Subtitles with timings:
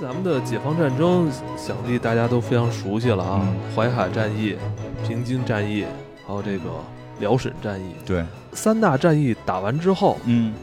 [0.00, 4.56] 咱们的解放战争，想必大家都非常熟悉了啊，淮海战役、
[5.06, 5.84] 平津战役，
[6.26, 6.70] 还有这个
[7.18, 7.92] 辽沈战役。
[8.06, 8.24] 对，
[8.54, 10.54] 三大战役打完之后，嗯，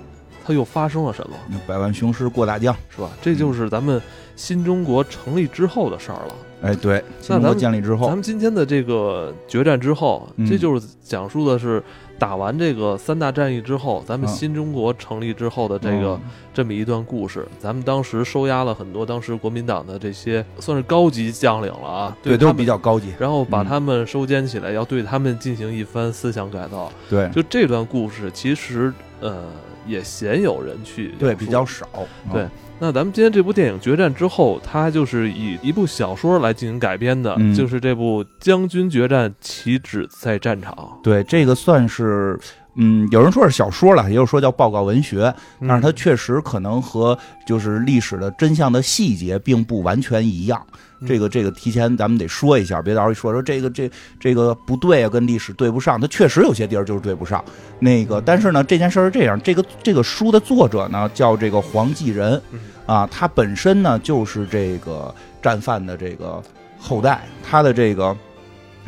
[0.48, 1.36] 它又发生了什么？
[1.68, 3.10] 百万雄师过大江，是吧？
[3.22, 4.02] 这就是咱们
[4.38, 6.36] 新中国成立之后的事儿了。
[6.62, 11.84] 哎，对，新中国建立之后，咱们今天的这个决战之后，这就是讲述的是。
[12.20, 16.20] 打完这个三大战役之后，咱们新中国成立之后的这个
[16.52, 26.92] 这么一段故事，咱们当时收押了很多当时国民党的这些算是高级将领了啊，对，都是比较高级，然后把他们收监起来，要对他们进行一番思想改造。
[27.08, 29.44] 对，就这段故事，其实呃
[29.88, 31.88] 也鲜有人去，对，比较少，
[32.32, 32.48] 对。
[32.80, 40.76] 那咱们今天这部电影决战之后，它就是以一部小说来进行改编的，就是这部《将军决战，岂止在战场》。
[41.02, 42.40] 对，这个算是，
[42.80, 45.34] 嗯，有人说是小说了，也有说叫报告文学，
[45.68, 50.64] 但是它确实可能和就是历史的真相的细节并不完全一样。
[51.06, 56.00] 这个这个提前咱们得说一下，别到时候一说说这个这这个不对啊，跟历史对不上。
[56.00, 57.44] 它确实有些地儿就是对不上。
[57.80, 62.40] 那个，但是呢，这件事是这样，这个这个书的作者呢叫这个黄继仁，
[62.86, 66.42] 啊，他本身呢就是这个战犯的这个
[66.80, 68.16] 后代，他的这个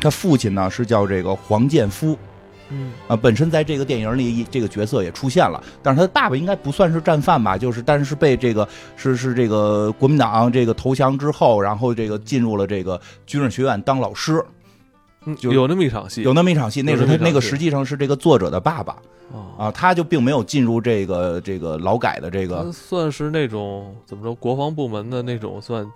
[0.00, 2.16] 他父亲呢是叫这个黄建夫。
[2.70, 7.58] 嗯啊，本身在这个电影里，这个角色也出现了，但是他的爸爸应该不算是战犯吧？
[7.58, 14.44] 就是，但是被这个是是这个国民党这个投降之后，然后这个进入了这个军事学院当老师，
[15.36, 18.96] 就有那么一场戏，有那么一场戏，那是他那个实际上是这个作者的爸爸
[19.58, 25.86] 啊，他就并没有进入这个这个劳改的这个，算是那种怎么说国防部门的那种算。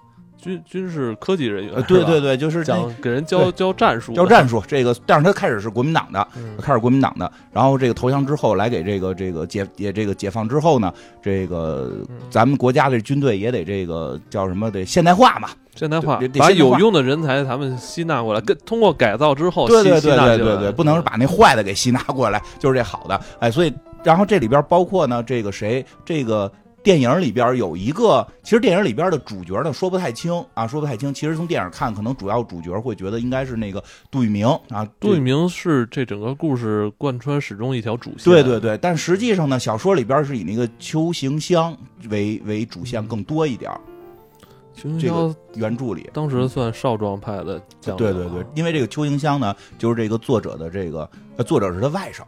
[0.45, 4.63] 军军事科技人员，对对对，就是讲给人教教战术，教战术。
[4.69, 6.29] 这个，但是他开始是国民党的，
[6.61, 11.93] 开始国民党的，然后这个投降之后，来给这个这个解也这个解放之后呢，这个
[12.29, 23.73] 咱们国家的军队也得这个叫什么得现代化嘛，现代化，把有用的人才咱们吸纳过来，跟通过改造之后，对对对对对对，不能把那坏的给吸纳过来，就是这好的，哎，所以
[24.03, 26.53] 然后这里边包括呢，这个谁这个。
[26.85, 31.13] 电影里边有一个，其实电影里边的主角呢说不太清啊，说不太清。
[31.15, 34.87] 其实从电影看，可能主要主角会觉得应该是那个杜聿明啊。
[35.01, 38.31] 杜聿明是这整个故事贯穿始终一条主线。
[38.31, 41.75] 对对对，但实际上呢，小说里边是以那个邱行香
[42.11, 43.73] 为为主线更多一点。
[44.77, 47.59] 邱行香原著里当时算少壮派的。
[47.81, 51.09] 对对对，因为这个邱行香呢，就是这个作者的这个，
[51.47, 52.23] 作者是他外甥。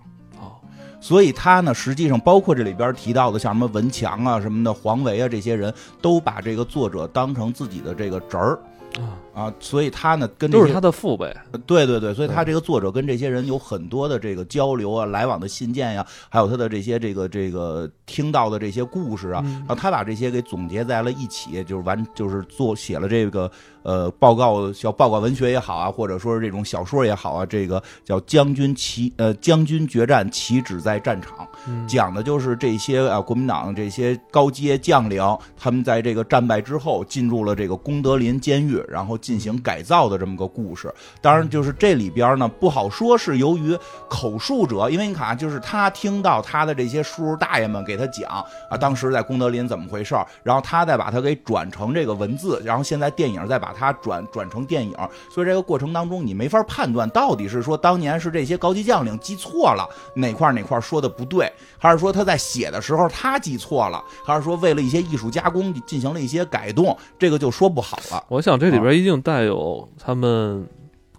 [1.07, 5.73] 所以他呢，实际上包括这里边提到的，像什么文强啊、什么的黄维啊，这些人
[6.03, 8.59] 都把这个作者当成自己的这个侄儿。
[8.99, 9.15] 啊，
[9.61, 11.31] 所以他呢，跟都是他的父辈。
[11.67, 23.51] 对对对，所以他这个作者跟这些人有很多的这个交流啊，来往的信件呀，还有他的这些这个这个听到的这些故事啊，然后他把这些给总结在了一起，就是完就是做写了这个
[23.83, 31.47] 呃报告，叫报告文学也好啊，或者说是这种小说也好啊，这个叫将军旗呃将军决战旗止在战场，
[31.87, 35.23] 讲的就是这些啊国民党这些高阶将领，
[35.59, 39.19] 他们在这个战败之后进入了这个功德林监狱，然后。
[39.27, 43.77] 进行改造的这么个故事，当然就是这里边呢不好说是由于
[44.09, 48.31] 口述者，因为你看，就是他听到他的这些叔叔大爷们给他讲
[48.71, 50.15] 啊，当时在功德林怎么回事
[50.45, 54.95] 然后他再把它给转成这个文字，然后现在电影再把它转转成电影，
[55.29, 68.23] 所以这个过程当中你没法判断到底是说当年是这些高级将领记错了哪块哪块说的不对，还是说他在写的时候他记错了，还是说为了一些艺术加工进行了一些改动，这个就说不好了。
[68.29, 69.16] 我想这里边一定。
[69.21, 70.67] 带有他们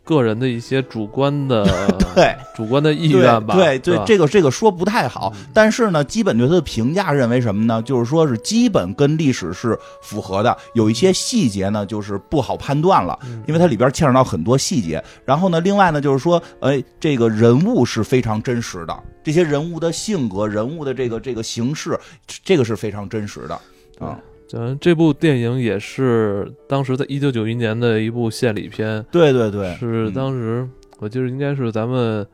[0.04, 1.66] 个人的一些主观的
[2.16, 7.82] 对主观的意愿吧，对对，这个这个说不太好，但是呢，基本对他的评价认为什么呢？
[7.84, 15.04] 就是说是基本跟历史是符合的，有一些细节呢，就是不好判断了，因为它里边牵扯到很多细节。
[15.26, 22.00] 然后呢，另外呢，就是说，哎，这个人物是非常真实的，这些人物的性格、人物的这个这个形式，
[22.44, 23.54] 这个是非常真实的
[24.00, 24.18] 啊。
[24.48, 30.68] 咱这部电影也是当时在一九九一年的一部献礼片，对对对，是当时
[31.00, 32.26] 我记得应该是咱们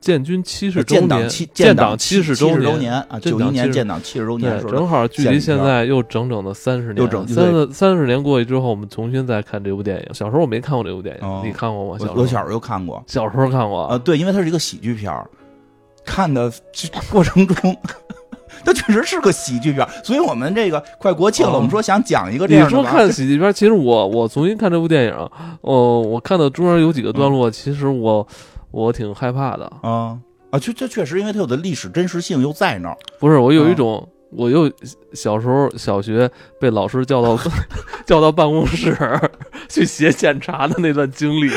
[0.00, 10.14] 建军七十周年，建党七十周年啊，九一年建党七十周年，正好距离现在又整整的三十年，又整三三十年过去之后，我们重新再看这部电影。
[10.14, 11.98] 小时候我没看过这部电影，你看过吗？
[11.98, 15.28] 小我小时候看过，小时候看过啊，对，因为它是一个喜剧片儿
[16.06, 16.50] 看的
[17.10, 17.76] 过程中。
[18.64, 22.70] 它确实是个喜剧片，所以我们这个快国庆了，我们说想讲一个这样的。
[22.70, 25.14] 你说看喜剧片，其实我我重新看这部电影，
[25.60, 28.26] 哦，我看到中间有几个段落，其实我
[28.70, 30.18] 我挺害怕的啊
[30.50, 30.58] 啊！
[30.58, 32.96] 确这确实，因为它有的历史真实性又在那儿。
[33.18, 34.70] 不是，我有一种我又
[35.12, 36.30] 小时候小学
[36.60, 37.38] 被老师叫到
[38.06, 38.96] 叫到办公室
[39.68, 41.50] 去写检查的那段经历。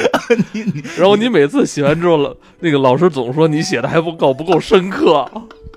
[0.97, 5.29] 然后你每次写完之后，那个老师总说你写的还不够，不够深刻。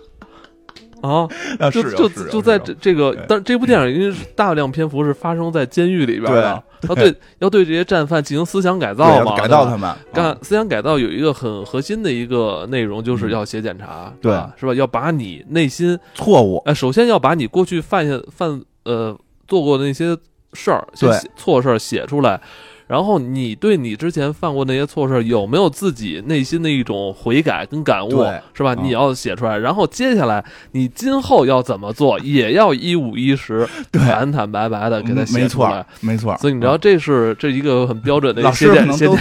[1.03, 1.29] 啊，
[1.71, 9.95] 就就就在这这个，但这部电影因为大量篇幅是发生在监狱里边的，要对要对这些战犯进行思想改造嘛，改造他们。
[10.13, 14.75] 干思想改造有一个很核心的一个内容，就是要写检查，对，是吧？
[14.75, 19.17] 要把你内心错误，哎，首先要把你过去犯下犯呃
[19.49, 20.17] 做过的那些
[20.53, 22.41] 事儿，对错事儿写出来。
[22.91, 28.75] 然后你对你之前犯过那些错事有没有自己内心的一种悔改跟感悟，是吧？
[28.75, 29.57] 你要写出来。
[29.57, 35.87] 然后接下来你今后要怎么做，也要一五一十、 坦坦白白的给他写出来。
[36.01, 39.17] 没错，所以你知道这是这一个很标准的 老师可能都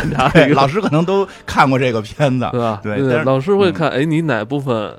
[0.56, 2.81] 老师可能都看过这个片子， 对吧？
[2.81, 4.92] 对，老师会看，哎，你哪部分？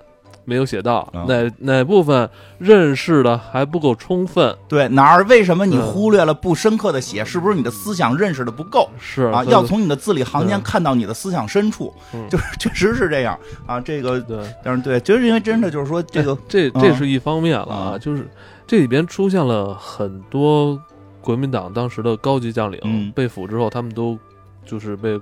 [0.50, 4.52] 没有写到哪哪部分认识的还不够充分？
[4.66, 5.24] 对哪儿？
[5.26, 7.24] 为什么你忽略了不深刻的写？
[7.24, 8.90] 是不是你的思想认识的不够？
[8.98, 11.94] 是啊，要从你的字里行间看到你的思想深处，
[12.28, 13.80] 就是确实是这样啊。
[13.80, 18.28] 这个对，但是对，就是因为真的就是说这个这这是一方面了啊，就是
[18.66, 20.76] 这里边出现了很多
[21.20, 24.18] 国民党当时的高级将领被俘之后，他们都
[24.66, 25.20] 就是被。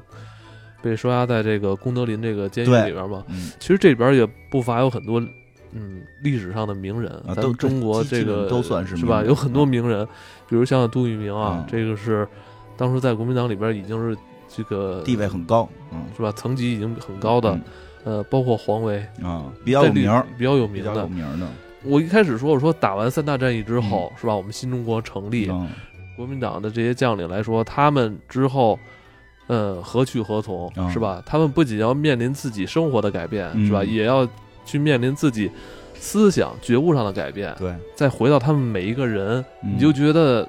[0.81, 3.25] 被收押在这个功德林这个监狱里边嘛，
[3.59, 5.21] 其实这里边也不乏有很多，
[5.73, 9.23] 嗯，历史上的名人，咱们中国这个都算是是吧？
[9.25, 10.07] 有很多名人，
[10.49, 12.27] 比如像杜聿明啊，这个是
[12.77, 14.17] 当时在国民党里边已经是
[14.49, 16.31] 这个地位很高，嗯，是吧？
[16.33, 17.61] 层级已经很高的，
[18.05, 21.47] 呃，包括黄维啊，比较有名，比较有名的，有名的。
[21.83, 24.35] 我一开始说，我说打完三大战役之后，是吧？
[24.35, 25.51] 我们新中国成立，
[26.17, 28.79] 国民党的这些将领来说，他们之后。
[29.49, 31.23] 嗯，何去何从是吧？
[31.27, 33.83] 他们不仅要面临自己生活的改变，是吧？
[33.83, 34.29] 也要
[34.65, 35.51] 去面临自己
[35.95, 37.55] 思想觉悟上的改变。
[37.59, 40.49] 对，再回到他们每一个人，你就觉得，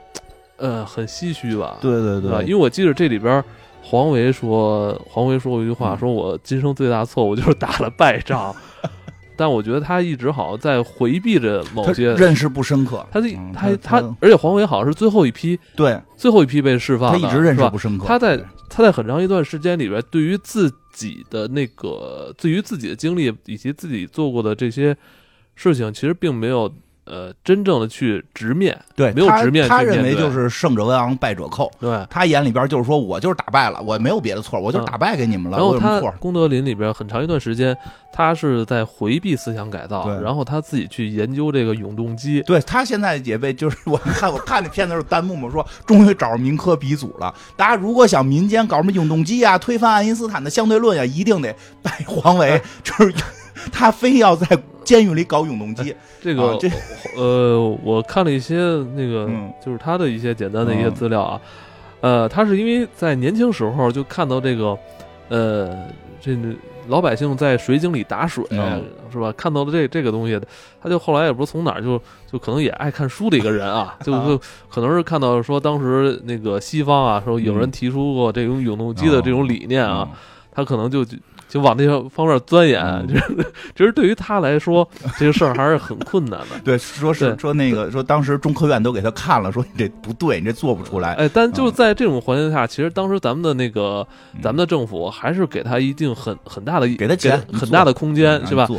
[0.57, 1.78] 呃，很唏嘘吧？
[1.81, 3.44] 对对对，因为我记得这里边
[3.81, 8.56] 黄维说，黄维说过一句话，说我今生最大错误就是打了败仗。
[9.38, 13.07] 但我觉得他一直好像在回避着某些认识不深刻。
[13.10, 13.22] 他
[13.54, 18.04] 他他，而且黄维好像是最后一批，对，最后一批被释放，他一直认识不深刻。
[18.06, 18.38] 他在
[18.69, 24.95] 他在很长一段时间里边，对于自己的那个，对于自己的经历以及自己做过的这些
[25.56, 26.74] 事情，其实并没有。
[27.10, 31.72] 呃，真正的去直面，对，没有直面，他认为就是胜者为王，败者寇。
[31.80, 35.58] 对他眼里边就是说我就是打败了，我没有别的错，我就打败给你们了。
[35.58, 37.76] 然后他功德林里边很长一段时间，
[38.14, 42.42] 他是在回避思想改造，然后他自己去研究这个永动机。
[42.44, 47.34] 对他现在也被就是我看我看那片子时候弹幕嘛说，终于找着民科鼻祖了。
[47.58, 53.14] 大家如果想民间搞什么永动机啊，推翻爱因斯坦的相对论呀，一定得拜黄维，就是
[53.72, 54.48] 他非要在
[54.84, 55.96] 监狱里搞永动机。
[56.22, 56.70] 这个这
[57.16, 58.56] 呃，我看了一些
[58.96, 59.30] 那个，
[59.64, 61.42] 就是他的一些简单的一些资料啊，
[62.02, 64.78] 呃，他是因为在年轻时候就看到这个，
[65.30, 65.88] 呃，
[66.20, 66.38] 这
[66.90, 68.44] 老百姓在水井里打水，
[69.12, 69.32] 是吧？
[69.38, 70.38] 看到了这这个东西，
[70.82, 80.06] 他就后来也不知从哪儿就就可能也爱看书的一个人啊，就 就可能是看到说当时那个西方啊，说有人提出过这种永动机的这种理念啊，
[80.52, 81.06] 他可能就。
[81.50, 84.88] 就往那个方面钻研，就是其实对于他来说，
[85.18, 86.60] 这个事儿还是很困难的。
[86.63, 91.16] 对，说是说那个说当时中科院都给他看了，说你这不对，你这做不出来。
[91.16, 94.07] 哎，但就在这种环境下，其实当时咱们的那个
[94.44, 98.69] 咱们的政府还是给他一定很很大的给他钱很大的空间，是吧？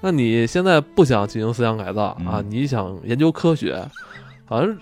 [0.00, 2.44] 那你现在不想进行思想改造啊？
[2.48, 3.82] 你想研究科学，
[4.44, 4.76] 好像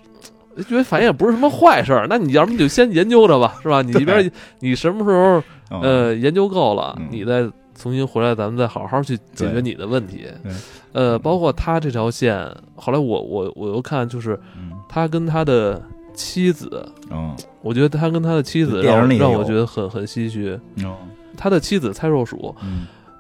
[0.63, 2.07] 觉得反正也不是什么坏事儿。
[2.09, 3.83] 那你要不你就先研究着吧，是吧？
[3.83, 5.43] 你一边你什么时候？
[5.83, 7.43] 呃，研究够了，你再
[7.75, 10.25] 重新回来，咱们再好好去解决你的问题。
[10.93, 14.39] 呃，包括他这条线，后来我我我又看，就是
[14.89, 15.83] 他跟他的
[16.15, 20.57] 妻子，嗯，我觉得他跟他的妻子让让我觉得很很唏嘘。
[21.37, 22.55] 他的妻子蔡若鼠，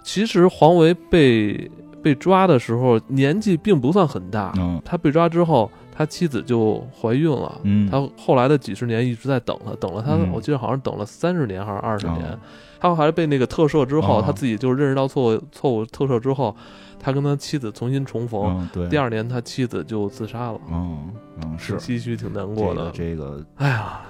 [0.05, 1.69] 其实黄维被
[2.01, 4.53] 被抓的时候年纪并不算很大，
[4.85, 5.69] 他被抓之后。
[5.97, 12.39] 他妻子就怀孕了，嗯他后来的几十年一直在等他，等了他，我记得好像等了三十年还是二十年。
[12.79, 16.55] 他还是被那个特赦之后，他自己就认识到错误，错误特赦之后，
[17.01, 18.69] 他跟他妻子重新重逢。
[18.71, 20.61] 对第二年他妻子就自杀了。
[20.71, 21.11] 嗯
[21.43, 22.91] 嗯，是唏嘘，挺难过的。
[22.93, 24.03] 这个，哎呀，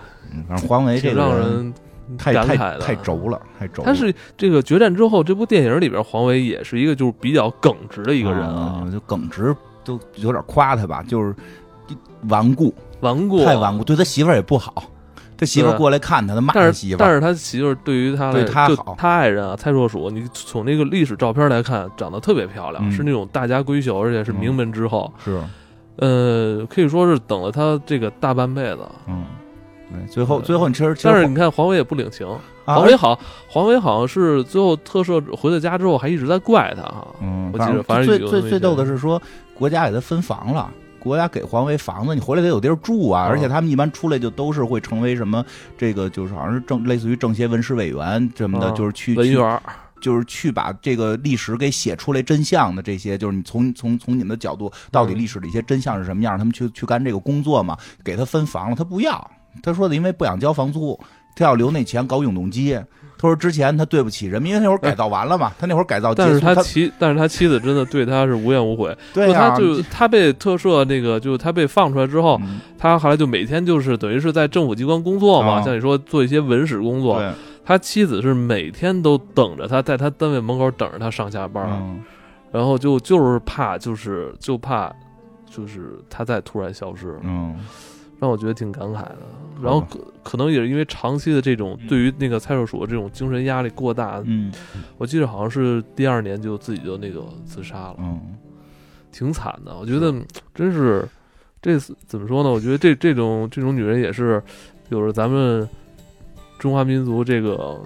[0.48, 1.72] 反正黄维这个让人
[2.18, 3.84] 太太太轴了，太轴。
[3.84, 11.32] 他是这个决战之后，这部电影里边，黄维也是一个就是比较耿直的一个人啊，就耿直都有点夸他吧，就是。
[12.28, 14.84] 顽固，顽固，太顽固，对他媳妇儿也不好。
[15.38, 16.98] 他媳妇儿过来看他，他骂他媳妇儿。
[16.98, 18.94] 但是他媳妇儿对于他，对他好。
[18.96, 25.12] 他爱人啊，蔡若鼠，你从那个历史照片来看，长得特别漂亮，是那种大家闺秀，而且是名门之后。
[25.22, 25.38] 是，
[25.96, 28.78] 呃，可以说是等了他这个大半辈子。
[29.06, 29.26] 嗯，
[29.90, 32.26] 对，最后最后你其实但是你看黄伟也不领情，
[32.64, 37.06] 黄伟好，黄伟好像是最后特赦回到家之后还一直在怪他哈。
[37.20, 39.20] 嗯，我记得反正最最最逗的是说
[39.52, 40.70] 国家给他分房了。
[41.06, 43.26] 国家给黄维房子，你回来得有地儿住啊！
[43.28, 45.44] 而且他们一般出来就都是会成为什么？
[45.78, 49.60] 这个就是好像是政，类似于政协文史委员什么的，就是去文员，
[50.00, 56.36] 就是去把这个历史给写出来真相的这些，就是你从从从你们的角度，到底历史的一些真相是什么样？
[56.36, 57.78] 他们去去干这个工作嘛？
[58.04, 59.30] 给他分房了，他不要，
[59.62, 60.98] 他说的因为不想交房租，
[61.36, 62.78] 他要留那钱搞永动机。
[63.18, 68.96] 他说：“之前他对不起人民，因为那会儿改造完了嘛，他那会儿改造，但是他妻，但是他妻子真的对他是无怨无悔。
[69.14, 72.38] 对他就他被特赦那个，就他被放出来之后，
[72.76, 77.22] 他后来就每天就是等于是在政府机关工作嘛，像你说做一些文史工作。
[77.64, 81.66] 他妻子是每天都等着他，在他单位门口等着他上下班，
[82.52, 84.92] 然后就就是怕，就是就怕，
[85.50, 87.18] 就是他再突然消失。
[87.22, 87.56] 嗯。”
[88.18, 89.18] 让我觉得挺感慨的，
[89.62, 94.50] 然后可可能也是因为长期的这种对于那个蔡若鼠这种精神压力过大，嗯，
[94.96, 98.20] 我记得好像是第二年就自己就那个自杀了，嗯，
[99.12, 99.76] 挺惨的。
[99.76, 100.14] 我觉得
[100.54, 101.06] 真是
[101.60, 102.50] 这怎么说呢？
[102.50, 104.42] 我觉得这这种这种女人也是
[104.88, 105.68] 有着咱们
[106.58, 107.78] 中华民族这个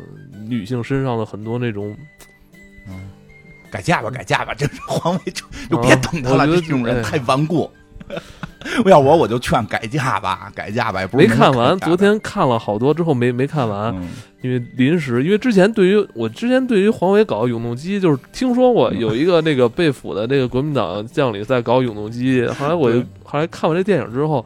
[0.46, 1.96] 女性身上的很多那种，
[2.88, 3.10] 嗯，
[3.68, 7.68] 改嫁吧，改嫁吧，这皇位就就别等她了，这种人太顽固。
[8.86, 11.78] 要我我就劝改嫁吧，改嫁吧，也不没看完。
[11.80, 13.94] 昨天看了好多之后没没看完，
[14.42, 22.46] 因为临时，因为之前对于我之前对于黄伟搞永动机，就是听说过有一个那个被俘的那个国民党将领在搞永动机。
[22.46, 24.44] 后来我就后来看完这电影之后，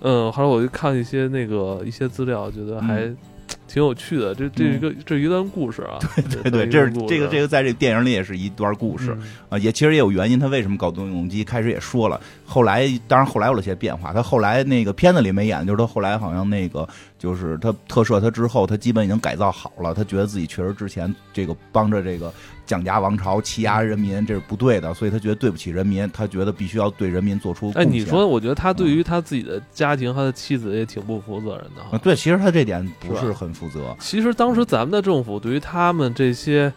[0.00, 3.10] 嗯，后来我就看一些那个一些资料，觉得还。
[3.72, 9.16] 挺有趣的，这这一个这一段故事啊，对对对，这是这个这个在这个电影里也是一段故事
[9.48, 16.86] 啊，也其实也有原因，他为什么搞动永动机，开始也说了，后来当然后来有了些变化，他后来那个片子里没演，就是他后来好像那个
[17.18, 22.30] 就是他特赦他之后，他基本已经改造好了，他觉得自己确实之前这个帮着这个。
[22.72, 27.70] 蒋家王朝欺压人民，这是不对的，所以他觉得对不起人民，他觉得必须要对人民做出。
[27.74, 31.98] 哎，你说，我觉得他对于他自己的家庭，他的妻子也挺不负责任的。
[31.98, 33.94] 对，其实他这点不是很负责。
[34.00, 36.72] 其实当时咱们的政府对于他们这些，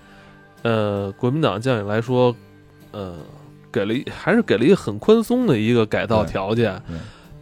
[0.64, 2.36] 呃，国民党将领来说，
[2.92, 3.16] 呃，
[3.72, 6.82] 给了还是给了一个很宽松的一个改造条件。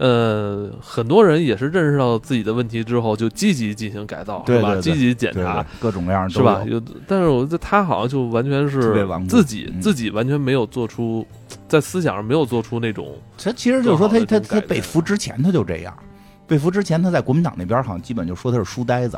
[0.03, 4.75] 呃，很多人也是认识到自己的问题之后，就积极进行改造，对吧？
[4.81, 6.61] 积极检查，各种各样，是吧？
[6.67, 11.25] 有，但是我觉得他好像就完全是自己自己完全没有做出，
[11.69, 13.15] 在思想上没有做出那种。
[13.37, 15.97] 他其实就是说，他他他被俘之前他就这样，
[16.45, 19.17] 被俘之前他在国民党那边好像基本就说他是书呆子，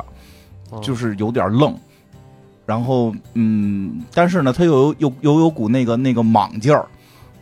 [0.80, 1.74] 就是有点愣。
[2.64, 6.86] 然后嗯，但是呢，他又又又有股那个那个莽劲儿。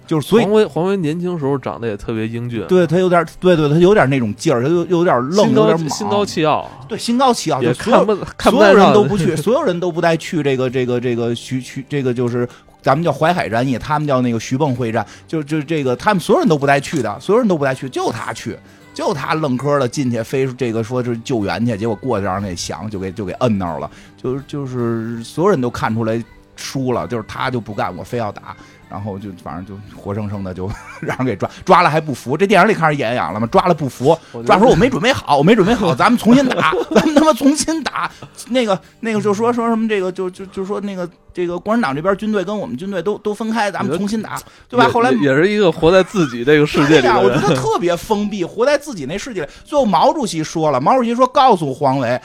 [0.07, 12.47] 就是所以，黄维黄维年轻时候长得也特别英俊，对他有点，对对，他有点那种劲儿，他又又有点愣，有点心高气傲，对，心高气傲，也看不看所有人都不去， 所有人都不带去这个这个这个徐徐这个就是
[12.83, 18.55] 咱们叫淮海战役，他们叫那个徐蚌会战，就就这个他们所有人都不带去的，所有人都不带去，就他去，
[18.93, 23.91] 就他愣磕的进去，非这个说是救援去，结果过去让那响就给就给摁那儿了，
[24.23, 26.23] 就是就是所有人都看出来
[26.57, 28.55] 输了，就是他就不干，我非要打。
[28.91, 33.47] 然后就反正就活生生的就 让人给抓抓了还不服，这电影里开始演演了吗？
[33.51, 38.11] 抓了不服，抓说我没准备好，我没准备好， 咱们重新打， 咱们他妈重新打。
[38.49, 44.39] 那个那个就说说什么这个就就就说那个这个共产党这边军队跟我们军队都都分开，咱们重新打，
[44.69, 44.89] 对吧？
[44.93, 49.49] 后来也是一个活在自己这个世界里，我觉得特别封闭，活在自己那世界里。
[49.65, 52.21] 最后毛主席说了，毛主席说告诉黄伟。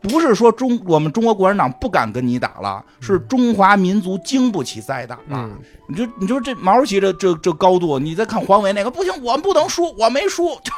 [0.00, 5.50] 不是说中我们中国共产党不敢跟你打了，是中华民族经不起再打啊！
[5.88, 10.72] 你就你就这毛主席这这这高度，你再看黄伟那个不行，我们不能输，我没输， 就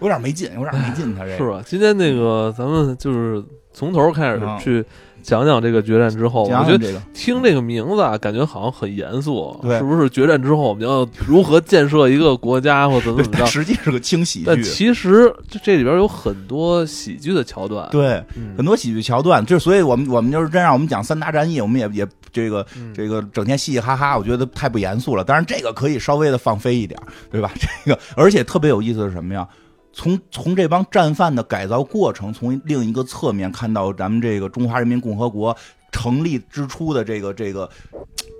[0.00, 1.62] 有点没劲，有点没劲，他这是吧？
[1.66, 4.84] 今天那个咱们就是从头开始去。
[5.22, 10.08] 讲讲这个决战之后，我觉得听这个名字啊，感觉好像很严肃，是不是？
[10.10, 13.46] 决战之后，我们要如何建设一个国家，或怎么怎么着？
[13.46, 14.44] 实际是个轻喜剧。
[14.46, 18.22] 但其实这这里边有很多喜剧的桥段，对，
[18.56, 19.44] 很多喜剧桥段。
[19.44, 25.24] 就所以我们我们就是真让我们讲三大战役，我们也也这个这个整天嘻嘻哈哈，我觉得太不严肃了。
[25.24, 26.98] 当然，这个可以稍微的放飞一点，
[27.30, 27.50] 对吧？
[27.84, 29.46] 这个而且特别有意思是什么呀？
[29.92, 35.56] 从从这帮战犯的改造过程，从另一个侧面看到咱们这个中华人民共和国
[35.92, 37.68] 成立之初的这个这个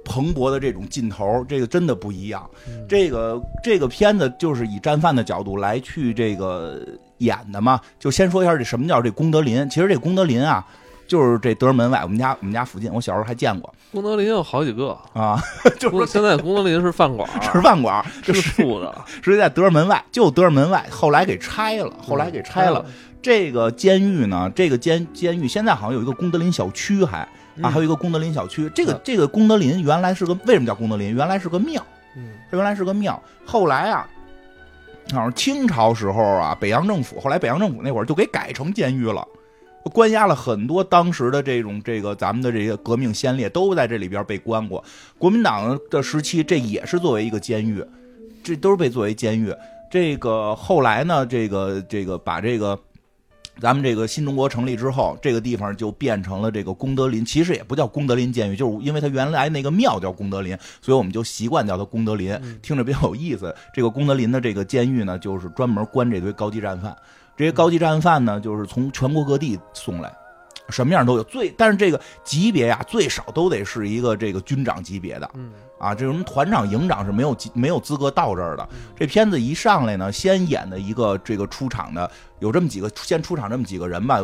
[0.04, 2.48] 蓬勃的这种劲头，这个真的不一样。
[2.88, 6.86] 这个这个片子就是以战犯的角度来去这个
[7.18, 7.80] 演的嘛。
[7.98, 9.68] 就先说一下这什么叫这功德林。
[9.68, 10.66] 其实这功德林啊。
[11.10, 13.74] 就是这德胜门外，我们家我们家附近，我小时候还见过。
[13.90, 15.42] 功德林有好几个啊，
[15.76, 22.86] 就是说现在功德林是饭馆， 是饭馆，是素的， 是在德胜门外，就德胜门外，后来给拆了，后来给拆了。
[23.20, 27.18] 这个监狱呢，这个监监狱现在好像有一个功德林小区，还
[27.60, 28.70] 啊，还有一个功德林小区。
[28.72, 31.12] 这个这个功德林原来是个为什么叫功德林？
[31.12, 31.84] 原来是个庙，
[32.16, 33.20] 嗯，它原来是个庙。
[33.44, 34.06] 后来啊，
[35.12, 39.26] 好像清朝时候啊，北洋政府后来北洋政府那会儿就给改成监狱了，
[39.84, 44.84] 关押了很多当时的这种这个咱们的这些革命先烈都在这里边被关过。
[45.18, 47.84] 国民党的时期，这也是作为一个监狱，
[48.42, 49.54] 这都是被作为监狱。
[49.90, 52.78] 这个后来呢，这个这个把这个。
[53.60, 63.54] 咱们这个新中国成立之后，这个地方就变成了这个功德林，其实也不叫功德林监狱，就是因为它原来那个庙叫功德林，所以我们就习惯叫它功德林，听着比较有意思。
[63.74, 66.96] 这个功德林的这个监狱呢，就是专门关这堆高级战犯，
[67.40, 70.12] 这些高级战犯呢，就是从全国各地送来，
[70.68, 71.24] 什么样都有。
[71.24, 75.30] 最但是这个级别呀，最少都得是一个这个军长级别的。
[75.78, 78.68] 啊，这种团长、营长是没有没有资格到这儿的。
[78.94, 84.18] 这片子一上来呢，先演的一个这个出场的有这么几个，先出场这么几个人吧，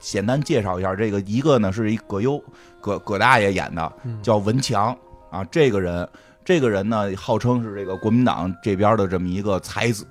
[0.00, 0.96] 简单介绍一下。
[0.96, 2.42] 这个一个呢是一葛优，
[2.80, 4.96] 葛葛大爷演的，叫文强
[5.30, 5.44] 啊。
[5.50, 6.08] 这个人，
[6.44, 10.04] 这个人呢号称是这个国民党这边的这么一个才子，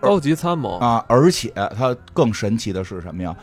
[0.00, 1.04] 高级参谋啊。
[1.08, 3.34] 而且他更神奇的是什么呀？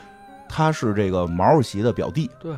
[0.48, 2.30] 他是这个毛主席的表弟。
[2.40, 2.56] 对。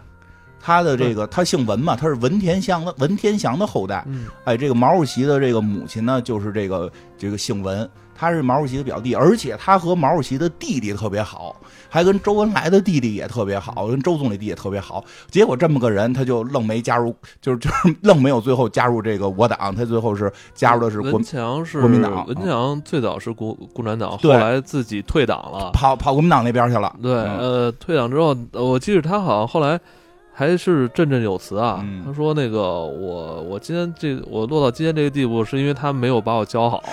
[0.59, 4.03] 他的这个，他姓文嘛，他是文天祥的文天祥的后代。
[4.43, 7.87] 哎，这个毛主席的这个母亲呢，就是这个这个姓文，
[8.17, 11.55] 他是毛主席的表弟，而且他和毛主席的弟弟特别好，
[11.88, 15.03] 还跟周恩来的弟弟也特别好，跟周总理弟也特别好。
[15.29, 22.25] 结果这么个人，他就愣没加入，就是就是愣没有最后加入这个我党，他最后是加入的是国文强是国民党。
[22.25, 26.95] 文强最早是国共产党，后来自己退党了，跑跑国民党那边去了。
[27.01, 29.79] 对，呃，退党之后，我记得他好像后来。
[30.39, 31.83] 还是振振有词啊！
[32.05, 36.83] 他说：“那个我我今天这我落到今天这个地步，是因为他没有把我教好。”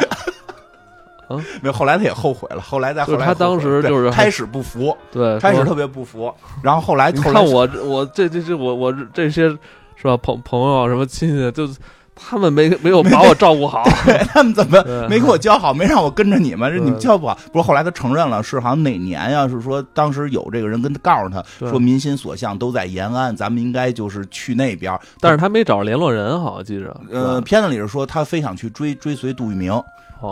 [1.28, 1.72] 啊，没有。
[1.72, 2.60] 后来他也后悔了。
[2.60, 6.32] 后来在后来，他当时就是开始不服，对，开始特别不服。
[6.62, 9.48] 然后后来，你看我我这这这我我这些
[9.96, 10.16] 是吧？
[10.16, 11.68] 朋朋友什么亲戚就。
[12.16, 13.82] 他们没没有把我照顾好，
[14.32, 15.74] 他们怎么没给我教好？
[15.74, 16.72] 没让我跟着你们？
[16.76, 17.36] 你们教不好？
[17.52, 19.48] 不是后来他承认了，是好像哪年呀？
[19.48, 24.96] 是说当时有这个人跟他告诉他说，民心所向都在延安，咱们应该就是去那边。
[25.18, 26.96] 但是他没找着联络人，好像记着。
[27.10, 29.72] 呃，片子里是说他非想去追追随杜聿明。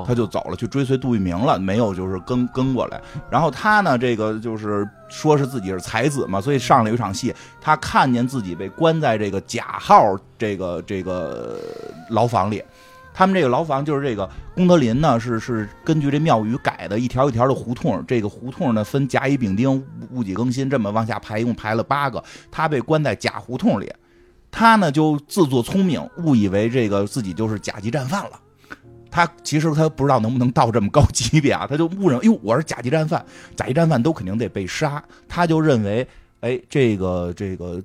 [0.06, 3.00] 他就走了，去追随杜聿明了，没有就是跟跟过来。
[3.30, 11.58] 然后他呢，这个就是说是自己是才子嘛，所以上了一场戏，他看见自己被关在这个甲号这个这个
[12.08, 12.62] 牢房里。
[13.14, 18.02] 他们这个牢房就是这个功德林呢，是是根据这庙宇改的，一条一条的胡同。
[18.08, 19.70] 这个胡同呢分甲乙丙丁
[20.12, 22.24] 戊己庚辛这么往下排，一共排了八个。
[22.50, 23.92] 他被关在甲胡同里，
[24.50, 28.40] 他呢就自作聪明，误以为这个自己就是甲级战犯了。
[29.12, 36.04] 他其实他不知道能不能到这么高级别啊，他就误认为，哟，我是甲级战犯，甲级战犯都肯定得被杀，他就认为，
[36.40, 37.80] 哎，这个这个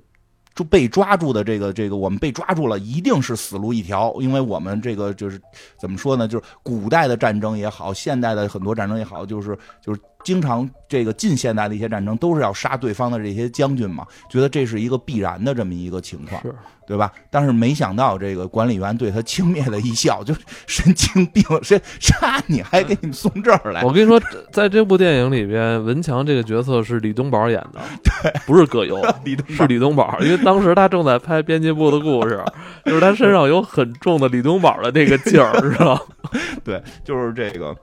[0.54, 5.40] 就被抓住的这个这个我们被抓住了，一定是死路一条，因为我们这个就是
[5.78, 10.00] 怎么说呢，就是古代的战争也好，现代的很多战争也好，就是就是。
[10.24, 16.42] 经常这个近现代的一些战争都是要杀对方的这些将军嘛，觉得这是一个必然的这么一个情况，
[16.86, 17.10] 对吧？
[17.30, 20.34] 但是没想到这个管理员对他轻蔑的一笑，就
[20.66, 23.82] 神经病，谁杀你还给你送这儿来？
[23.84, 24.20] 我跟你说，
[24.52, 27.80] 在这部电影里边，文强这个角色是李东宝演的，
[28.22, 32.42] 对，不是葛优， 李是李东宝，因为当时他正在拍编辑部的故事，
[32.84, 36.00] 就是他身上有很重的李东宝的那个劲儿，知道
[36.64, 37.74] 对，就是这个。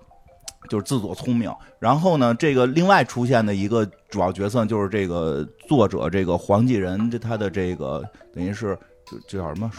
[0.70, 9.70] 就是自作聪明，然后呢，这个另外出现的一个主要角色就是这个作者，这个黄继仁，这他的这个等于是就这叫什么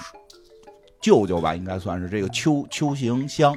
[1.01, 3.57] 舅舅吧，应该算是这个邱邱行香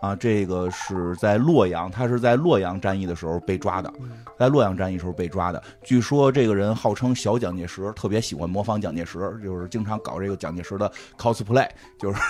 [0.00, 3.92] 啊，这个是在洛阳，他是在洛阳战役的时候被抓的，
[4.38, 5.62] 在洛阳战役时候被抓的。
[5.82, 12.20] 据说这个人号称小蒋介石，特别喜欢模仿蒋介石，就是经常搞这个蒋介石的 cosplay，就是。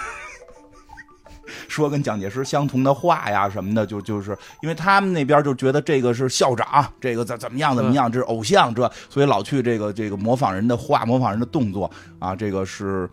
[1.69, 13.09] 说跟蒋介石相同的话呀什么的，就就是因为他们那边就觉得这个是校长，这个怎怎么样怎么样，这是偶像，这所以老去这个这个模仿人的话，模仿人的动作啊，这个是。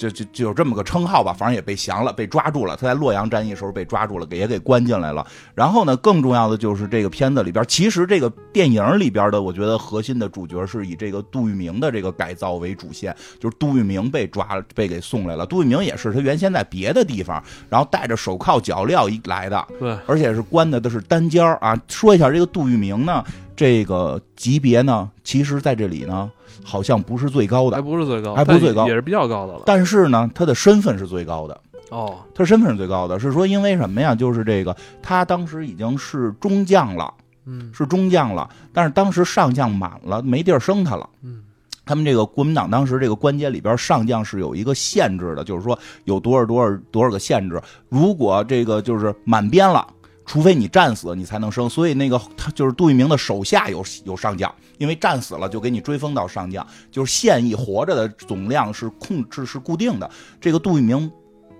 [0.00, 2.74] 就就就有这么个称号吧，反正也被降了，被抓住了。
[2.74, 5.26] 他在洛阳战役时候被抓住了，给也给关进来了。
[5.54, 15.44] 然后呢，更重要的就是这个片子里边，其实这个电影里边的，我觉得核心的主角是以这个杜聿明的这个改造为主线，就是杜聿明被抓被给送来了。
[15.44, 21.78] 杜聿明也是他原先在别的地方，然后带着手铐脚镣一来的，对，而且是关的都是单间啊。
[21.88, 23.22] 说一下这个杜聿明呢。
[23.56, 26.30] 这个级别呢，其实在这里呢，
[26.70, 29.62] 好像不是最高的，还不是最高，还不是最高，也是比较高的了。
[29.66, 31.60] 但是呢，他的身份是最高的。
[31.90, 34.14] 哦，他身份是最高的，是说因为什么呀？
[34.14, 37.12] 就是这个，他当时已经是中将了，
[37.46, 41.42] 嗯，是中将了，但是当时上将满了，没地儿升他了，嗯，
[41.84, 49.84] 他们这个国民党当时这个官阶里边上将是有一个限制的，就是说有多少多少多少个限制，如果这个就是满编了，
[50.26, 51.68] 除非你战死，你才能升。
[51.68, 54.48] 所以那个他就是杜聿明的手下有有上将，
[54.80, 60.10] 因为战死了就给你追封到上将，就是现役活着的总量是控制是固定的。
[60.40, 61.08] 这个杜聿明。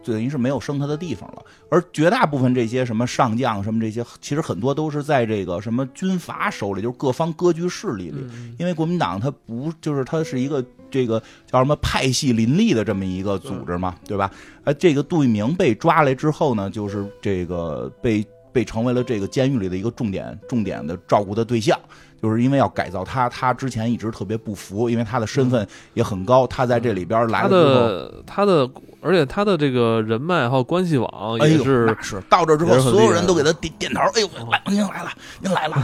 [0.02, 8.24] 等于是没有升他的地方了，而绝大部分这些什么上将什么这些，其实很多都是在这个什么军阀手里，就是各方割据势力里。
[8.59, 14.33] 因为国民党它不就是它是一个这个叫什么派系林立的这么一个组织嘛，对吧？
[14.64, 21.78] 呃，这个杜聿明被抓来之后呢，就是这个被被成为了这个监狱里的一个重点重点的照顾的对象。
[22.22, 28.68] 就是因为要改造他，他之前一直特别不服，因为他的身份也很高，他在这里边来了之后，他的，
[29.00, 35.76] 而且他的这个人脉还有关系网也是，那是到这之后，所有人都给他点点头，哎呦，来，您来了， 您来了，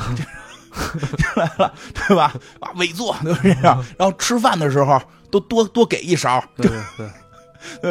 [1.36, 2.34] 来了， 对吧？
[2.60, 6.80] 啊，委座都是这样，然后吃饭的时候都多多给一勺，对对。
[6.98, 7.06] 对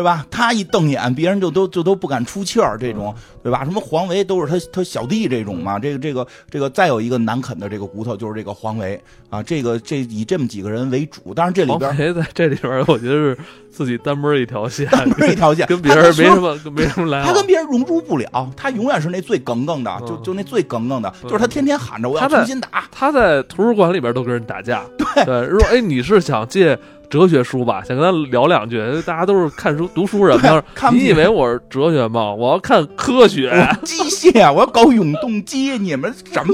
[0.04, 0.26] 吧？
[0.30, 3.64] 他一瞪眼，别人就都就都不敢出气儿，这种，对吧？
[3.64, 5.80] 什么黄维都是他他小弟这种嘛。
[5.80, 9.42] 这个这个这个，再有一个难啃的这个骨头就是这个黄维啊。
[9.44, 13.38] 这个这以这么几个人为主，但是这里边黄在这里边，我觉得是
[13.72, 17.24] 自己单门一条线，单门一条线， 跟别人没什么没什么来。
[17.24, 22.86] 他跟别人融入不了，他永远是那最耿耿的，就就那最耿耿的，就是他天天喊着我要重新打。
[22.92, 24.84] 他在图书馆里边都跟人打架。
[24.98, 26.78] 对对，如果哎你是想借。
[27.10, 28.80] 哲学书吧，想跟他聊两句。
[29.06, 30.62] 大家都是看书读书人嘛。
[30.92, 32.34] 你以为我是哲学吗？
[32.34, 35.78] 我要看科学、 机械，我要搞永动机。
[35.78, 36.54] 你们什么？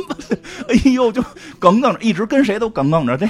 [0.68, 1.24] 哎呦，就
[1.60, 3.18] 耿耿着，一直跟谁都耿耿着。
[3.18, 3.26] 这，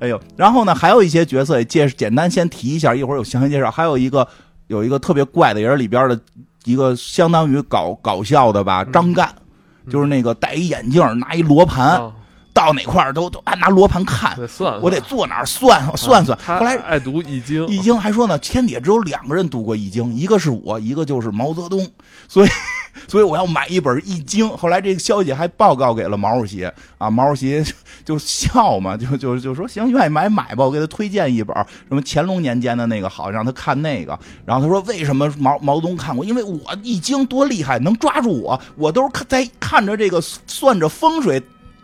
[0.00, 0.20] 哎呦。
[0.36, 3.70] 然后呢，还有一些角色也介简单先提一下，一会儿有详细介绍。
[3.70, 4.26] 还有一个
[4.66, 6.18] 有一个特别怪的，也是里边的
[6.64, 9.32] 一个相当于搞搞笑的吧，张干，
[9.90, 12.00] 就是那个戴一眼镜，拿一罗盘。
[12.58, 14.36] 到哪块儿都都拿罗盘看，
[14.82, 16.36] 我得坐哪儿算算算。
[16.44, 21.88] 后来爱读易经，易经还说呢，天底下只有两个人读过易经，一个是我，一个就是毛泽东。
[22.26, 22.48] 所以，
[23.06, 24.48] 所以我要买一本易经。
[24.48, 26.68] 后来这个消息还报告给了毛主席
[26.98, 27.62] 啊，毛主席
[28.04, 31.56] 就笑嘛，就就就说行，愿意买买吧，我给他推荐一本
[31.88, 34.18] 什么乾隆年间的那个好，让他看那个。
[34.44, 36.24] 然后他说为什么毛毛泽东看过？
[36.24, 41.40] 因为我易经多厉害，能抓住我，我都是看在看着这个算着风水。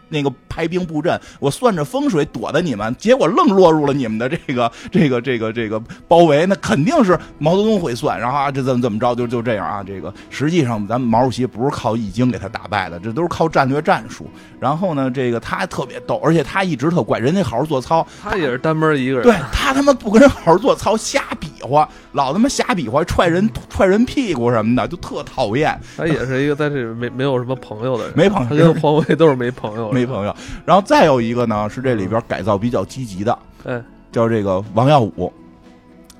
[0.09, 14.29] 那个排兵布阵，我算着风水躲的你们，结果愣落入了你们的这个 这个这个这个包围，那肯定是毛泽东会算，然后啊这怎么怎么着就就这样啊，这个实际上咱们毛主席不是靠易经给他打败的，这都是靠战略战术。
[14.61, 25.79] 然后呢，这个他特别逗，而且他一直特怪，人家好好做操，他也是单门一个人，对他他妈不跟人好好做操，瞎比划，老他妈瞎比划，踹人踹人屁股什么的，就特讨厌。
[25.97, 30.37] 他也是一个在这里没没有什么朋友的人，没朋友，他跟黄伟都是没朋友，没朋友。
[30.66, 35.33] 然后再有一个呢，是这里边改造比较积极的，嗯，叫这个王耀武，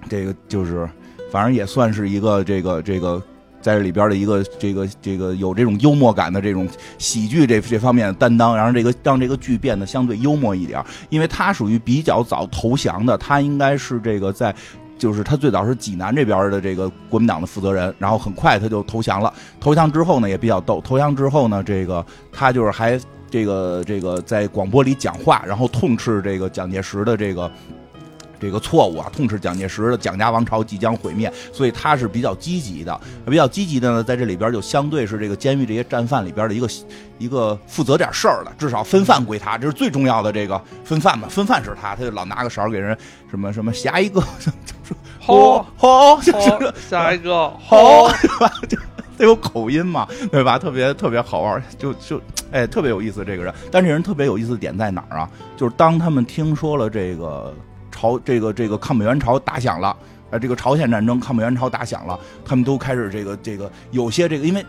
[0.09, 0.89] 这个就是
[1.33, 3.21] 反正也算是一个这个这个。
[3.65, 14.55] 在这里边的一个这个这个有这种幽默感的这种喜剧这这方面的担当，然后这个让这个剧变得相对幽默一点，因为他属于比较早投降的，他应该是这个在
[14.99, 19.33] 就是他最早是济南这边的这个国民党的负责人，然后很快他就投降了。
[19.59, 23.01] 投降之后呢也比较逗，投降之后呢这个他就是还
[23.35, 27.51] 这个这个在广播里讲话，然后痛斥这个蒋介石的这个。
[28.41, 33.01] 这个错误啊，痛斥蒋介石的蒋家王朝即将毁灭，所以他是比较积极的。
[33.25, 36.69] 比较积极的呢，在这里边就相对是这个监狱这些战犯里边的一个
[37.17, 40.31] 一个负责点事儿的，至少分饭归他，这是最重要的。
[40.31, 42.95] 这个分饭嘛，分饭是他，他就老拿个勺给人
[43.31, 44.23] 什么什么下一个，
[45.19, 48.11] 好好下一个好，
[48.69, 48.85] 对吧？
[49.19, 50.59] 就他有口音嘛，对吧？
[50.59, 53.55] 特别特别好玩，就就哎，特别有意思这个人。
[53.71, 55.31] 但这人特别有意思点在哪儿啊？
[55.57, 57.55] 就是当他们听说了这个。
[57.97, 59.97] 朝这个这个抗美援朝打响了，
[60.31, 64.67] 呃，这个朝鲜战争抗美援朝打响了，他们都开始这个这个有些这个，因为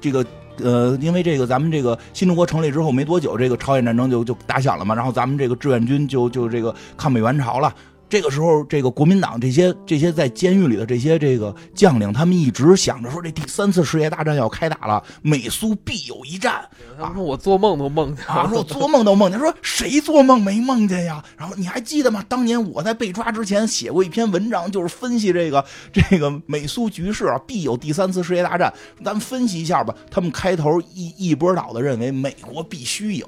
[0.00, 0.26] 这个
[0.58, 7.72] 呃，因为这个咱们这个新中国成立之后没多久，这个朝鲜战争就就打响了嘛，然后咱们这个志愿军就就这个抗美援朝了。
[8.08, 16.66] 这个时候，这个国民党这些这些在监狱里的这些这个将领，他们一直想着说，这第三次世界大战要开打了，美苏必有一战
[16.98, 17.12] 啊！
[17.16, 18.46] 我做梦都梦见啊！
[18.48, 21.22] 说我做梦都梦见，说谁做梦没梦见呀？
[21.36, 22.24] 然后你还记得吗？
[22.28, 28.72] 当年我在被抓之前写过一篇文章，就是分析这个这个美苏局势啊，必有第三次世界大战。
[29.04, 29.94] 咱们分析一下吧。
[30.10, 33.26] 他们开头一一波倒的认为美国必须赢。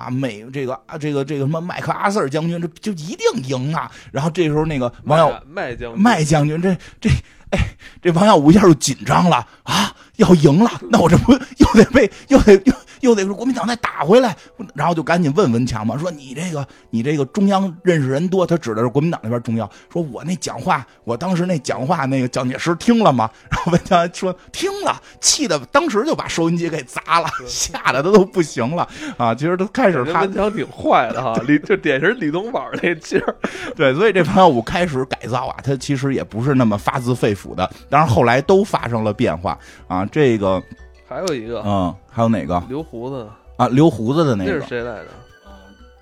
[0.00, 3.90] 啊，美这个啊，这个这个什么麦克阿瑟将军，这就一定赢啊。
[4.10, 7.10] 然后这时候那个王耀麦将军，麦将军，这这
[7.50, 7.58] 哎，
[8.00, 12.72] 这王耀武一下就紧张了啊，要赢了，那我这不又得被又得又。
[13.00, 14.36] 又得说国民党再打回来，
[14.74, 23.30] 然后就赶紧问文强嘛，说你这个你这个中央认识人多，他指的是国民党那边中央，说我那讲话，我当时那讲话那个蒋介石听了吗？
[23.50, 29.34] 然后文强说听了，气的当时就把收音机给砸了，吓得他都不行了啊！
[29.34, 33.36] 其实他开始他文强挺坏的哈， 李就典型李东宝那劲儿，
[33.76, 39.58] 对，所以这王耀武开始改造啊，他其实也不是那么发自肺腑的，当然后来都发生了变化
[39.88, 40.62] 啊，这个。
[41.10, 42.62] 还有一个，嗯，还有哪个？
[42.68, 43.28] 留胡子。
[43.56, 45.06] 啊，留胡子的那个，那是谁来着？
[45.44, 45.50] 嗯，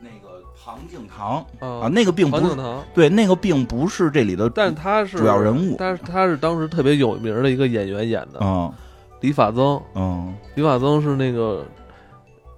[0.01, 1.42] 那个庞敬堂。
[1.61, 2.85] 啊，那个并不是，堂。
[2.92, 8.71] 对，那个并不是这里的，但他是主要人物，但是他是当时特别有名的一个演员演的，嗯，
[9.21, 11.64] 李法增，嗯，李法增是那个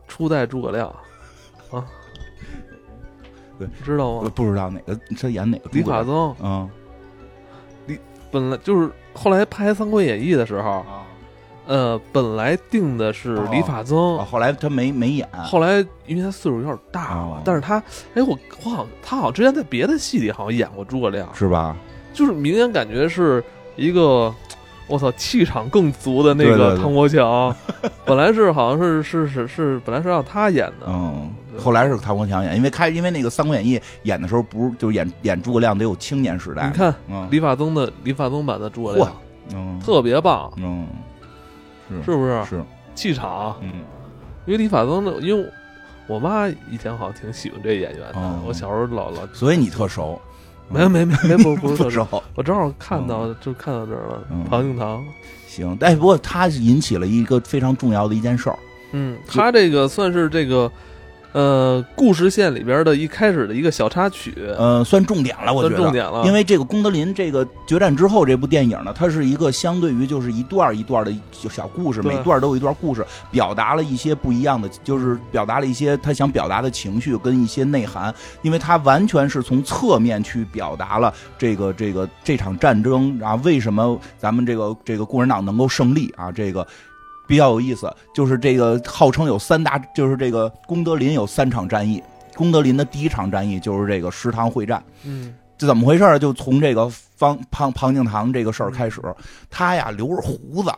[0.09, 0.89] 初代诸葛亮。
[1.71, 1.87] 啊，
[3.61, 4.29] 对，知道吗？
[4.35, 5.71] 不知道哪个他演哪个？
[5.71, 6.69] 李法增，嗯，
[7.87, 7.97] 李
[8.29, 10.85] 本来就是后来拍《三国演义》的时候。
[11.67, 15.29] 呃，本来定的是李法曾，后来他没没演。
[15.45, 17.77] 后来因为他岁数有点大了，但是他，
[18.15, 21.77] 哎，我我好像他好像之前在别的戏里好像演过诸葛亮，是吧？
[22.13, 23.43] 就是明显感觉是
[23.77, 24.35] 一个，
[24.89, 27.55] 我操，气场更足的那个唐国强。
[28.05, 36.67] 本来是好像是是是是，本来是让他演的，嗯，后来是唐国强演，因为开因为那个《三国演义》演的时候不是就演演诸葛亮得有青年时代。
[36.67, 36.93] 你看
[37.31, 39.13] 李法曾的李法曾版的诸葛亮，
[39.55, 40.89] 嗯，特别棒，嗯。
[42.05, 43.57] 是不是是气场？
[43.61, 43.71] 嗯，
[44.47, 45.51] 因为李法曾的，因为
[46.07, 48.41] 我妈以前好像挺喜欢这演员的。
[48.47, 50.21] 我小时候老老，所以你特熟？
[50.69, 54.23] 没没没没 不不是特熟，我正好看到就看到这儿了。
[54.49, 55.05] 庞敬堂，
[55.47, 58.59] 行，但不过他引起了一个非常重要的一件事儿。
[58.93, 60.71] 嗯，他这个算是这个。
[61.33, 66.25] 呃，故事线里边的一开始的一个小插曲，呃，算重点了，我觉得重点了。
[66.27, 71.15] 因为这个功德林这个决战之后这部电影呢，它是一个相对于就是一段一段的
[71.49, 78.13] 小故事，每段都有一段故事，表达了一些不一样的，就是表达了一些他想表达的情绪跟一些内涵。
[78.43, 86.33] 因为他完全是从侧面去表达了这个这个这场战争啊，为什么咱们这个这个共产党能够胜利啊？
[86.33, 86.67] 这个。
[87.31, 92.03] 比较有意思，就是这个号称有三大，就是这个功德林有三场战役。
[92.35, 96.19] 功德林的第一场战役就是这个食堂会战，嗯，这怎么回事？
[96.19, 99.01] 就从这个方庞庞敬堂这个事儿开始，
[99.49, 100.73] 他呀留着胡子。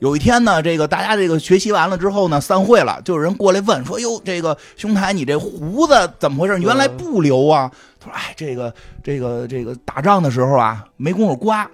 [0.00, 6.60] 有一天呢，这个大家这个学习完了之后呢，散会了，就有人过来问说：“哟，这个兄台，你这胡子怎么回事？
[6.60, 11.68] 原来不留啊？”他说：“哎，这个这个这个打仗的时候啊，没工夫刮。”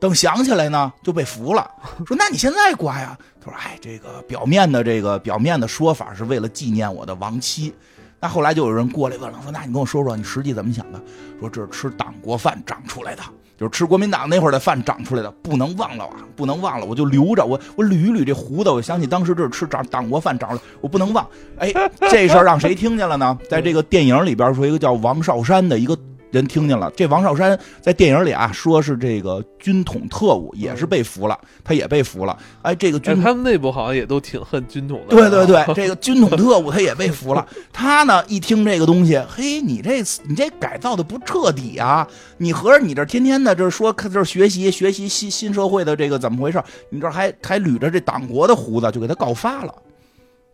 [0.00, 1.70] 等想起来呢，就被俘了。
[2.06, 3.16] 说那你现在刮呀？
[3.42, 7.72] 他说：“哎，这个表面的这个表面的说法是为了纪念我的亡妻。
[8.18, 11.00] 那后来就有人过来问了，说那你跟我说说，你实际怎么想的？
[11.38, 13.22] 说这是吃党国饭长出来的，
[13.58, 21.26] 就是吃国民党那会儿的饭长出来的，不能忘了啊，不能忘了，我就留着，我我捋一捋这胡子，我想起当时这是吃长党国饭长出来，我不能忘。
[21.58, 21.72] 哎，
[22.10, 23.38] 这事儿让谁听见了呢？
[23.48, 25.98] 在这个电影里边说一个叫王少山的一个。”
[26.30, 32.38] 人听见了，这王少山在电影里啊，说是这个军统特务，也是被俘了，他也被俘了。
[32.62, 35.16] 哎，这个军他们内部好像也都挺恨军统的。
[35.16, 37.46] 对对对， 这个军统特务他也被俘了。
[37.72, 42.06] 他呢一听这个东西，嘿，你这你这改造的不彻底啊！
[42.38, 46.62] 你合着你这天天的这说这学习学习新新社会的这个怎么回事？
[46.90, 49.74] 你这还还捋着这党国的胡子，就给他告发了，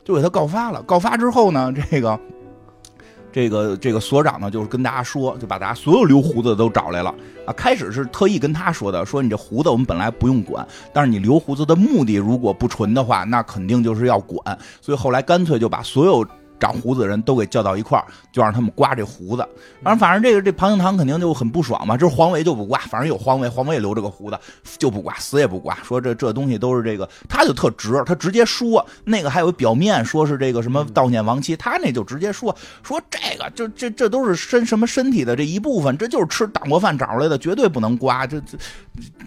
[0.04, 0.82] 就给他告发了。
[0.82, 2.18] 告发之后呢，这个。
[3.36, 7.52] 这个这个所长呢，就是跟大家说，就把大家所有留胡子的都找来了啊。
[7.52, 14.58] 开始是特意跟他说的，说你这胡子我们本来不用管，但是你留胡子的目的如果不纯的话，那肯定就是要管。
[14.80, 16.26] 所以后来干脆就把所有。
[16.58, 19.46] 长胡子的人都给叫到一块儿，就让他们刮这胡子。
[19.82, 21.96] 反正反正这个这庞敬堂肯定就很不爽嘛。
[21.96, 24.38] 就是黄维就不刮，反正有黄维，黄维也留着个胡子，
[24.78, 25.76] 就不刮，死也不刮。
[25.82, 38.26] 说这这东西都是这个，他就特直，他直接说那个还有表面说是这个什么悼念亡妻，他那就直接说说这个，就这这都是身什么身体的这一部分，这就是吃党国饭长出来的，绝对不能刮。
[38.26, 38.56] 这这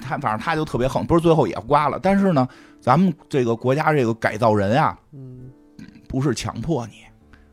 [0.01, 1.99] 他反正他就特别横，不是最后也刮了。
[2.01, 2.47] 但是呢，
[2.81, 4.97] 咱们这个国家这个改造人啊，
[6.07, 7.08] 不是强迫你。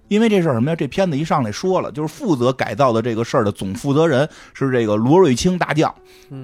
[0.09, 0.77] 因为这事儿什么呀？
[0.77, 5.93] 这片子一上来说了，就是负责改造的这个事儿的总负责人是这个罗瑞卿大将，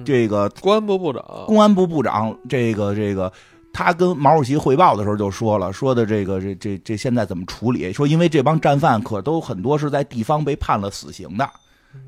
[0.03, 1.23] 这个公安部部长。
[1.47, 3.31] 公安部部长，这个这个，
[3.71, 7.93] 他跟毛主席汇报的时候就说了，说的这个这这这现在怎么处理？
[7.93, 11.49] 说因为这帮战犯可都很多是在地方被判了死刑的，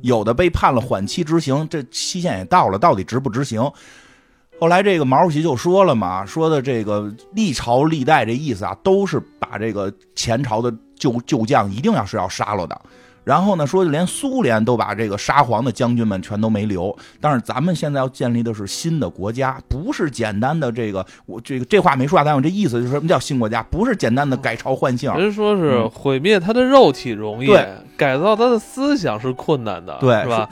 [0.01, 3.61] 有的被判了缓期执行，这期限也到了，到底执不执行？
[4.59, 10.73] 后来这个毛主席就说了嘛，说的这个历朝历代这意思啊，都是把这个前朝的。
[11.05, 12.81] 旧旧将一定要是要杀了的。
[13.23, 16.95] 然后呢，说就连苏联都把这个沙皇的将军们全都没留。
[17.19, 23.63] 但是咱们现在要建立的是新的国家，不是简单的这个我这个这话没说啊，但我这意思就是什么叫新国家？
[23.63, 25.11] 不是简单的改朝换姓。
[25.15, 27.47] 人说是毁灭他的肉体容易，
[27.97, 30.47] 改造他的思想是困难的，对，是吧？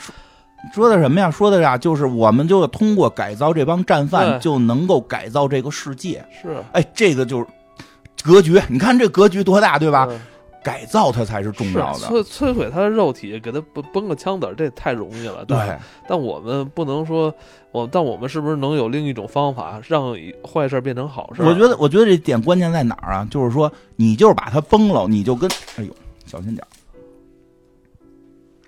[0.74, 1.30] 说的什么呀？
[1.30, 6.26] 说的呀，就是我们就通过改造这帮战犯，就能够改造这个世界。
[6.42, 7.46] 是，哎，这个就是
[8.24, 8.60] 格局。
[8.68, 10.10] 你看这格局多大，对吧？
[10.64, 12.08] 改造它才是重要的。
[12.08, 15.44] 摧摧毁它的肉体，给它崩崩个枪子儿，这太容易了。
[15.46, 17.34] 对，但我们不能说，
[17.72, 21.44] 我但我们是不是能有另一种方法，让坏事变成好事？
[21.44, 23.28] 我觉得，我觉得这点关键在哪儿啊？
[23.30, 25.94] 就是说，你就是把它崩了，你就跟哎呦，
[26.26, 26.66] 小心点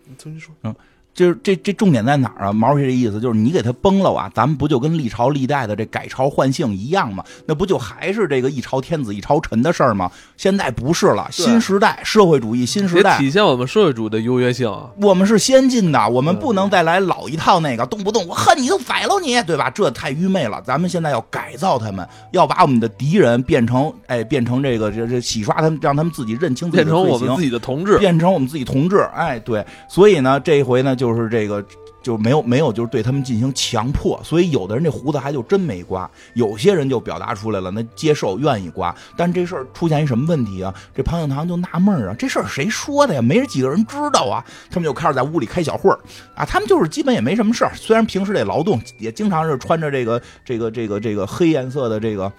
[0.08, 0.54] 你重新说。
[0.64, 0.76] 嗯。
[1.16, 2.52] 就是这这重点在哪儿啊？
[2.52, 7.24] 毛主席这意思就是你给他崩了啊，咱们不就跟历朝历代的这改朝换姓一样吗？
[7.46, 10.12] 那不就还是这个一朝天子一朝臣的事儿吗？
[10.36, 14.70] 现在不是了，新时代社会主义新时代体现我们社会主义的优越性。
[15.02, 19.70] 我们是先进的，我们不能再来老一套那个，动不动我恨你就宰了你，对吧？
[19.70, 20.62] 这太愚昧了。
[20.66, 28.98] 咱们现在要改造他们，要把我们的敌人变成哎，变成这个这这洗刷他们，让他们自己认清自己的变成我们自己的同志，变成我们自己同志。
[29.16, 31.05] 哎，对，所以呢，这一回呢就。
[31.06, 31.64] 就是这个
[32.02, 38.96] 就没有没有，就是对他们进行强迫，所以有的人这胡子还就真没刮，有些人就表达出来了，那接受愿意刮。
[39.16, 40.74] 但这事儿出现一什么问题啊？
[40.96, 43.22] 这庞庆堂就纳闷啊，这事儿谁说的呀？
[43.22, 44.44] 没几个人知道啊。
[44.72, 46.00] 他们就开始在屋里开小会儿
[46.34, 52.32] 啊，他们就是基本也没什么事儿，虽然平时得劳动，也经常是穿着这个这个这个这个黑颜色的这个。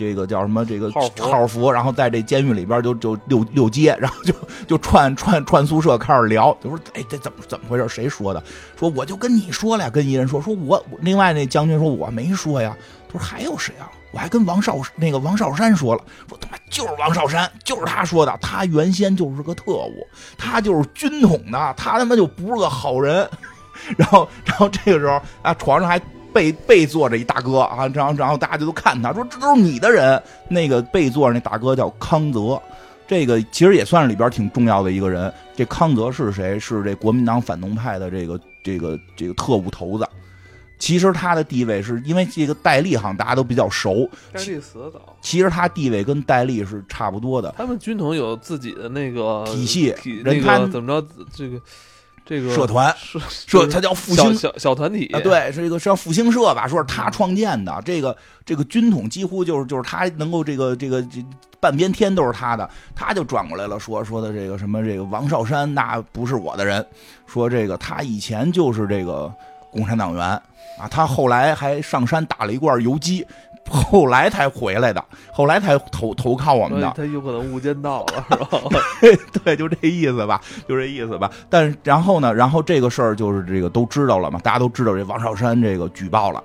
[0.00, 0.64] 这个叫什么？
[0.64, 4.32] 这个号服，然后在这监狱里边就就溜溜街，然后就
[4.66, 7.86] 就串串串宿舍开始聊，就说：“哎，这怎么怎么回事？
[7.86, 8.42] 谁说的？
[8.78, 12.74] 说我就跟你说了呀，跟一人说，说我另外那将军说我没说呀。
[13.12, 13.92] 他说还有谁啊？
[14.12, 20.06] 我还跟王少那个王少山说了，说他妈就是王少山，就是他说的，他原先就是个特务，
[20.38, 23.28] 他就是军统的，他他妈就不是个好人。
[23.98, 26.00] 然后然后这个时候啊，床上还。
[26.32, 30.22] 背背坐着一大哥啊，然后然后大家就都看他说这都是你的人。
[30.48, 32.60] 那个背坐着那大哥叫康泽，
[33.06, 35.32] 这个其实也算是里边挺重要的一个人。
[35.54, 36.58] 这康泽是谁？
[36.58, 40.08] 是这国民党反动派的这个这个这个特务头子。
[40.78, 44.08] 其实他的地位是因为这个戴笠好像大家都比较熟。
[44.32, 45.16] 戴笠死的早。
[45.20, 47.54] 其实他地位跟戴笠是差不多的。
[47.58, 51.60] 他们军统有自己的那个体系，人他怎么着这个。
[52.24, 52.94] 这个社团
[53.28, 56.68] 社，他叫复兴小小团体啊，对，是一个是叫复兴社吧？
[56.68, 61.24] 说是他创建的，这个这个军统几乎就是就是他能够这个这个这
[61.58, 66.84] 半边天都是他的，他就转过来了，说说的这个什么这个王少山那不是我的人，
[67.26, 69.32] 说这个他以前就是这个
[69.72, 70.24] 共产党员
[70.78, 73.26] 啊，他后来还上山打了一罐游击。
[73.70, 75.02] 后来才回来的，
[75.32, 76.92] 后来才投投靠我们的。
[76.96, 78.80] 他有可能无间道了，是吧？
[79.44, 81.30] 对，就这意思吧，就这意思吧。
[81.48, 86.42] 但然后呢，然后这个事儿就是这个都知道了嘛，大家都知道这王少山这个举报了，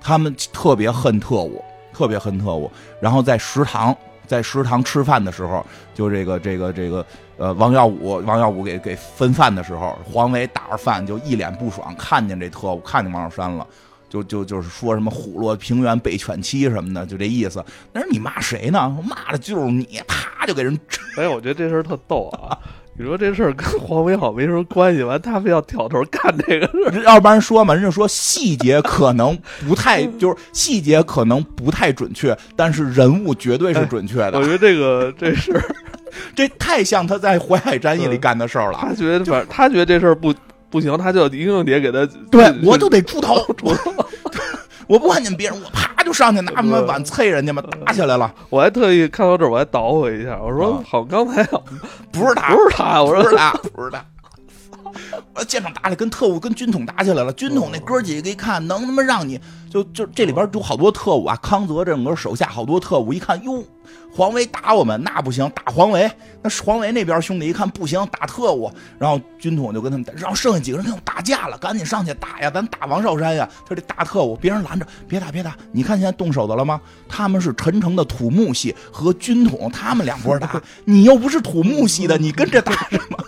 [0.00, 2.70] 他们特别恨特务，特别恨特务。
[3.00, 7.06] 然后在食堂，在食堂吃饭的时候，就这个这个这个
[7.38, 13.66] 呃，王耀武，王耀武给给分饭的时候，黄伟打着饭就一脸不爽，看见这特务，看见王少山了。
[14.10, 17.64] 就就就是说什么虎落平原被犬欺什么的，就这意思。
[17.92, 18.94] 但是你骂谁呢？
[19.08, 20.78] 骂的就是你，啪就给人。
[21.16, 22.58] 哎，我觉得这事儿特逗啊！
[22.98, 27.02] 你说这事儿跟黄伟好没什么关系，完他非要挑头干这个事儿。
[27.04, 34.38] 要不然说嘛，人家说细节可能不太，就是细节可能不太准确，但是人物绝对是准确的。
[34.38, 35.62] 我觉得这个这事儿，
[36.34, 38.78] 这太像他在淮海战役里干的事儿了。
[38.82, 40.34] 他觉得，反正他觉得这事儿不。
[40.70, 43.92] 不行，他就一定得给他，对我就得出头，出头。
[44.86, 48.32] 我不看见别人，我啪就上去拿什么碗啐人家嘛，打起来了。
[48.50, 51.44] 我还特意看到这儿，我还捣鼓一下，我说好，刚才
[52.12, 54.04] 不是他，不是他，我说不是他，不是他。
[55.34, 57.32] 我现场打起来，跟特务跟军统打起来了。
[57.32, 63.64] 军统那哥几个一看，能他妈让你就就这里边有好多特务啊，康泽整个手下好多特务，一看哟。
[64.12, 66.10] 黄维打我们那不行，打黄维。
[66.42, 68.70] 那黄维那边兄弟一看不行，打特务。
[68.98, 73.48] 然后军统就跟他们，然后剩下几个人跟我打架了，赶紧上去打呀，咱打王少山呀。
[73.68, 75.56] 他这大特务，别人拦着，别打别打。
[75.72, 76.80] 你看现在动手的了吗？
[77.08, 80.60] 他们是陈诚的土木系和军统，他们两拨打。
[80.84, 83.24] 你又不是土木系的，你跟着打什么？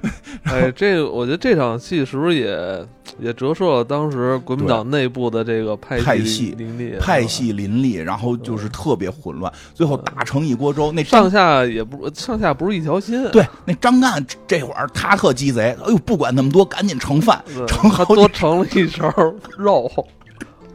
[0.44, 2.86] 哎，这个我觉得这场戏是不是也
[3.18, 10.92] 也折射了当时国民党内部的这个派系林立，派系林立，然后就是特别混乱，最后打成一锅粥。
[10.92, 13.28] 那上下也不上下不是一条心。
[13.30, 19.12] 对，那张干这会儿他特鸡贼，哎呦，不管那么多，赶紧盛饭，盛好多盛了一勺
[19.56, 19.90] 肉，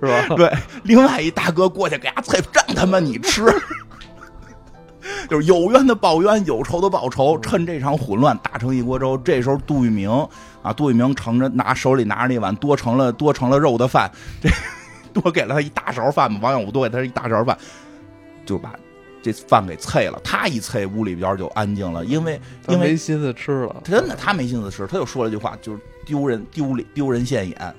[0.02, 0.36] 是吧？
[0.36, 0.52] 对，
[0.84, 3.44] 另外一大哥过去给他菜，让他妈你吃。
[5.30, 9.18] 就是有冤的报冤，有仇的报仇，趁这场混乱打成一锅粥。
[9.18, 10.10] 这时候杜聿明
[10.62, 14.50] 啊，杜聿明盛着拿手里拿着那碗多盛了多盛了肉的饭，这
[15.20, 16.40] 多给了他一大勺饭嘛。
[16.42, 17.58] 王永武多给他一大勺饭，
[18.46, 18.74] 就把
[19.22, 20.20] 这饭给啐了。
[20.24, 23.76] 他一啐，屋里边就安静了，因为因为没心思吃了。
[23.84, 27.76] 真的，他没心思吃，他就说了句话，就是丢人丢脸丢人现眼。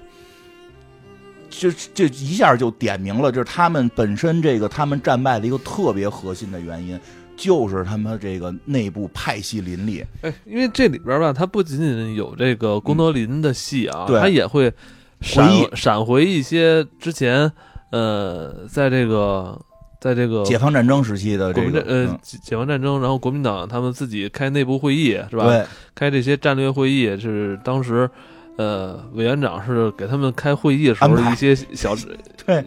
[1.52, 6.98] 就就一下就点明了，就是他们本身这个他们战败的一个特别核心的原因，
[7.36, 10.02] 就是他们这个内部派系林立。
[10.22, 14.72] 哎，因为这里边吧，它不仅仅有这个功德林的戏啊，它也会
[15.20, 15.46] 闪
[15.76, 17.52] 闪回一些之前
[17.90, 19.60] 呃，在这个
[20.00, 25.44] 在这个解放战争时期的这个呃解放战争，然后国民党他们自己开内部会议是吧？
[25.44, 28.10] 对，开这些战略会议是当时。
[28.56, 31.94] 呃，委员长是给他们开会议的时候一些小
[32.44, 32.64] 对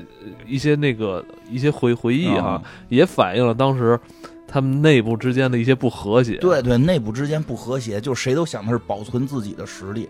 [0.47, 3.99] 一些那个一些回回忆哈，也反映了当时
[4.47, 6.37] 他们内部之间的一些不和谐。
[6.37, 10.09] 对对，内部之间不和谐，就谁都想的是保存自己的实力，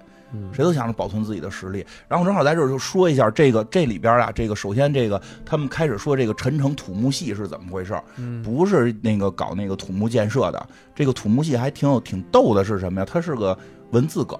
[0.54, 1.86] 谁都想着保存自己的实力。
[2.08, 8.00] 然后正好在这儿就说一下这个这里边啊，这个首先这个他们开始说这个陈城土木系是怎么回事
[8.44, 13.08] 不是那个搞那个土木建设的，这个土木系还挺有挺逗的，是什么呀？
[13.10, 13.58] 它是个
[13.92, 14.40] 文字梗。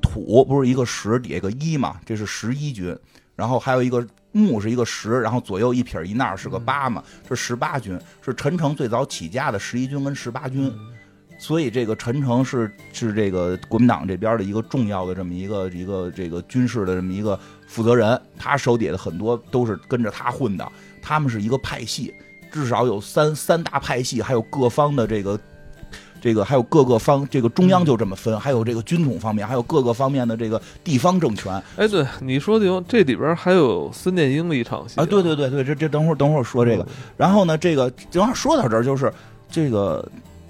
[0.00, 2.96] 土不是一个十底下一个一嘛，这是十一军，
[3.34, 10.72] 然后还有一个木是一个十，然后左右一撇一捺是个八嘛，是十八军，是陈诚最早起家的十一军跟十八军，
[11.38, 22.14] 所以这个陈诚是是这个国民党这边的一个重要的这么一个一个这个军事的这么一个负责人，他手底下的很多都是跟着他混的，他们是一个派系，
[22.52, 25.38] 至少有三三大派系，还有各方的这个。
[26.20, 31.62] 这个还有各个方，这个中央就这么分，还有这个军统方面，还有各个方面的这个地方政权。
[31.76, 35.04] 哎，对，你说的这里边还有孙殿英的一场戏啊！
[35.04, 36.86] 对对对对，这这等会儿等会儿说这个。
[37.16, 39.12] 然后呢，这个正好说到这儿，就是
[39.50, 40.06] 这个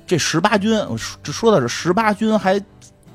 [0.06, 0.80] 这十八军，
[1.22, 2.60] 这说到这十八军还。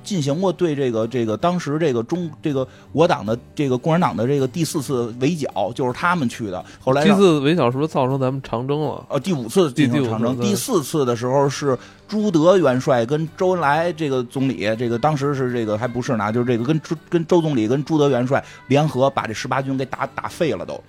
[0.03, 6.63] 进行过对这个这个当时这个中这个我党的这个共产党的这个第四次围剿，就是他们去的。
[6.79, 9.05] 后来第四次围剿是不是造成咱们长征了？
[9.09, 10.39] 呃，第五次进行长征。
[10.39, 11.77] 第四次的时候是
[12.07, 20.81] 朱德元帅跟周恩来这个总理，这个当时是这个还不是呢，就是这个跟朱跟周总理跟朱德元帅联合把这十八军给打打废了，都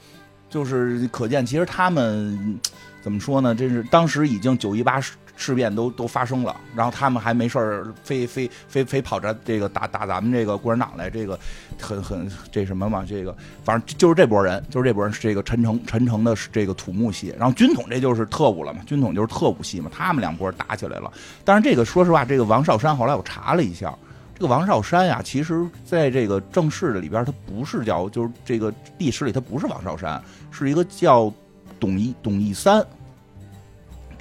[0.50, 2.58] 就是可见其实他们
[3.02, 3.54] 怎么说呢？
[3.54, 5.00] 这是当时已经九一八。
[5.42, 11.38] 事变都都发生了，然后他们还没事儿，非非非非跑着这个打打咱们这个共产党来，这个
[11.80, 13.04] 很很这什么嘛？
[13.06, 21.12] 这个反正就是这波人，就是这波人是这个陈诚陈诚的这个土木系，然后军统这就是特务了嘛，军统就是特务系嘛，他们两拨打起来了。
[21.44, 23.92] 但是这个说实话，这个王少山后来我查了一下，
[24.34, 31.32] 这个王少山呀，其实在这个正式的里边，他不是叫就是这个历史里他不是王少山，是一个叫
[31.80, 32.84] 董一董一三。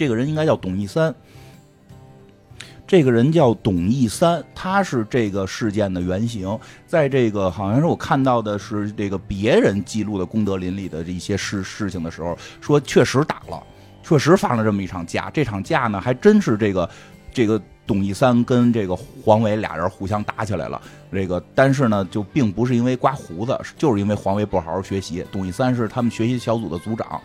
[0.02, 1.14] 这个人应该叫董一三，
[2.88, 6.58] 这个人叫董一三，他是这个事件的原型。
[6.88, 13.62] 在这个好像是我看到的是这个别人记录的功德林里的这些事事情的时候，说确实打了，
[14.02, 15.30] 确实发生了这么一场架。
[15.30, 16.90] 这场架呢，还真是这个
[17.32, 20.82] 这个董一三跟这个黄伟俩人互相打起来了。
[21.14, 25.24] 这个但是呢，就并不是因为刮胡子，就是因为黄伟不好好学习。
[25.32, 27.22] 董一三是他们学习小组的组长。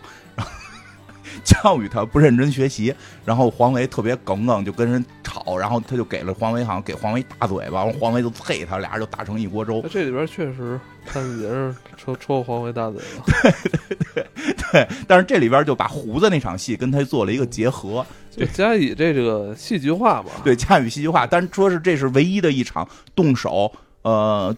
[1.47, 2.93] 教育他不认真学习，
[3.23, 9.81] 然后黄维特别耿耿，就跟人吵，然后他就给了黄维，好像给黄维大嘴巴，黄维就啐他，俩人就打成一锅粥。
[9.89, 13.23] 这里边确实他也是抽抽黄维大嘴巴。
[13.25, 14.27] 对对对
[14.73, 20.31] 对，但是这里边就把胡子那场戏跟他做了一个结合，就加以这个戏剧化吧。
[20.43, 23.71] 对，加以戏剧化，但说是这是唯一的一场动手，
[24.01, 24.53] 呃。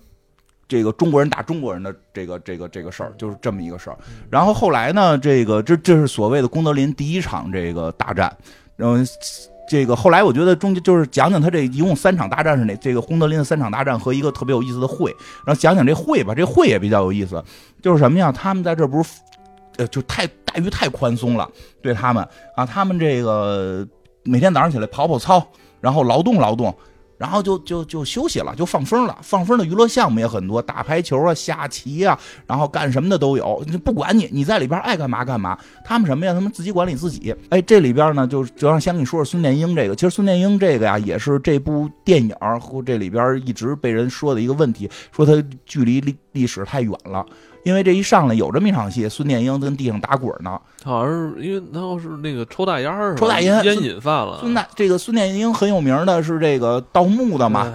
[0.69, 3.97] 这个中国人打中国人的这个这个这个事儿，就是这么一个事儿。
[4.29, 8.31] 然后后来呢，这个这这是所谓的功德林第一场这个大战。
[8.75, 8.95] 然后
[9.67, 12.75] 这个后来我觉得中间就是讲讲他这一共三场大战是哪？
[12.75, 15.09] 这个功德林的三场大战和一个特别有意思的会。
[15.43, 17.43] 然后讲讲这会吧，这会也比较有意思。
[17.81, 18.31] 就是什么呀？
[18.31, 19.09] 他们在这不是
[19.77, 21.49] 呃，就太待遇太宽松了，
[21.81, 22.23] 对他们
[22.55, 23.87] 啊，他们这个
[24.23, 25.45] 每天早上起来跑跑操，
[25.81, 26.71] 然后劳动劳动。
[27.19, 29.15] 然后就就就休息了，就放风了。
[29.21, 32.17] 放风的娱乐项目也很多，打排球啊、下棋啊，
[32.47, 33.61] 然后干什么的都有。
[33.83, 35.57] 不管你，你在里边爱干嘛干嘛。
[35.83, 36.33] 他们什么呀？
[36.33, 37.35] 他们自己管理自己。
[37.49, 39.95] 哎，这里边呢，就主要先跟你说说孙殿英这个。
[39.95, 47.25] 其实孙殿英这个呀，也是这部电影和这里边一直被人说的一个问题，说他距离历历史太远了。
[47.63, 54.39] 因为这一上来有这么一场戏，孙殿英跟地上打滚呢，好像是因为他要是那个抽大烟儿，抽大烟烟瘾犯了。
[54.39, 57.73] 孙大这个孙殿英很有名的是这个盗墓的嘛，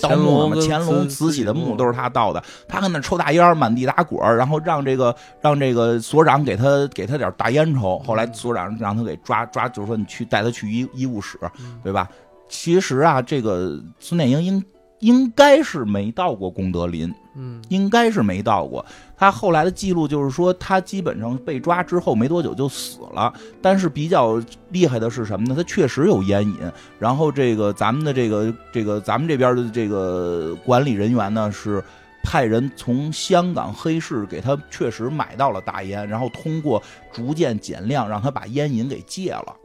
[0.00, 2.42] 盗墓嘛，乾隆、慈禧的墓都是他盗的。
[2.68, 7.98] 他跟那抽大烟，满地打滚然后让这个让这个所长给他给他点大烟抽。
[8.00, 11.38] 后来所长让他给抓抓，就是说你去带他去医医务室，
[11.82, 12.08] 对吧？
[12.48, 14.64] 其实啊，这个孙殿英应
[15.00, 18.84] 应该是没到过功德林，嗯，应该是没到过。
[19.16, 23.32] 他后来的记录就是说，他基本上被抓之后没多久就死了。
[23.60, 24.40] 但是比较
[24.70, 25.54] 厉害的是什么呢？
[25.54, 26.56] 他确实有烟瘾。
[26.98, 31.82] 然后这个咱们的这个这个咱们这边的这个管理人员呢，是
[32.22, 36.82] 派人从香港黑市给他确实买到了大烟，然后通过
[37.12, 39.56] 逐渐减量，让他把烟瘾给戒了。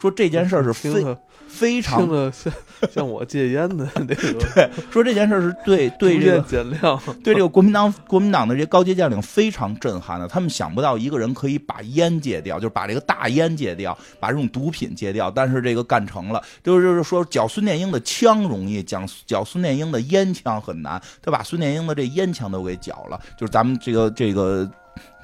[0.00, 1.04] 说这件事儿是非。
[1.52, 2.52] 非常的像
[2.92, 4.14] 像我戒烟的那个，
[4.54, 10.28] 对，说这件事是对对这个减量， 对这个 国民党国民党的这些高阶将领非常震撼的。
[10.28, 15.28] 他们想不到一个人可以把烟戒掉，就是把这个大烟戒掉，把这种毒品戒掉。
[15.28, 21.02] 但是这个干成了，就是就是说缴孙殿英的枪容易，缴缴孙殿英的烟枪很难。
[21.20, 24.70] 他把孙殿英的这烟枪都给缴了，就是咱们这个这个。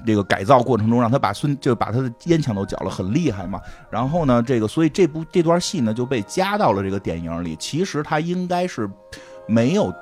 [0.05, 3.61] 这个改造过程中，让他把孙就把他的烟枪都缴了，很厉害嘛。
[3.91, 7.57] 然后呢，这个所以这部这段戏呢就被加到了这个电影里。
[7.57, 8.91] 其实他应该是
[9.47, 9.93] 没有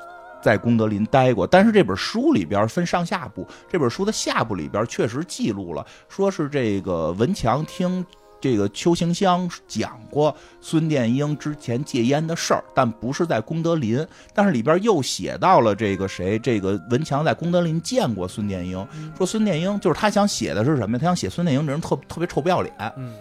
[0.42, 8.05] 在功德林待过，但是这本书里边分上下部，这本书的下部里边确实记录了，说是这个文强听。
[8.45, 14.07] 这个邱行香讲过孙殿英之前戒烟的事儿，但不是在功德林。
[14.34, 18.86] 但是里边又写到了这个谁，这个文强在功德林见过孙殿英，
[19.16, 20.99] 说孙殿英就是他想写的是什么呀？
[21.01, 22.74] 他想写孙殿英这人特特别臭不要脸。
[22.99, 23.14] 嗯。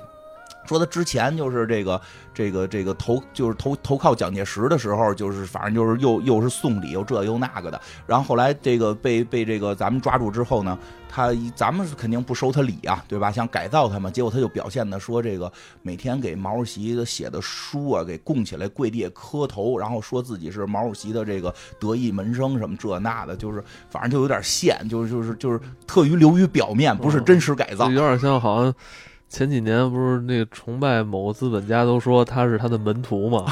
[0.65, 1.99] 说他之前就是这个
[2.33, 7.79] 这个这个投就是投投靠蒋介石的时候，就是反正就是又又是送礼又这又那个的。
[8.07, 10.77] 然后后来这个被被这个咱们抓住之后呢，
[11.09, 13.31] 他咱们是肯定不收他礼啊，对吧？
[13.31, 15.51] 想改造他嘛，结果他就表现的说这个
[15.81, 28.73] 每天给毛主席的写的书啊给供起来跪地磕头，然后说自己是毛主席的这个得意门生什么这那的，就是反正就有点现，就是就是就是特于流于表面，不是真实改造，有点像好像。
[29.33, 33.45] 前几年不是那个崇拜某个资本家都说他是他的门徒嘛？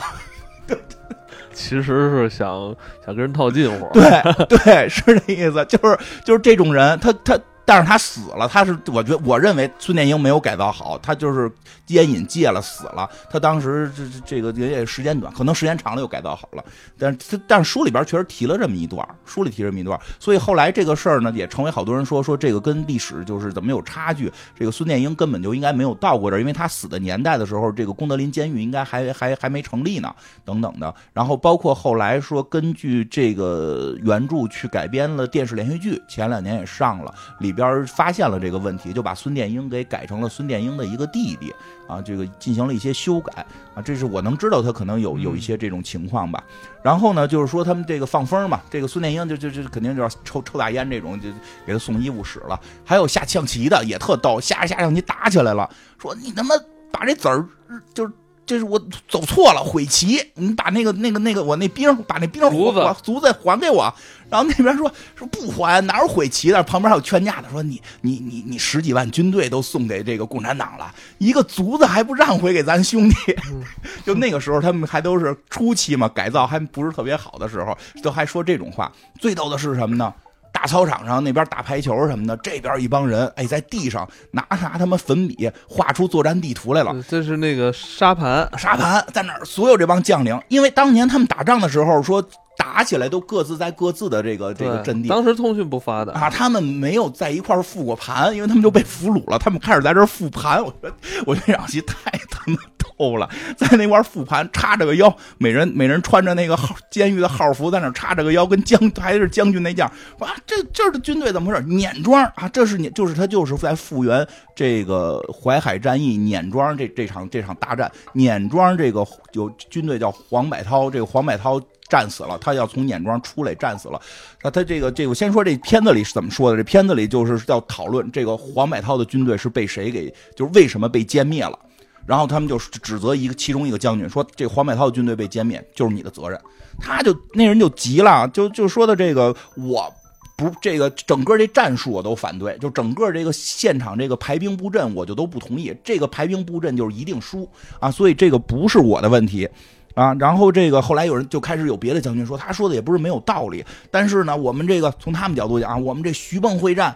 [1.53, 3.89] 其实是想想跟人套近乎。
[3.91, 4.03] 对
[4.45, 7.35] 对，是这意思，就是就是这种人，他他。
[7.63, 11.49] 但是他死了，他是我觉得我认为孙殿英没有改造好，他就是
[11.87, 13.09] 烟瘾戒了死了。
[13.29, 16.63] 他当时这这个也时间短，可能时间长了又改造好了。
[16.97, 24.29] 但是但是书里边确实提了这么一段，书里提这么一段，所以后来这个事儿呢也成为好多人说说这个跟历史就是怎么有差距。
[24.57, 30.93] 这个孙殿英根本就应该没有到过这，因为他死的年代的时候，这个功德林监狱应该还还还没成立呢，等等的。
[31.13, 37.50] 然后包括后来说根据这个原著去改编了电视连续剧，前两年也上了里。
[37.51, 41.53] 里边发现了这个问题，就把孙殿英给改成了孙殿英的一个弟弟
[41.85, 43.45] 啊，这个进行了一些修改
[43.75, 46.41] 啊，这是我能知道他可能有有一些这种情况吧。
[46.81, 51.27] 然后呢，就是说他们这个放风嘛，这个孙殿英就就就肯定就要抽抽大烟这种，就
[51.65, 52.57] 给他送医务室了。
[52.85, 56.55] 还有下象棋的也特逗，下着下象棋打起来了，说你他妈
[56.89, 57.45] 把这子儿
[57.93, 58.13] 就是。
[58.51, 58.77] 这是我
[59.07, 60.21] 走错了，悔棋。
[60.33, 63.93] 你把那个、那个、那个，我那兵把那兵卒子卒子还给我。
[64.29, 66.61] 然后那边说说不还，哪有悔棋的？
[66.63, 73.15] 旁边还有劝架的，说你你你你十几万军队都送给这个共产党了，一个卒子还不让回给咱兄弟？
[74.05, 78.91] 就那个时候他们还都是初期嘛，改造还不是特别好的时候，都还说这种话。
[79.17, 80.13] 最逗的是什么呢？
[80.51, 86.95] 大操场上那边打排球什么的，这边一帮人哎，在地上拿拿他妈粉笔画出作战地图来了。
[87.07, 92.23] 这是那个沙盘，沙盘在那儿，所有这帮将领，因为当年他们打仗的时候说。
[92.57, 95.09] 打起来都各自在各自的这个这个阵地。
[95.09, 99.39] 当时通讯不发达啊，他们没有在一块复过盘，因为他们就被俘虏了。
[99.39, 100.93] 他们开始在这复盘，我觉得
[101.25, 103.27] 我觉得这场戏太他妈逗了，
[103.57, 109.91] 在那块复盘，叉着个腰，每人每人穿着那个号监狱的号服，在那叉着个腰，跟将还是将军那样。
[110.19, 111.63] 啊，这这的军队怎么回事？
[111.63, 117.91] 碾庄啊，这是碾，就是他就是在复原这个淮海战役碾庄这这场这场大战。
[118.13, 121.59] 碾庄这个有军队叫黄百韬，这个黄百韬。
[121.91, 124.01] 战死了，他要从碾庄出来，战死了。
[124.41, 126.55] 那他这个这个，先说这片子里是怎么说的？
[126.55, 131.59] 这片子里就是要讨论这个黄百韬的军队是被谁给，就是为什么被歼灭了。
[132.05, 136.39] 然后他们就指责一个其中一个将军说：“这黄百韬的军队被歼灭就是你的责任。”
[136.79, 139.93] 他就那人就急了，就就说的这个我
[140.35, 145.75] 不这个整个这战术我都反对，就整个这个现场这个排兵布阵我就都不同意。
[145.83, 147.47] 这个排兵布阵就是一定输
[147.79, 149.47] 啊，所以这个不是我的问题。
[149.93, 156.95] 啊，然后这个后来有人就开始有别的将军说，他说的也不是没有道理，但是呢，我们这个从他们角度讲啊，我们这徐蚌会战，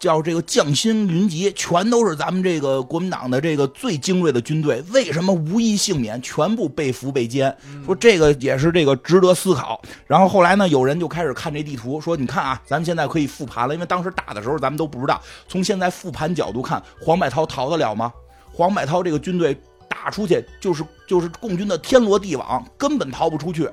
[0.00, 7.54] 叫这个将心云集，全都是咱们这个国民党的这个最精锐的军队，为什么无一幸免，全部被俘被歼？
[7.86, 9.80] 说这个也是这个值得思考。
[10.06, 15.20] 然后后来呢，有人就开始看这地图，说你看啊，咱们现在可以复盘了，因为当时打的时候咱们都不知道。
[15.48, 18.12] 从现在复盘角度看，黄百韬逃得了吗？
[18.52, 19.56] 黄百韬这个军队
[19.88, 23.68] 打出去就是就是共军的天罗地网，根本逃不出去。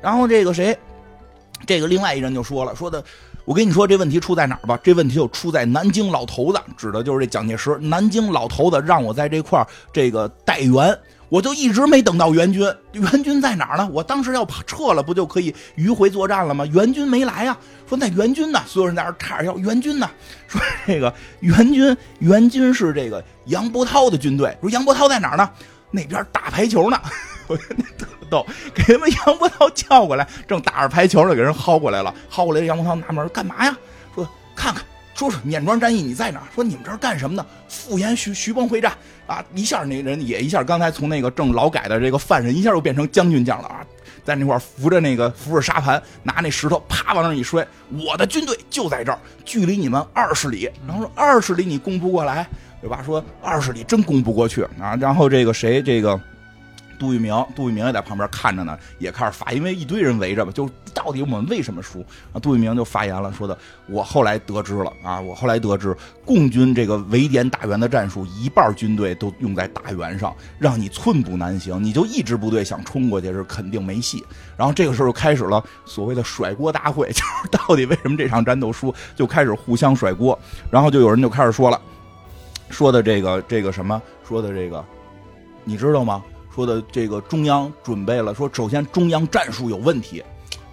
[0.00, 0.76] 然后这个谁，
[1.66, 3.02] 这个另外一人就说了，说的。
[3.44, 4.76] 我跟你说，这问题出在哪儿吧？
[4.82, 7.78] 这问题就出在南京老头子，指的就是这蒋介石。
[7.78, 10.98] 南京老头子让我在这块儿这个待援，
[11.28, 12.62] 我就一直没等到援军。
[12.92, 13.88] 援军在哪儿呢？
[13.92, 16.64] 我当时要撤了，不就可以迂回作战了吗？
[16.66, 17.56] 援军没来呀。
[17.88, 18.60] 说那援军呢？
[18.66, 20.08] 所有人在那差点要援军呢。
[20.46, 24.56] 说这个援军，援军是这个杨伯涛的军队。
[24.60, 25.50] 说杨伯涛在哪儿呢？
[25.90, 27.00] 那边打排球呢。
[27.46, 32.12] 我那特逗，给他们杨伯涛叫过来，正打着排球呢，给人薅过来了。
[32.30, 33.76] 薅过来，杨伯涛纳闷干嘛呀？
[34.14, 34.84] 说看看，
[35.16, 36.42] 说说碾庄战役你在哪？
[36.54, 37.44] 说你们这是干什么呢？
[37.68, 38.92] 复原徐徐蚌会战
[39.26, 39.42] 啊！
[39.54, 43.80] 一下那人也一下，刚才从那个正劳改的这个犯人，一下又变成将军将了啊！
[44.26, 47.66] 在那块扶着那个扶着沙盘，拿那石头啪往那一摔。
[47.90, 50.70] 我的军队就在这儿，距离你们二十里。
[50.86, 52.46] 然后说二十里你攻不过来，
[52.82, 53.02] 对吧？
[53.02, 54.94] 说二十里真攻不过去啊！
[55.00, 56.20] 然后这个谁这个。
[56.98, 62.00] 杜聿明，杜聿明也在旁边看着呢，也开始发，因为一堆人围着嘛，就到底我们为什么输？
[62.32, 74.24] 啊，杜聿明就发言了，说的我后来得知了啊，我后来得知，共军这个围点打援的战术，一半军队都用在打援上，让你寸步难行，你就一支部队想冲过去是肯定没戏。
[74.56, 80.38] 然后这个时候开始了所谓的甩锅大会， 就是到底为什么这场战斗输，就开始互相甩锅，
[80.70, 81.80] 然后就有人就开始说了，
[82.70, 84.82] 说的这个这个什么，说的这个，
[85.64, 86.22] 你知道吗？
[86.56, 90.24] 说的这个中央准备了，说首先中央战术有问题，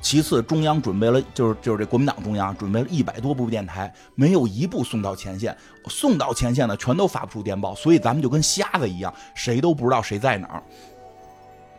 [0.02, 5.54] 其次中央准备了，就是就是这国民党中央准备了一百多部电台，没有一部送到前线，
[5.90, 10.64] 送到前线的全都发不出电报，所以咱们就跟瞎子一样，谁都不知道谁在哪儿。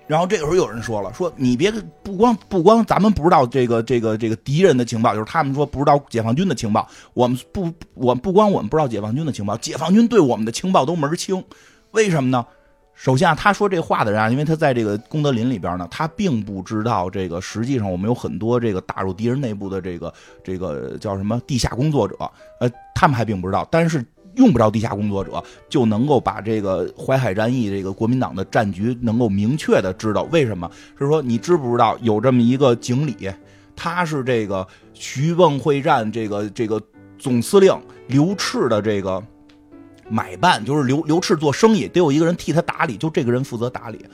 [0.06, 11.42] 然后这个时候有人说了，说你别不光不光咱们不知道这个这个这个敌人的情报，就是他们说不知道解放军的情报，我们不我不光我们不知道解放军的情报，解放军对我们的情报都门清，
[11.92, 12.44] 为什么呢？
[12.94, 22.16] 首先啊，他说这话的人啊，因为他在这个功德林里边呢，他并不知道这个实际上我们有很多这个打入敌人内部的这个这个叫什么地下工作者，
[22.60, 24.04] 呃，他们还并不知道，但是
[24.36, 30.70] 用不着地下工作者就能够把这个淮海战役这个国民党的战局能够明确的知道为什么？
[30.98, 33.28] 是说你知不知道有这么一个经理，
[33.74, 36.80] 他是这个徐蚌会战这个这个
[37.18, 37.76] 总司令
[38.06, 39.22] 刘炽的这个。
[40.08, 44.04] 买办就是刘刘炽做生意得有一个人替他打理，就这个人负责打理。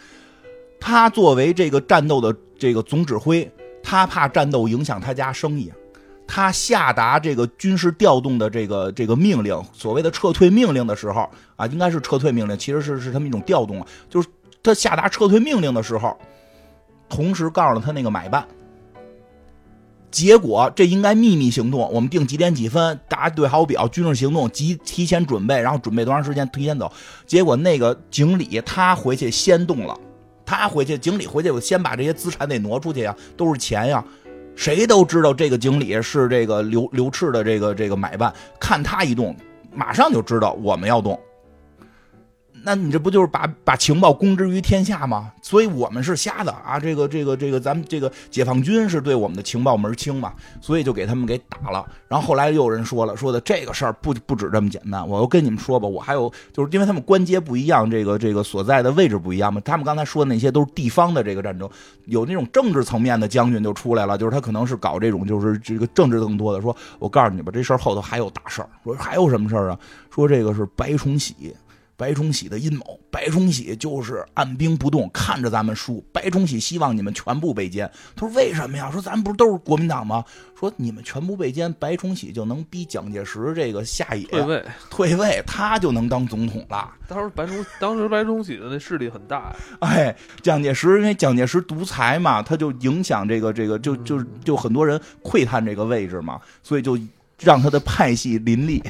[0.79, 3.51] 他作为这个战斗的这个总指挥，
[3.83, 5.71] 他怕战斗影响他家生意，
[6.27, 14.29] 他下达这个军事调动的这个这个命令，所谓的撤退命令的时候啊，应该是撤退命令，其实是是他们一种调动啊，就是
[14.63, 16.17] 他下达撤退命令的时候，
[17.09, 18.47] 同时告诉了他那个买办。
[20.11, 26.91] 结果这应该秘密行动，我们定几点几分，大家对好表，军事行动及提前准备，然后准备多长时间提前走。
[27.27, 29.97] 结果那个经理他回去先动了，
[30.45, 34.05] 他回去经理回去我先把这些资产得挪出去呀，都是钱呀。
[34.57, 39.35] 谁都知道这个经理是这个刘刘赤的这个这个买办，看他一动，
[39.73, 41.19] 马上就知道我们要动。
[42.63, 45.33] 那你这不就是把把情报公之于天下吗？
[45.41, 46.79] 所以我们是瞎的啊！
[46.79, 51.87] 这个这个这个，咱们这个解放军是对我们的情报门清嘛，所以就给他们给打了。
[52.07, 55.07] 然后后来又有人说了，说的这个事儿不不止这么简单。
[55.09, 59.61] 我又跟你们说吧，我还有就是因为他们关节不一样，这个这个所在的位置不一样嘛。
[59.65, 61.69] 他们刚才说的那些都是地方的这个战争，
[62.05, 66.61] 有那种政治层面的将军就出来了，就是他可能是搞这种就是这个政治更多的。
[66.61, 68.69] 说我告诉你吧，这事儿后头还有大事儿。
[68.85, 69.79] 说还有什么事儿啊？
[70.15, 71.57] 说这个是白崇禧。
[72.01, 76.03] 白崇禧的阴谋，白崇禧就是按兵不动，看着咱们输。
[76.15, 77.87] 白崇禧希望你们全部被歼。
[78.17, 78.91] 他说：“为什么呀？
[78.91, 80.25] 说咱们不是都是国民党吗？
[80.59, 86.91] 说你们全部被歼，白崇禧就能逼蒋介石这个下野退位，退位，他就能当总统了。
[87.07, 89.57] 当时白崇，当时白崇禧的那势力很大呀。
[89.81, 96.99] 哎，蒋介石因为蒋介石独裁嘛，他就影响这个这个，就就就很多人窥探这个位置嘛，所以就
[97.39, 98.83] 让他的派系林立。”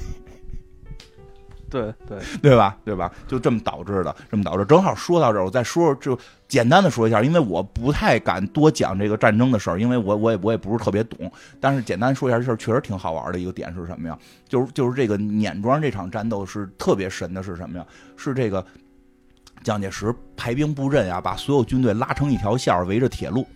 [1.70, 2.76] 对对 对吧？
[2.84, 3.10] 对吧？
[3.28, 4.64] 就这么导致的，这么导致。
[4.64, 6.18] 正好说到这儿，我再说说，就
[6.48, 11.30] 简单的说一下，因为我不太敢多讲这个战争的事儿，因为我我也我也不是特别懂。
[11.60, 14.18] 但是简单说一下这事儿，确实挺好玩的一个点是什么呀？
[14.48, 17.86] 就是就是这个碾庄这场战斗是特别神的，是什么呀？
[18.16, 18.64] 是这个
[19.62, 23.46] 蒋介石排兵布阵呀，把所有军队拉成一条线围着铁路。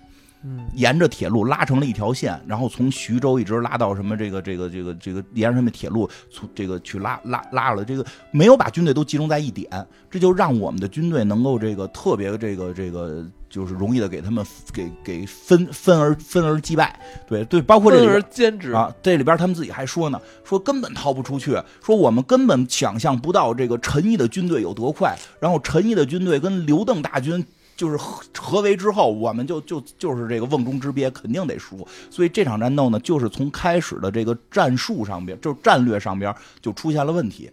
[0.46, 9.66] 嗯，沿着铁路拉成了一条线，然后从徐州一直拉到什么这个这个这个这个沿着他们铁路从这个去拉拉拉了这个没有把军队都集中在一点，
[10.10, 27.42] 这就让我们的军队能够这个特别这个这个就是容易的给他们给给分分而分而击败，对对，包括这里边兼职啊，这里边他们自己还说呢，说根本逃不出去，说我们根本想象不到这个陈毅的军队有多快，然后陈毅的军队跟刘邓大军。
[27.84, 31.86] 就是合合围之后，我们就就就是这个瓮中之鳖，肯定得输。
[32.10, 37.50] 所以这场战斗呢，就是从开始的这个战术上边，就是战略上边就出现了问题。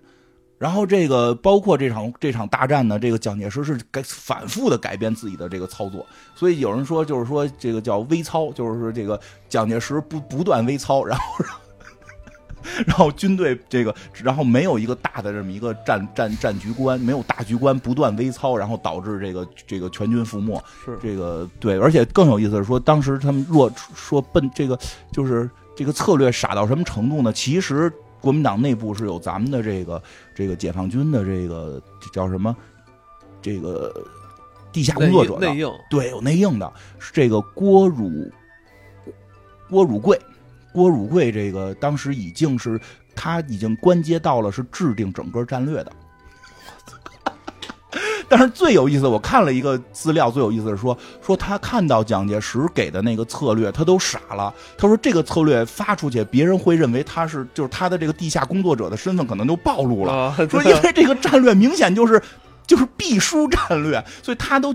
[0.58, 6.06] 然后这个包括这场这场大战呢，这个蒋介石是改反复的改变自己的这个操作。
[6.34, 9.20] 所以有人说，就是说这个叫微操，就是说这个
[9.50, 11.44] 蒋介石不不断微操，然后。
[12.86, 13.94] 然后军队这个，
[14.24, 20.62] 然后没有一个大的这么一个战战战局观，没有大局观，不断微操，然后导致这个这个全军覆没。
[20.86, 24.78] 是这个对，而且更有意思是说，当时他们若说奔这个，
[25.12, 27.34] 就是这个策略傻到什么程度呢？
[27.34, 30.02] 其实国民党内部是有咱们的这个
[30.36, 31.82] 这个解放军的这个
[32.14, 32.56] 叫什么
[33.42, 33.92] 这个
[34.72, 38.32] 地下工作者内应，对，有内应的，是这个郭汝
[39.70, 40.20] 郭汝贵。
[40.74, 42.80] 郭汝瑰这个当时已经是
[43.16, 45.92] 他已经关接到了是制定整个战略的，
[48.30, 54.54] 但是最有意思，我看了一个资料，最有意思是说说他看到蒋介石给的那个策略，他都傻了。
[54.78, 60.34] 他说这个策略发出去，别人会认为他是就是他的这个地下工作者的身份可能就暴露了。
[60.50, 62.22] 说因为这个战略明显就是
[62.66, 64.74] 就是必输战略，所以他都。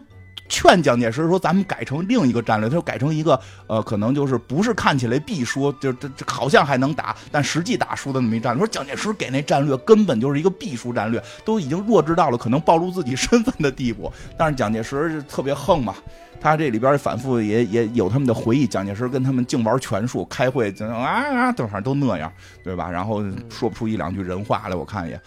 [0.48, 8.56] 劝蒋介石说：“咱们改成另一个战略，他就改成一个呃，可能就是不是看起来必输，就这这好像还能打，但实际打输的那么一战。
[8.56, 14.12] 说蒋介石给那战略根本就是一个必输战略，都已经弱智到了可能暴露自己 身份的地步。
[14.38, 15.94] 但是蒋介石特别横嘛，
[16.40, 18.66] 他这里边反复也也有他们的回忆。
[18.66, 22.32] 蒋介石跟他们净玩权术，开会就啊啊，反正都那样，
[22.62, 22.88] 对吧？
[22.90, 25.20] 然后说不出一两句人话来，我看也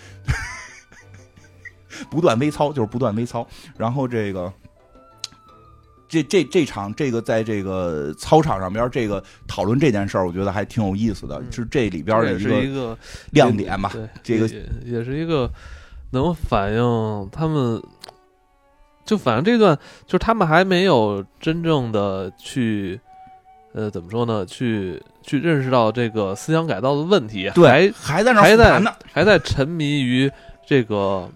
[2.10, 3.46] 不断微操，就是不断微操。
[3.78, 4.52] 然后这个。”
[6.10, 12.98] 这这这场这个在这个操场上边这个讨论这件事儿，我觉得还挺有意思的，是这里边的一个
[13.32, 13.94] 亮点吧。
[14.24, 14.50] 这个
[14.84, 15.48] 也是一个
[16.10, 17.80] 能反映他们，
[19.06, 23.00] 就反正这段就是他们还没有真正的去，
[23.74, 24.44] 呃，怎么说呢？
[24.48, 30.32] 去去认识到这个思想改造的问题，对，还在那还在还在沉迷于
[30.66, 31.30] 这个，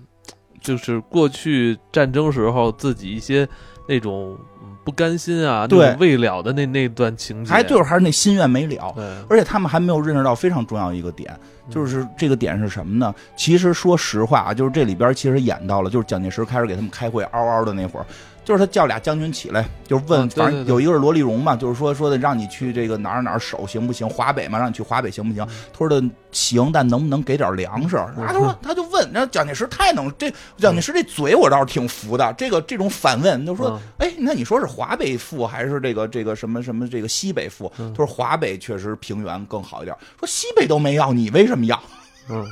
[0.60, 3.48] 就是过去战争时候自己一些
[3.88, 4.36] 那种。
[4.84, 8.94] 不甘心啊，对未了的那那段情节，还就是还是那心愿没了。
[9.30, 11.34] 而且他们还没有认识到非常重要一个点，
[11.70, 13.14] 就是这个点是什么呢？
[13.36, 18.06] 其实说实话啊，就是这里边其实演到了，就是蒋介石开始给他们开会嗷嗷的那会儿。
[18.44, 24.08] 就是他叫俩将军起来，就是问，反正有一个是罗立荣嘛，就是说说的让你去这个哪儿哪儿守行不行？
[24.10, 25.48] 华北嘛，让你去华北行不行？
[25.72, 27.96] 他说的行，但能不能给点粮食？
[27.96, 32.34] 啊，他说他就问，然后蒋介石太能，这蒋介石这嘴我倒是挺服的。
[32.38, 37.72] 这个这种反问，就说，哎，那你说是华北富还是这个这个什么什么这个西北富？
[37.78, 39.96] 他说华北确实平原更好一点。
[40.20, 41.82] 说西北都没要，你为什么要？
[42.30, 42.46] 嗯，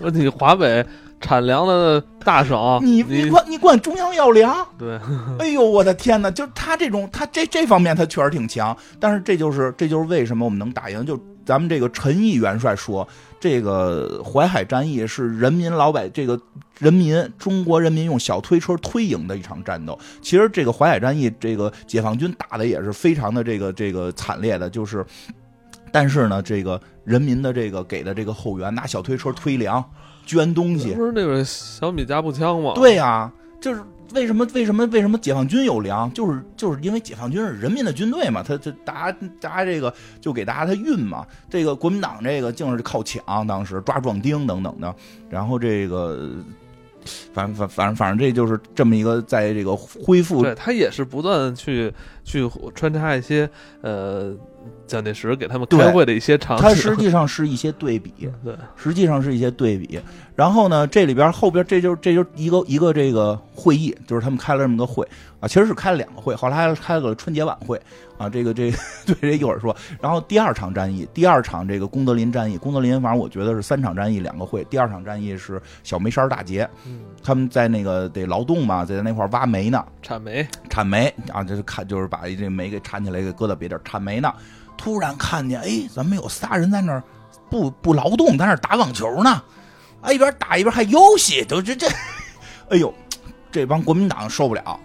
[0.00, 0.84] 说你华北。
[1.20, 4.54] 产粮的大省，你你管你管中央要粮？
[4.78, 4.98] 对，
[5.40, 6.30] 哎呦我的天哪！
[6.30, 8.76] 就他这种，他这这方面他确实挺强。
[9.00, 11.04] 但是这就是这就是为什么我们能打赢？
[11.06, 13.06] 就咱们这个陈毅元帅说，
[13.40, 16.38] 这个淮海战役是人民老百这个
[16.78, 19.98] 人民中国人民用小推车推赢的一场战斗。
[20.20, 25.04] 其实这个淮海战役，这个解放军打的也是非常的这个这个惨烈的，就是，
[25.90, 29.82] 但是呢，这个人民的这个给的这个后援拿小推车推粮。
[30.26, 32.72] 捐东西不是那个小米加步枪吗？
[32.74, 33.80] 对呀，就是
[34.12, 36.12] 为什么为什么为什么解放军有粮？
[36.12, 41.24] 就是就是因为解放军是人民的军队嘛，他他大家大家这个就给大家他运嘛。
[41.48, 44.94] 这个国民党这个净是靠抢，当时抓壮丁等等的，
[45.30, 46.30] 然后这个
[47.32, 51.92] 反反反正反正这就是这么一个在这个恢复，对他也是不断去
[52.24, 53.48] 去穿插一些
[53.80, 54.34] 呃。
[54.86, 58.12] 蒋介石给他们开会的一些场景，它实际上是一些对比，
[58.44, 60.00] 对，实际上是一些对比。
[60.34, 65.06] 然后呢，这里边后边这就这就一个一个这个会议，就是他们开了这么个会
[65.40, 67.80] 啊，其实是开了两个会，后来还开了个春节晚会
[68.18, 68.28] 啊。
[68.28, 68.70] 这个这
[69.06, 69.74] 对这一会儿说。
[69.98, 76.68] 然后第二场战役，第二场这个功德林战役，功德林反正我觉得是三场战役两个会，第二场战役是小梅山大捷，
[77.24, 84.30] 他们在那个得劳动嘛，在那块挖煤呢，铲煤，铲煤啊，就是看就是把这煤给铲起来，给搁到别地儿铲煤呢。
[84.76, 87.02] 突然看见，哎，怎么有仨人在那儿
[87.50, 89.42] 不不劳动，在那儿打网球呢？
[90.00, 91.88] 啊，一边打一边还游戏，都这这，
[92.70, 92.92] 哎呦，
[93.50, 94.78] 这帮国民党受不了，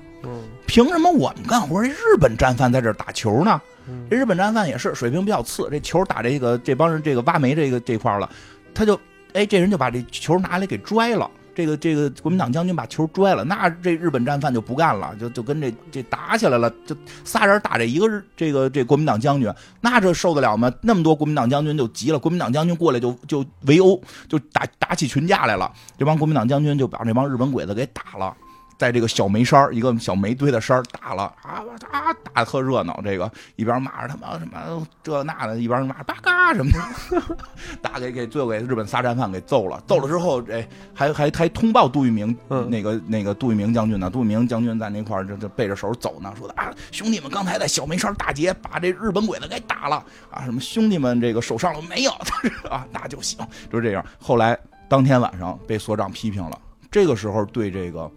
[0.66, 3.62] 凭什么我们干活，这日本战犯在这打球呢？
[4.10, 8.30] 这日本战犯也是水平比较次，这球打这个这帮人这个挖煤这个这块了，
[8.74, 8.98] 他就
[9.34, 11.30] 哎这人就把这球拿来给拽了。
[11.54, 20.72] 这个这个国民党将军把球拽了，那这日本战犯就不干了，就就跟这这打起来了，就仨人打这一个日这个这国民党将军，那这受得了吗？
[20.82, 28.36] 那么多国民党将军就急了，国民党将军过来就就围殴，就打打起群架来了，这帮国民党将军就把这帮日本鬼子给打了。
[28.82, 31.62] 在这个小煤山一个小煤堆的山打了啊
[31.92, 33.00] 啊，打的特热闹。
[33.04, 36.72] 这个一边骂着他妈什么这那的，一边骂八嘎什么
[37.12, 37.38] 的，
[37.80, 39.80] 打给给最后给日本仨战犯给揍了。
[39.86, 42.36] 揍了之后，哎，还还还通报杜聿明，
[42.70, 44.10] 那个那个杜聿明将军呢？
[44.10, 50.44] 杜聿明将军在那块儿这这背着手走呢，说的啊，兄弟们刚才在小煤山大捷，把这日本鬼子给打了啊！
[50.44, 52.12] 什么兄弟们这个手上了没有？
[52.68, 53.38] 啊，那就行，
[53.72, 54.04] 就是这样。
[54.20, 54.58] 后来
[54.90, 56.60] 当天晚上被所长批评了，
[56.90, 58.10] 这个时候对这个。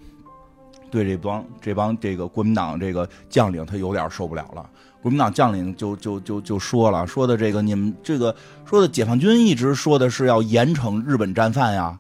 [0.95, 4.65] 对这帮这帮这个国民党这个将领，他有点受不了了。
[5.03, 8.33] 国民党将领就就就就说了，说的这个你们这个
[8.65, 11.99] 说的解放军一直说的是要严惩日本战犯呀，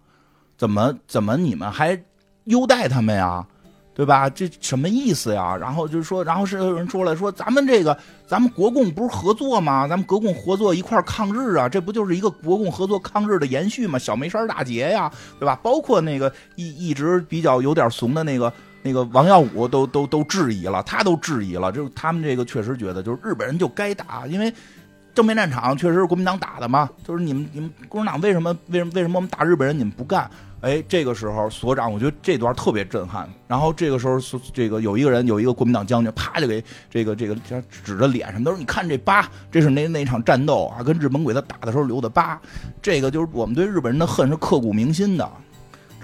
[0.56, 2.00] 怎么怎么你们还
[2.44, 3.44] 优待他们呀？
[3.96, 4.30] 对吧？
[4.30, 5.56] 这什么意思呀？
[5.56, 7.96] 然后就是说，然后是有人说了，说咱们这个
[8.28, 9.88] 咱们国共不是合作吗？
[9.88, 13.98] 咱们国共合作一块抗日啊，这不就是一个国共合作抗日的延续吗？
[13.98, 15.58] 小梅山大捷呀，对吧？
[15.62, 18.52] 包括那个一一直比较有点怂的那个。
[18.86, 24.52] 那个王耀武都都都质疑了，他都质疑了，就他们这个确实觉得，就是日本人就该打，因为
[25.14, 30.30] 正面战场确实是国民党打的嘛，就是你们你们共产党为什么为什么为什么我们打日本人你们不干？
[30.60, 33.28] 哎，这个时候所长，我觉得这段特别震撼。
[33.46, 34.18] 然后这个时候，
[34.52, 37.34] 这个有一个人有一个国民党将军，啪就给这个这个
[37.70, 42.40] 指着脸上，都说你看这疤，这是那那场战斗啊，跟日本鬼子打的时候留的疤，
[42.80, 45.30] 这个就是我们对日本人的恨是刻骨铭心的。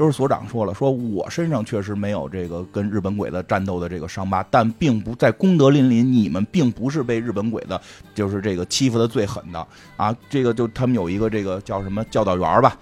[0.01, 7.79] 都是所长说了，说我身上确实没有这个跟日本鬼子战斗的这个伤疤，但并不在功德林里，你们并不是被日本鬼子
[8.15, 9.67] 就是这个欺负的最狠的
[9.99, 10.17] 啊！
[10.31, 12.79] 这个就他们有一个这个叫什么教导员吧，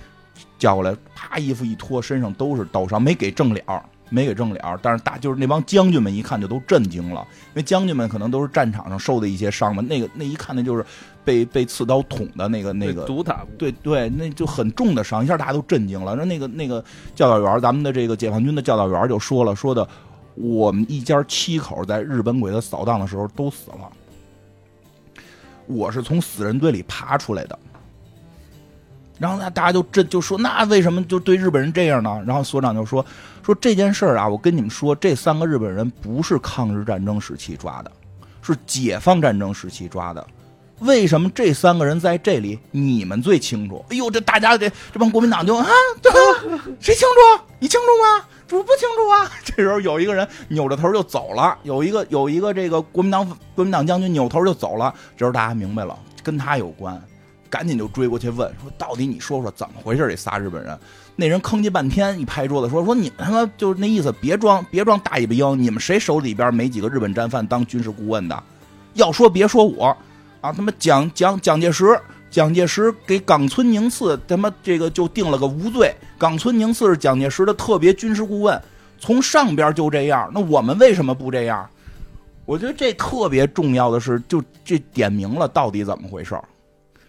[0.60, 3.64] 叫过来，啪衣服一脱，身上都是刀伤，没给正脸。
[4.10, 10.82] 没给正脸但是大就是那帮将军们一看就都震惊了，因为将军们可能都是战场上受的一些伤嘛，那个那一看那就是
[11.28, 16.14] 被被刺刀捅的那个那个毒打，对对，那就很重的伤，一下大家都震惊了。
[16.16, 16.82] 那那个那个
[17.14, 19.86] 教导员，咱们的这个解放军的教导员就说了，说的
[20.36, 23.92] 我们一家七口在日本鬼子扫荡的时候都死了，
[25.66, 27.58] 我是从死人堆里爬出来的。
[29.18, 32.22] 然后呢，大家就这就说，那为什么就对日本人这样呢？
[32.26, 33.04] 然后所长就说，
[33.42, 37.92] 说这件事儿啊，我跟你们说，这三个日本人不是抗日战争时期抓的，
[38.40, 40.26] 是解放战争时期抓的。
[40.80, 42.58] 为什么这三个人在这里？
[42.70, 43.84] 你们最清楚。
[43.90, 45.66] 哎呦，这大家这这帮国民党就啊，
[46.80, 47.42] 谁清楚？
[47.58, 48.24] 你清楚吗？
[48.50, 49.30] 我不清楚啊。
[49.44, 54.94] 这时候有一个人扭着头就走了，有一个有一个这个国民党国民党将军扭头就走了。
[55.16, 57.00] 这时候大家明白了，跟他有关。
[57.50, 60.06] 赶紧就追过去问说：“到底你说说怎么回事？
[60.06, 60.78] 这仨日本人，
[61.16, 65.58] 那人吭叽半天，一拍桌子说：说你们他妈就是那意思，别装别装大尾巴鹰！
[65.58, 68.42] 你们谁手里边没几个日本战犯当军事顾问的？
[68.92, 69.96] 要说别说我
[70.40, 70.52] 啊！
[70.52, 75.94] 他妈蒋蒋蒋介石，蒋介石给冈村宁次他妈这个就定了个无罪。
[76.16, 78.60] 冈村宁次是蒋介石的特别军事顾问，
[78.98, 80.30] 从上边就这样。
[80.32, 81.68] 那我们为什么不这样？
[82.44, 86.44] 我觉得这特别重要的是，就这点明了到底怎么回事儿。”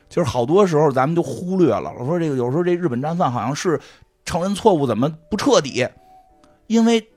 [0.09, 3.79] 就是好多时候咱们就忽略了，我说这个有时候这日本战犯好像是
[4.25, 5.87] 承认错误怎么不彻底？
[6.65, 7.07] 因为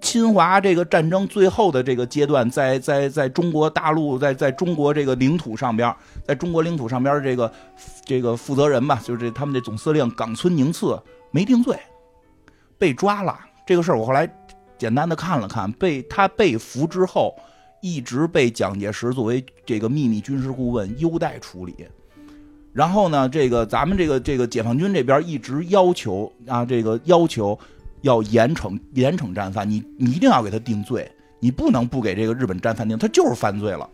[0.00, 5.94] 侵华这个战争最后的这个阶段，在在在中国大陆，在在中国这个领土上边，
[6.24, 7.52] 在中国领土上边这个
[8.04, 10.98] 这个负责人吧，就是这他们这总司令冈村宁次
[11.30, 11.78] 没定罪，
[12.78, 13.38] 被抓了。
[13.66, 14.28] 这个事儿我后来
[14.78, 17.34] 简单的看了看，被他被俘之后，
[17.82, 21.74] 一直被蒋介石作为这个秘密军事顾问优待处理。
[22.72, 27.58] 然后呢，这个咱们这个这个解放军这边一直要求啊，这个要求
[28.02, 33.88] 要严惩严惩战犯，你你一定要给他定罪，你不能不给这个日本战犯定，他就是犯罪了。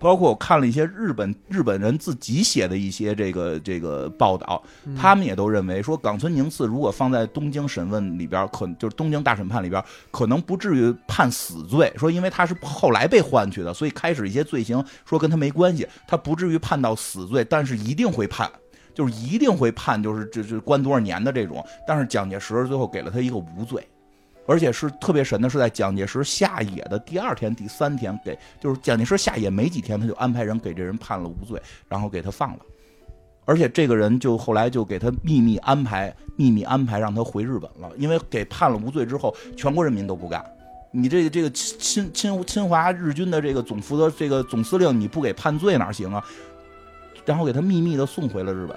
[0.00, 4.62] 包括我看了一些日本日本人自己写的一些这个这个报道，
[4.96, 11.92] 他们也都认为说冈村宁次如果放在东京审问里边，可就是东京大审判里边，可能不至于判死罪。
[11.96, 18.48] 说因为他是后来被换去的，所以开始一些罪行说跟他没关系，他不至于判到死罪，但是一定会判，
[18.98, 21.64] 就是一定会判，就是就是关多少年的这种。
[21.86, 23.86] 但是蒋介石最后给了他一个无罪。
[24.44, 32.60] 而且是特别神的，是在蒋介石下野的第二天、第三天，给就是蒋介石下野没几天，他就安排人给这人判了无罪，然后给他放了。
[33.44, 40.42] 而且这个人就后来就给他秘密安排、秘密安排让他回日本了，因为给判了无罪之后，全国人民都不干，
[40.92, 46.24] 你这个这个侵侵侵华日军的这个总负责这个总司令，你不给判罪哪行啊？
[47.28, 48.76] 然后给他秘密的送回了日本，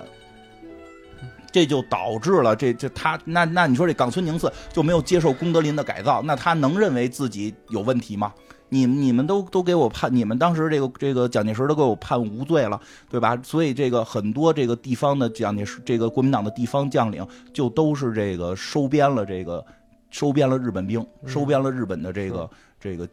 [1.52, 8.34] 这就导致了这这他那那你说这冈村宁次就没有接受功德林的改造，那他能认为自己有问题吗？
[8.70, 12.80] 你你们都都给我判，你们当时这个这个蒋介石都给我判无罪了，
[13.10, 13.38] 对吧？
[13.43, 19.66] 所以这个很多这个地方的蒋介石这个国民党的地方将领就都是这个收编了这个。
[20.14, 23.08] 收编了日本兵，收编了日本的这个这个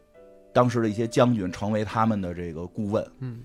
[0.51, 3.01] 当时的一些将军，成为他们的这个顾问。
[3.19, 3.39] 嗯，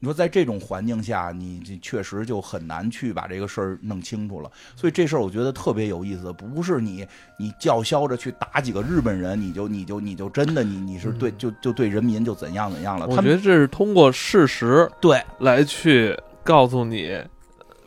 [0.00, 4.50] 你说在这种环境下，你这确实就很难去把这个事儿弄清楚了。
[4.74, 7.06] 所以这事儿我觉得特别有意思，不是你
[7.38, 13.06] 你叫嚣着去打几个日本人，你就你就你就真的你你是对就就对人民就怎样怎样了。
[13.06, 17.22] 我觉得这是通过事实对来去告诉你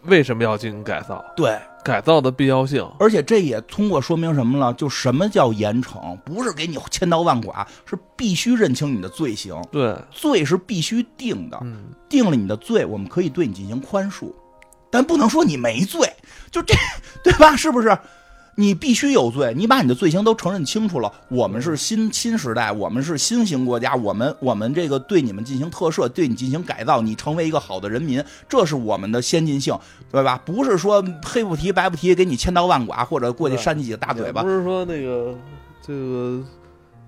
[0.04, 1.26] 为什么要进行改造。
[1.36, 1.58] 对。
[1.84, 4.74] 改造的必要性，而且这也通过说明什么了？
[4.74, 6.18] 就什么叫严惩？
[6.20, 9.56] 不是给你千刀万剐，是必须认清你的罪行。
[9.72, 11.62] 对，罪是必须定的，
[12.08, 14.32] 定了你的罪，我们可以对你进行宽恕，
[14.90, 16.12] 但不能说你没罪，
[16.50, 16.74] 就这，
[17.24, 17.56] 对吧？
[17.56, 17.98] 是不是？
[18.56, 21.12] 你必须有罪，你把你的罪行都承认清楚了。
[21.28, 29.76] 我们是新新时代，我们是新型国家，我们我们这个对你们进行特赦，对你进行改造，你成为一个好的人民，这是我们的先进性，
[30.12, 30.40] 对吧？
[30.46, 34.44] 不是说黑不提白不提，给你千刀万剐，或者过去扇你几个大嘴巴。
[34.44, 35.36] 不是说那个
[35.82, 36.44] 这个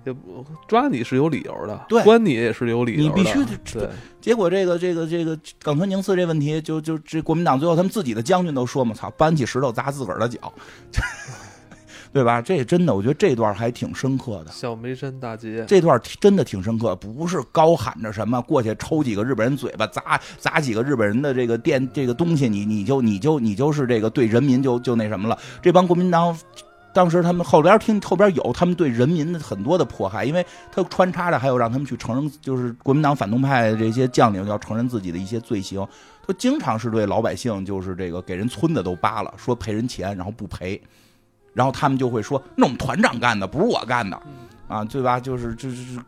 [0.04, 3.88] 也不抓你是有理由的，对，关你也是有理由的，你必须对。
[4.20, 10.52] 结果这个这个这个冈村宁次这问题，就就这国民党最后他们自己的将军都说嘛，操，搬起石头砸自个儿的脚。
[12.16, 12.40] 对吧？
[12.40, 14.50] 这真的，我觉得这段还挺深刻的。
[14.50, 25.38] 小梅山大街这段真的挺深刻，不是高喊着什么过去抽几个日本人嘴巴，砸砸几个日本人的这个电这个东西，你你就你就你就是这个对人民就就那什么了。
[25.60, 26.34] 这帮国民党
[26.94, 30.42] 当时他们后边听后边有他们对人民的很多的迫害，因为
[30.72, 35.86] 他穿插着还有让他们去承认，就是国民党反动派这些将领要承认自己的一些罪行，
[36.26, 40.80] 他经常是对老百姓就是这个给人村子都扒了，说赔人钱，然后不赔。
[41.56, 44.22] 然后他们就会说：“那我们团长干的，不是我干的，
[44.68, 45.18] 啊，对吧？
[45.18, 45.98] 就是就是，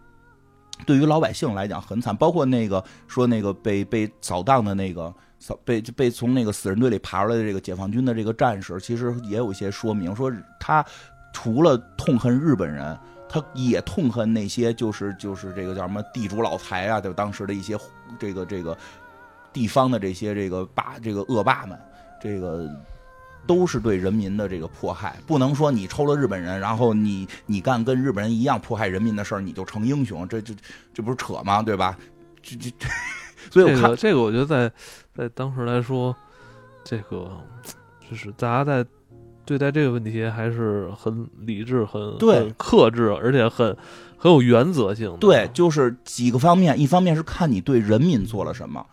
[0.85, 2.15] 对于老百姓来讲很惨。
[2.15, 10.31] 包括那个说那个被被扫荡的那个扫被被从那个死人堆里爬出来的这个解放军的这个战士，其实也有一些说明，说
[10.61, 10.85] 他
[11.33, 12.95] 除了痛恨日本人，
[13.27, 17.75] 他也痛恨那些就是就是这个叫什么地主老财啊，就当时的一些
[18.19, 18.77] 这个这个
[19.51, 21.81] 地方的这些这个霸这个恶霸们，
[22.21, 22.71] 这个。”
[23.47, 30.55] 都是对人民的这个迫害，不能说你抽了日本人，然后你你干跟日本人一样迫害人民的事儿，你就成英雄，这这
[30.93, 31.63] 这不是扯吗？
[31.63, 31.97] 对吧？
[32.43, 32.71] 这这，
[33.51, 34.71] 所以我看这个，我觉得在
[35.15, 36.15] 在当时来说，
[36.85, 37.31] 这个
[38.09, 38.85] 就是大家在
[39.45, 43.77] 对待这个问题还是很理智、很对克制，而且很。
[44.19, 48.85] 很有原则性，对，就是几个方面，一方面是看你对人民做了什么，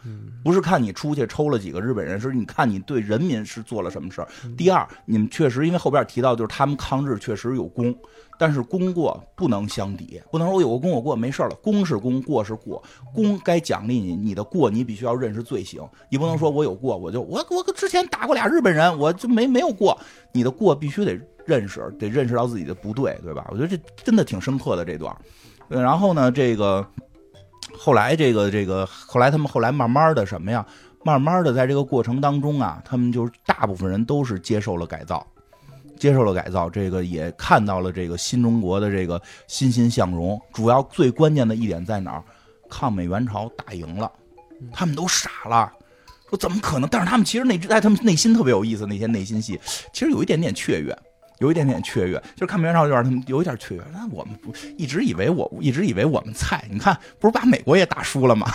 [0.44, 4.28] 不是看你出去抽了几个日本人，是你看你对人民是做了什么事儿。
[4.56, 7.94] 第二，你们确实因为后边提到，就是他们抗日确实有功，
[8.38, 12.82] 但是功过不能相抵，不能说我有个功我过没事了，功是功，过是过，
[13.14, 19.98] 功该奖励你，你的过你必须要认识罪行，你不能说我有过我就我我之前打过俩日本人，我就没没有过，
[20.32, 21.20] 你的过必须得。
[21.46, 23.46] 认识得认识到自己的不对，对吧？
[23.52, 25.16] 我觉得这真的挺深刻的这段。
[25.68, 26.84] 然后呢，这个
[27.78, 30.66] 后来这个这个后来他们后来慢慢的什么呀？
[31.04, 35.24] 慢慢的在这个过程当中啊，他们就是大部分人都是接受了改造，
[35.98, 40.40] 接受了改造，这个也看到了这个新中国的这个欣欣向荣。
[40.54, 42.24] 主要最关键的一点在哪儿？
[42.70, 44.12] 抗美援朝打赢了，
[44.72, 45.72] 他们都傻了，
[46.30, 46.90] 说怎么可能？
[46.90, 49.60] 但是他们其实内在他们内心特别有意思，那些内心戏
[49.94, 50.98] 其实有一点点雀跃。
[51.40, 53.84] 有一点点雀跃，就是看《美援朝》有点他们有一点雀跃。
[53.92, 58.50] 那我们不一直以为我一直以为我们菜，你看不是把美国也打输了吗？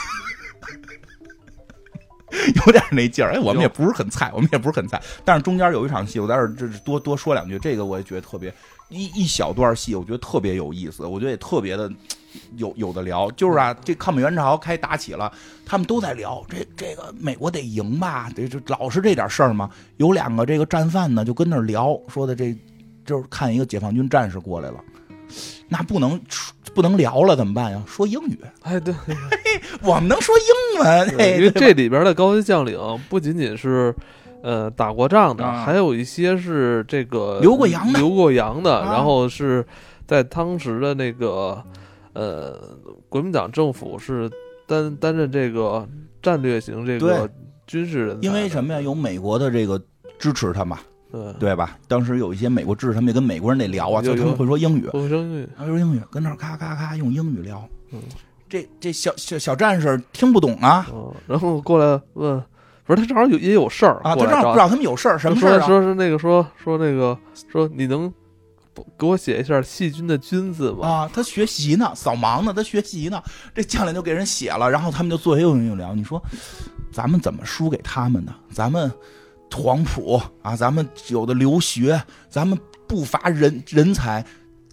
[2.67, 3.33] 有点那劲儿。
[3.33, 5.01] 哎，我们也不是很菜，我们也不是很菜。
[5.25, 7.59] 但是中间有一场戏，我在这这多多说两句。
[7.59, 8.53] 这个我也觉得特别
[8.89, 11.05] 一一小段戏，我觉得特别有意思。
[11.05, 11.91] 我觉得也特别的
[12.57, 13.31] 有有的聊。
[13.33, 15.33] 就是啊，这抗美援朝开打起了，
[15.65, 18.31] 他们都在聊这这个美国得赢吧？
[18.35, 19.71] 得这老是这点事儿嘛？
[19.97, 22.57] 有两个这个战犯呢，就跟那聊说的这。
[23.03, 24.77] 就是看一个解放军战士过来了，
[25.69, 26.21] 那不能
[26.75, 27.83] 不能聊了，怎么办呀？
[27.87, 28.39] 说英语。
[28.63, 28.95] 哎，对，
[29.83, 31.11] 我们能说英文。
[31.39, 32.79] 因为这里边的高级将领
[33.09, 33.95] 不仅仅是
[34.43, 39.65] 呃打过仗的，还有一些是这个留过洋的，留过洋的，然后是
[40.07, 41.63] 在当时的那个
[42.13, 42.59] 呃
[43.09, 44.31] 国民党政府是
[44.67, 45.89] 担担任这个
[46.23, 47.29] 战略型这个
[47.67, 48.19] 军事人。
[48.23, 48.81] 因为什么呀？
[48.81, 49.81] 有美国的这个
[50.19, 50.79] 支持他嘛。
[51.11, 51.77] 对对吧？
[51.89, 57.69] 当时有一些美国知识，他们也跟美国人得聊啊，就他们会说英语，会说英语，他说英语，跟那儿咔咔咔用英语聊。
[58.49, 60.87] 这这小小小战士听不懂啊，
[61.27, 62.43] 然后过来问，
[62.85, 65.61] 不是他正好有也有事儿啊，他正好不知道他们有事儿，什么事儿？
[65.61, 67.17] 说是那个说说那个
[67.51, 68.13] 说你能
[68.99, 70.89] 给我写一下细菌的菌字吗？
[70.89, 73.23] 啊，他学习呢，扫盲呢，他学习呢。
[73.55, 75.95] 这将领就给人写了，然后他们就做又用又聊。
[75.95, 76.21] 你说
[76.93, 78.35] 咱们怎么输给他们呢？
[78.53, 78.91] 咱们
[79.53, 84.25] 黄埔啊，咱们有的留学，咱们不乏人人才。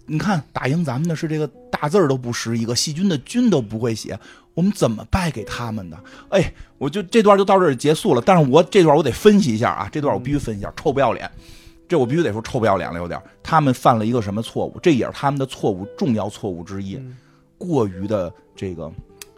[0.06, 4.18] 你看，打赢咱们的是这个大字儿都不识一个，细菌的菌都不会写，
[4.54, 5.98] 我们怎么败给他们的？
[6.30, 8.22] 哎，我就这段就到这儿结束了。
[8.24, 11.30] 但是我这段我得分析一下啊，这段我必须分析一下，臭不要脸，
[11.86, 13.20] 这我必须得说臭不要脸了，有点。
[13.42, 14.78] 他们犯了一个什么错误？
[14.82, 16.98] 这也是他们的错误，重要错误之一，
[17.58, 18.90] 过于的这个，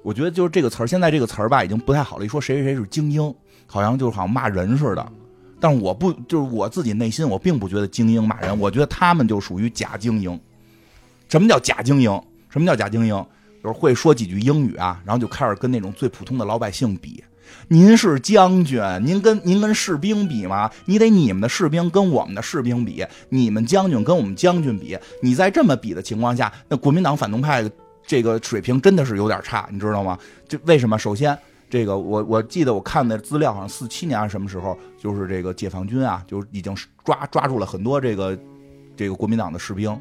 [0.04, 2.24] 我觉得就是这个词儿，现在这个词儿吧，已经不太好了。
[2.24, 3.34] 一说谁谁谁是精英，
[3.66, 5.12] 好像就好像骂人似的。
[5.60, 10.40] 但是我不，就是我自己内心，我并不觉得精英骂人，我觉得他们就属于假精英。
[11.28, 12.10] 什么叫假精英？
[12.48, 13.26] 什么叫假精英？
[13.62, 17.22] 就是会说几句英语啊，然后就开始跟那种最普通的老百姓比。
[17.68, 20.70] 您是将军，您跟您跟士兵比吗？
[20.86, 24.96] 你得你们的士兵跟我们的士兵比，你们将军跟我们将军比。
[25.20, 27.68] 你在这么比的情况下，那国民党反动派
[28.06, 30.18] 这个水平真的是有点差，你知道吗？
[30.48, 30.98] 就为什么？
[30.98, 31.36] 首先，
[31.70, 38.36] 这个我我记得我看的资料，好像四七年还是什么时候，就是这个解放军啊，就已经抓抓住了很多这个
[38.96, 39.98] 这个国民党的士兵。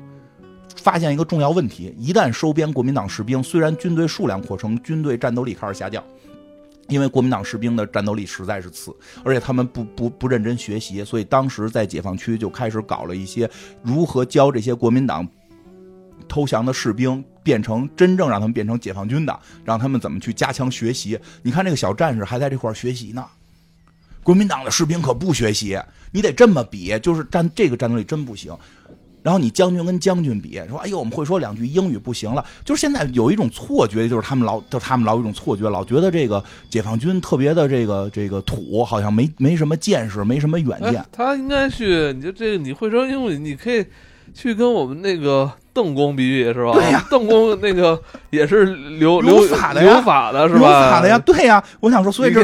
[0.76, 6.01] 发现一个重要问题：一旦收编国民党士兵，虽然军队数量扩充，军队战斗力开始下降，
[6.88, 13.49] 因为国民党士兵的战斗力实在是次，而且他们不不不认真学习，所以当时在解放区就开始搞了一些
[13.84, 15.28] 如何教这些国民党
[16.30, 21.20] 投降的士兵变成真正让他们变成解放军的，让他们怎么去加强学习。
[21.42, 23.26] 你看这个小战士还在这块学习呢，
[24.24, 25.78] 国民党的士兵可不学习，
[26.12, 28.56] 你得这么比，就是战这个战斗力真不行。
[29.22, 32.44] 然后你将军跟将军比，说哎呦，我们会说两句英语不行了。
[32.64, 41.06] 就是现在有一种错觉，就是他们老，就他们老有一种错觉，老觉得这个解放军特别的这个这个土，好像没没什么见识，没什么远见。
[41.12, 43.86] 他应该去，你就这个你会说英语，你可以
[44.34, 46.74] 去跟我们那个邓公比喻，是吧？
[46.74, 47.98] 对呀，邓公那个
[48.32, 50.60] 也是留留法的呀，留法的是吧？
[50.60, 51.64] 留法的呀，对呀。
[51.80, 52.44] 我想说，所以这，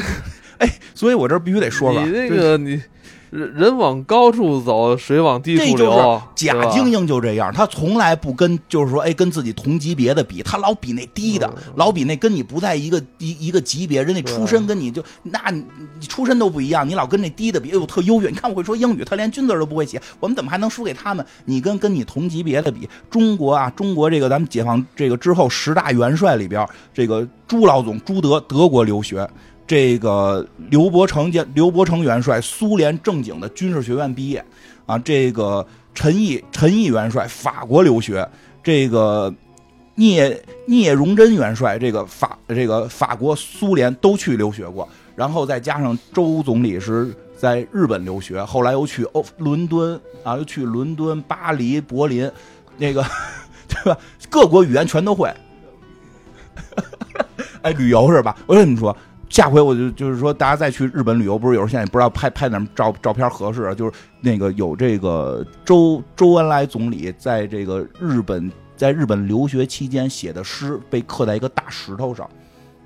[0.60, 2.82] 哎，所以我这必须得说吧你那个你。
[3.32, 6.21] 人人往高处走，水往低处流。
[6.36, 15.65] 假精英就这样，他从来不跟，就是说，哎，跟自己同级别的比，他老比那低的，老比那跟你不在一个一一个级别，人家出身跟你就，那你
[15.99, 18.30] 你出身都不一样，你老跟那低的比，哎呦，特优越。
[18.30, 21.26] 你看我会说英语，他连军字都不会写，我们怎么还能输给他们？
[21.45, 29.28] 你跟跟你同级别的比，中国啊，中国这个咱们解放这个之后十大元帅里边，这个朱老总朱德德国留学。
[29.68, 34.45] 这个刘伯承元刘伯承元帅，苏联正经的军事学院毕业，
[34.86, 38.30] 啊，这个陈毅陈毅元帅法国留学，
[38.63, 39.34] 这个
[39.95, 52.32] 聂聂荣臻元帅，这个法这个法国苏联都去留学过，然后再加上周总理是在日本留学，后来又去欧伦敦啊，又去伦敦、巴黎、柏林，
[52.78, 53.03] 那个
[53.68, 53.97] 对吧？
[54.30, 55.34] 各国语言全都会，
[57.63, 58.38] 哎，旅游是吧？
[58.45, 58.95] 我跟你们说。
[59.30, 72.30] 下回我就就是说，大家再去日本旅游，不是有时候现在也不知道拍拍哪照照片合适，啊就是那个有这个周周恩来总理在这个日本在日本留学期间写的诗被刻在一个大石头上，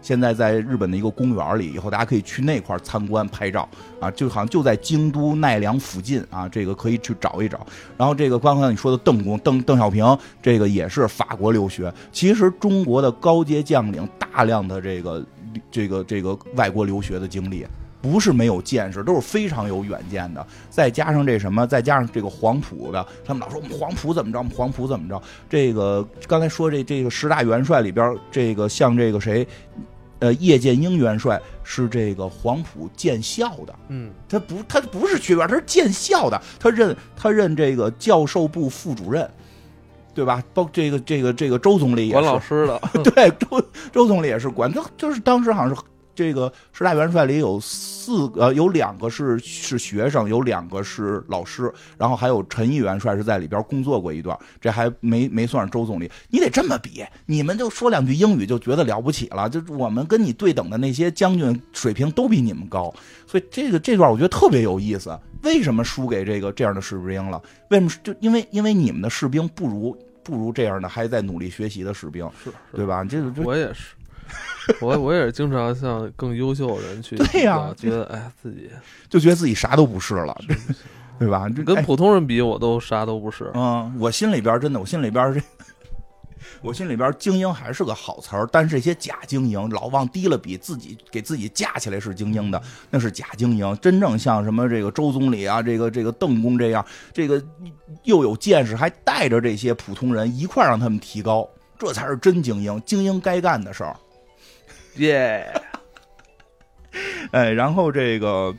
[0.01, 3.67] 现在在日本的一个公园里，以后大家可以去那块参观拍照
[3.99, 7.67] 啊，就好像就在京都奈良附近啊，这个可以去找一找。
[7.97, 11.93] 然后这个刚才你说的邓公邓邓小平，这个也是法国留学。
[12.11, 15.23] 其实中国的高阶将领大量的这个。
[15.72, 17.66] 这个这个外国留学的经历，
[18.02, 20.45] 不是没有见识，都是非常有远见的。
[20.70, 25.21] 再加上这什么，再加上这个黄埔的，他们老说我们黄埔怎么着，我们黄埔怎么着。
[25.50, 29.46] 这个刚才说这这个十大元帅里边，这个像这个谁，
[30.20, 33.76] 呃，叶剑英元帅是这个黄埔建校的。
[33.89, 39.30] 嗯，他不他不是学院，他是建校的，他任他任这个教授部副主任。
[40.13, 40.43] 对吧？
[40.53, 43.61] 包这个这个这个周总理管老师的， 对周
[43.91, 44.71] 周总理也是管。
[44.71, 45.81] 他就是当时好像是
[46.13, 54.37] 这个十大元帅里有四个，有两个是是学生，有两个是老师，然后还有陈毅元帅是在里边工作过一段。
[54.59, 56.11] 这还没没算上周总理。
[56.29, 59.47] 你得这么比，你们就说两句英语就觉得了不起了。
[59.47, 62.93] 就我们跟你对等的那些将军水平都比你们高，
[63.25, 65.17] 所以这个这段我觉得特别有意思。
[65.43, 67.41] 为什么输给这个这样的士兵了？
[67.70, 67.91] 为什么？
[68.03, 69.97] 就因为因为你们的士兵不如。
[70.21, 73.03] 不如这样的还在努力学习的士兵，是对吧？
[73.03, 73.95] 这个我也是，
[74.79, 78.70] 我我也是经常向更优秀的人去对呀，觉得哎自己
[79.09, 80.37] 就觉得自己啥都不是了。
[81.17, 81.49] 对吧？
[81.66, 83.49] 跟普通人比，我都啥都不是。
[83.55, 85.41] 嗯，我心里边真的，我心里边这。
[86.61, 93.78] 我心里边精英还是个好词儿，但是这些假精英老往低了比，自己给自己架起来是精英的，那是假精英。
[93.82, 97.43] 真正像什么这个周总理啊，这个这个邓公这样，这个
[98.03, 101.47] 又有见识，还带着这些普通人一块让他们提高，
[101.78, 102.82] 这才是真精英。
[102.86, 103.95] 精英该干的事儿，
[104.95, 105.53] 耶！
[107.32, 108.55] 哎，然后这个。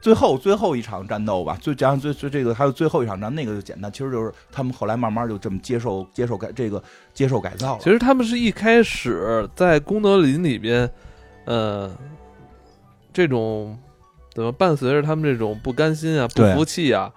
[0.00, 6.82] 最后最后一场战斗吧，最加上最最这个还有最后一场战，那个就简单，其实就是他们后来慢慢就这么接受接受改这个
[7.12, 7.80] 接受改造了。
[7.82, 10.90] 其实他们是一开始在功德林里边，
[11.44, 11.94] 呃，
[13.12, 13.78] 这种
[14.32, 17.12] 怎么伴随着他们这种不甘心啊、不服气啊，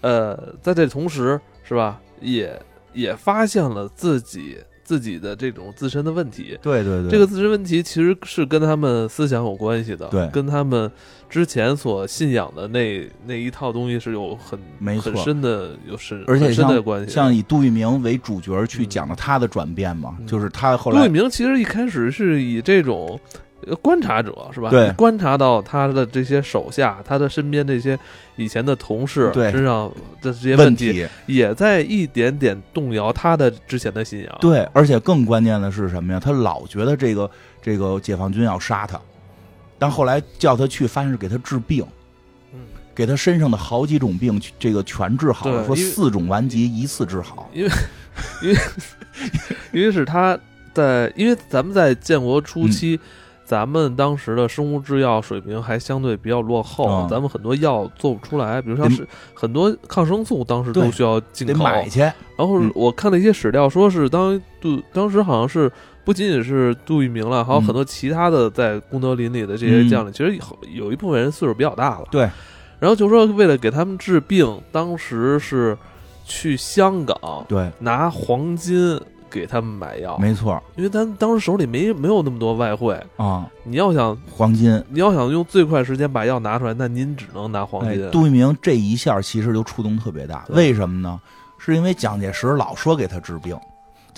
[0.00, 2.60] 呃，在这同时是吧，也
[2.92, 4.58] 也发现了自己。
[4.88, 10.90] 自己的这种自身的问题，对对对，这个自身问题其实是跟他们思想有关系的，对，跟他们
[11.28, 17.12] 之前所信仰的那那一套东西是有很没很深的有深而且深的关系。
[17.12, 23.20] 像以杜聿明为主角去讲了他的转变嘛，就是他后来杜聿明其实一开始是以这种。
[23.82, 24.70] 观察者是吧？
[24.70, 27.98] 对，观察到他的这些手下，他的身边这些
[28.36, 34.38] 以前的同事身上的这些问题，也在一点点动摇他的之前的信仰。
[34.40, 36.20] 对，而且更关键的是什么呀？
[36.20, 37.28] 他老觉得这个
[37.60, 38.98] 这个解放军要杀他，
[39.76, 41.84] 但后来叫他去，发现是给他治病，
[42.52, 42.60] 嗯，
[42.94, 47.50] 给他身上的好几种病，这个全治好了，说四种顽疾一次治好。
[47.52, 47.70] 因为，
[48.40, 48.58] 因为，
[49.72, 50.38] 因为是他
[50.72, 52.98] 在，因为咱们在建国初期。
[53.48, 62.00] 咱们当时的生物制药水平还相对比较落后，咱们很多药做不出来，比如像是很多抗生素，当时都需要进口买去。
[62.36, 65.72] 然后我看了一些史料，说是当杜当时好像是
[66.04, 72.04] 不仅仅是杜聿明了，还有很多其他的在功德林里的这些将领，其实有有一部分人岁数比较大了。
[72.10, 72.28] 对，
[72.78, 75.74] 然后就说为了给他们治病，当时是
[76.26, 79.00] 去香港，对，拿黄金。
[79.30, 83.48] 给他们买药，没错，因为咱当时手里没没有那么多外汇啊。
[83.64, 88.10] 你要想黄金，你要想用最快时间把药拿出来，那您只能拿黄金。
[88.10, 91.20] 杜聿明这一下其实就触动特别大，为什么呢？
[91.58, 93.58] 是因为蒋介石老说给他治病。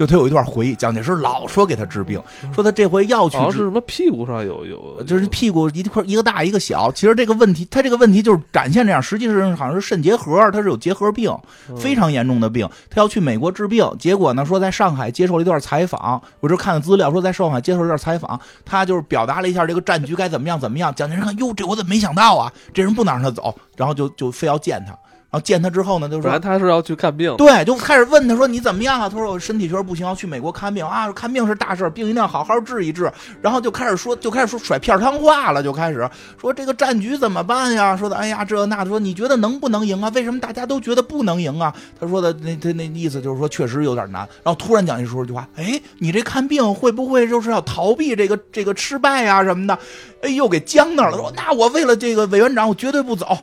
[0.01, 2.18] 就他有一段回忆，蒋介石老说给他治病，
[2.55, 6.90] 说他这回要去是什么屁股上有有，就是屁股一块一个大一个小。
[6.93, 11.31] 其实这个问题，他这个问题就是展现这样，实际上好像是肾结核，他是有结核病，
[11.77, 12.66] 非常严重的病。
[12.89, 20.94] 他要去美国治病，结果呢说在上海接受了一段采访，我这看的资料说在上海接受了一段采访，他就是表达了一下这个战局该怎么样怎么样。
[20.94, 22.51] 蒋介石看哟，这我怎么没想到啊？
[22.72, 24.98] 这人不能让他走，然后就就非要见他。
[25.31, 29.09] 然后见他之后呢，就说他是要去看病，对，就开始问他说你怎么样啊？
[29.09, 31.11] 他说我身体确实不行，要去美国看病啊。
[31.12, 33.09] 看病是大事，病一定要好好治一治。
[33.40, 37.97] 然后就开始说，就开始说甩片汤话了，就开始说这个战局怎么办呀？
[37.97, 40.11] 说的哎呀这那的，说你觉得能不能赢啊？
[40.16, 41.73] 为什么大家都觉得不能赢啊？
[42.01, 44.23] 他说的那他那意思就是说确实有点难。
[44.43, 49.78] 然后突然讲一说一句话，哎，你这看病会不会就是要逃避这个这个失败呀什么的？
[50.23, 51.16] 哎呦，给僵那了。
[51.16, 53.39] 说那我为了这个委员长，我绝对不走。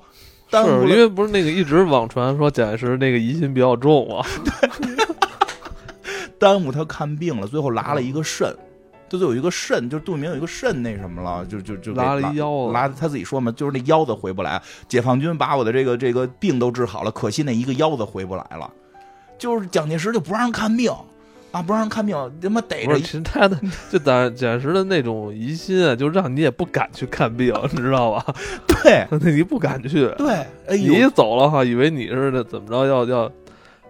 [0.49, 4.25] 是因为不是那个一直网传说蒋介石那个疑心比较重啊，
[6.39, 8.55] 耽误他看病了，最后拉了一个肾，
[9.09, 18.71] 就有一个肾，就杜聿明有一个肾那什么了，就就就拉了一腰，拉他自己说嘛，就是那腰子回不来，解放军把我的这个这个病都治好了，可惜那一个腰子回不来了，
[19.37, 20.91] 就是蒋介石就不让看病。
[21.51, 23.59] 啊，不让人看病，他妈逮着他的，
[23.89, 28.35] 就暂暂时的那种疑心啊，就让你也不敢去看病， 你知道吧？
[28.67, 30.07] 对， 你不敢去。
[30.17, 30.45] 对，
[30.77, 33.31] 你走了哈，以为你是怎么着要要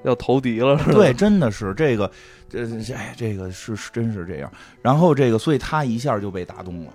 [0.04, 0.94] 要投敌了是吧？
[0.94, 2.10] 对，真的是这个，
[2.48, 2.60] 这
[2.94, 4.52] 哎，这个是真是这样。
[4.82, 6.92] 然后这个，所以他一下就被打动了。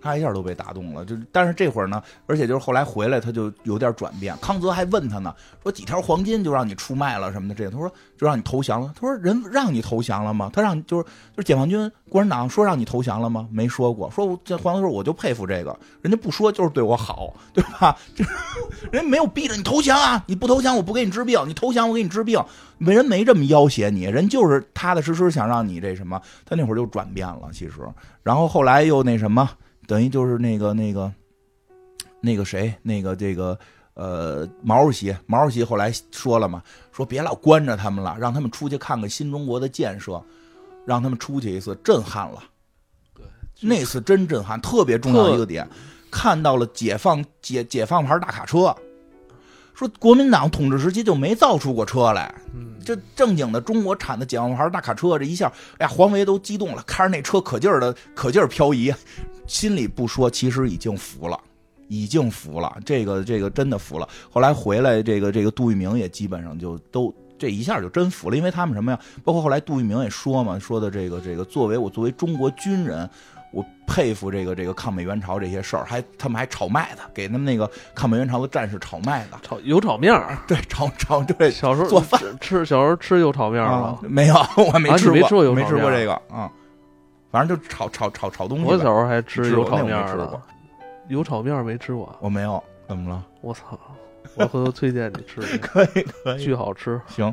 [0.00, 4.36] 他一下都被打动了，就但是这会儿呢，而且就是后来回来，他就有点转变。
[4.40, 8.92] 康泽还问他呢，说几条黄金就让你出卖了什么的，这他说就让你投降了。
[8.94, 10.50] 他说人让你投降了吗？
[10.52, 13.48] 他让就是就是解放军共产党说让你投降了吗？
[13.50, 14.10] 没说过。
[14.10, 17.96] 说这黄泽说我就佩服这个，人家不说就是对我好，对吧？
[18.14, 18.24] 就
[18.90, 22.42] 人家没有逼着你投降啊，你不投降我不给你治病，你投降我给你治病，
[22.78, 26.20] 没人没这么要挟你，人就是踏踏实实想让你这什么。
[26.44, 27.74] 他那会儿就转变了，其实，
[28.22, 29.48] 然后后来又那什么。
[29.88, 31.10] 等于就是那个那个，
[32.20, 33.58] 那个谁，那个这个
[33.94, 36.62] 呃毛主席，毛主席后来说了嘛，
[36.92, 40.22] 说别老关着他们了，让他们出去看看新中国的建设，
[40.84, 42.44] 让他们出去一次，震撼了。
[43.14, 43.24] 对，
[43.62, 45.66] 那次真震撼，特别重要一个点，
[46.10, 48.76] 看到了解放解解放牌大卡车。
[49.78, 52.34] 说国民党统治时期就没造出过车来，
[52.84, 58.92] 这正经的中国产的解放牌大卡车，这一下，哎呀，黄维都激动了，开着那车可劲儿的可劲儿漂移，
[59.46, 61.38] 心里不说，其实已经服了，
[61.86, 64.08] 已经服了，这个这个真的服了。
[64.28, 68.98] 后来回来，这个这个杜聿明也基本上就都这一下就真服了，因为他们什么呀？
[69.22, 73.08] 包括后来杜聿明也说嘛，说的这个这个作为我作为中国军人。
[73.50, 81.50] 我佩服这个这个抗美援朝这些事儿，还他们还炒麦子，给他们那个抗美援朝的战士炒麦子，炒油炒面儿， 对，炒炒对。
[81.50, 83.98] 小时候做饭吃，小时候吃油炒面吗？
[84.02, 86.50] 没有，我还没吃过，没吃过，没吃过这个啊。
[87.30, 88.64] 反正就炒炒炒炒东西。
[88.64, 90.32] 我小时候还吃油炒面呢。
[91.08, 92.62] 油炒面没吃过，我没有。
[92.86, 93.24] 怎么了？
[93.40, 93.78] 我操！
[94.34, 97.00] 我回头推荐你吃， 可以可以，巨好吃。
[97.06, 97.32] 行。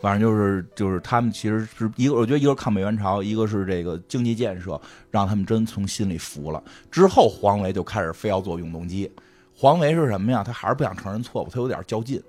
[0.00, 4.80] 反正就是就是他们其实是一个，我觉得一个是抗美援朝，一个是这个经济建设，
[5.10, 6.62] 让他们真从心里服了。
[6.90, 9.10] 之后黄维就开始非要做永动机。
[9.56, 10.42] 黄维是什么呀？
[10.44, 12.22] 他还是不想承认错误，他有点较劲。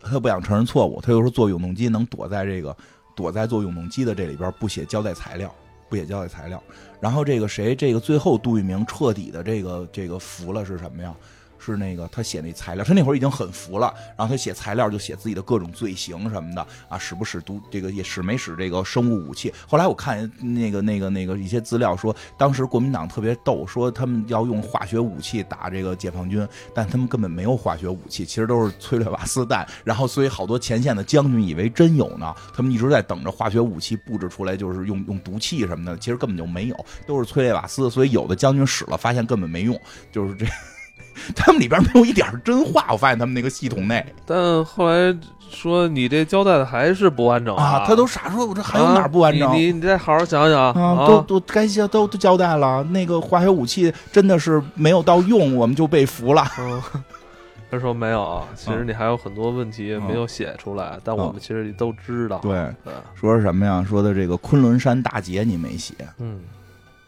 [0.00, 2.74] 他不想承认错误，他又说做永动机能躲在这个
[3.14, 5.54] 躲在做永动机的这里边不写交代材料，
[5.90, 6.62] 不写交代材料。
[6.98, 11.14] 然后这个谁，这个最后杜聿明彻底的这个这个服了是什么呀？
[11.64, 19.52] 是那个他写那材料，他那会儿已经很服了，然后他写材料就写自己的各种罪行什么的啊，使不使毒这个也使没使这个生物武器。
[19.68, 29.66] 后来我看那个那个那个一些资料说，当时国民党特别逗，说他们要用化学武器打这个解放军，但他们根本没有化学武器，其实都是催泪瓦斯弹。
[29.84, 37.88] 然后所以好多前线的将军以为真有呢，他们一直在等着化学武器布置出来，就是用用毒气什么的，其实根本就没有，都是催泪瓦斯。
[37.88, 39.78] 所以有的将军使了，发现根本没用，
[40.10, 40.46] 就是这。
[41.36, 44.04] 他们里边没有一点真话，我发现他们那个系统内。
[44.26, 45.16] 但后来
[45.50, 47.84] 说你这交代的还是不完整啊！
[47.86, 49.54] 他都傻说，我这还有哪不完整？
[49.54, 51.06] 你你再好好想想啊！
[51.06, 56.44] 都都该交都都交代了，那个化学武器真的是没有到用，我们就被俘了。
[57.70, 62.38] 他说没有，其实你还有很多问题没有写出来，但我们其实都知道。
[62.38, 62.68] 对，
[63.14, 63.84] 说是什么呀？
[63.86, 66.40] 说的这个昆仑山大捷你没写，嗯，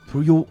[0.07, 0.47] 他说哟。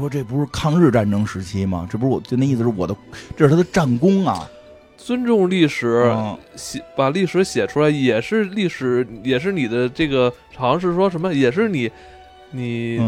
[0.00, 1.86] 说这不是抗日战争时期吗？
[1.90, 2.96] 这不是我就那意思是我的，
[3.36, 4.48] 这是他的战功啊！
[4.96, 6.10] 尊重历史，
[6.56, 11.90] 写把历史写出来也是历史，也是你的这个，好像是说什么，也是你，
[12.50, 12.98] 你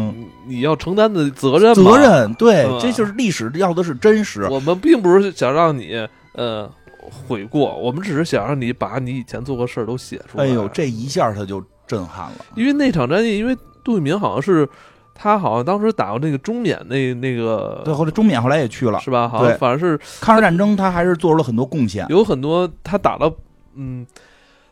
[0.45, 1.73] 你要承担的责任。
[1.73, 4.43] 责任对，这就是历史要的是真实。
[4.49, 6.69] 我们并不是想让你呃
[6.99, 10.43] 悔过，我们只是想让你把你以前做过事儿都写出来。
[10.43, 14.69] 哎呦，这一下他就震撼了，因为那场战役，因为杜聿明好像是。
[15.17, 19.27] 他好像当时打过那个中缅那那个，对，后来中缅后来也去了，是吧？
[19.27, 23.33] 好像反正是抗日战争，他还是做出了很多贡献，有很多他打了，
[23.73, 24.05] 嗯，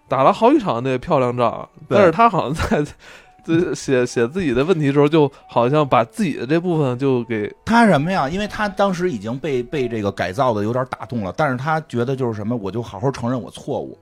[0.08, 1.68] 打了好几场那个漂亮仗。
[1.90, 2.86] 但是他好像在
[3.74, 8.30] 写写自己的问题的时候，就好像把自己的这部分就给他什么呀？
[8.30, 13.98] 因为他当时已经被被这个改造的有点打动了，但是他觉得就是什么，我就好好承认我错误。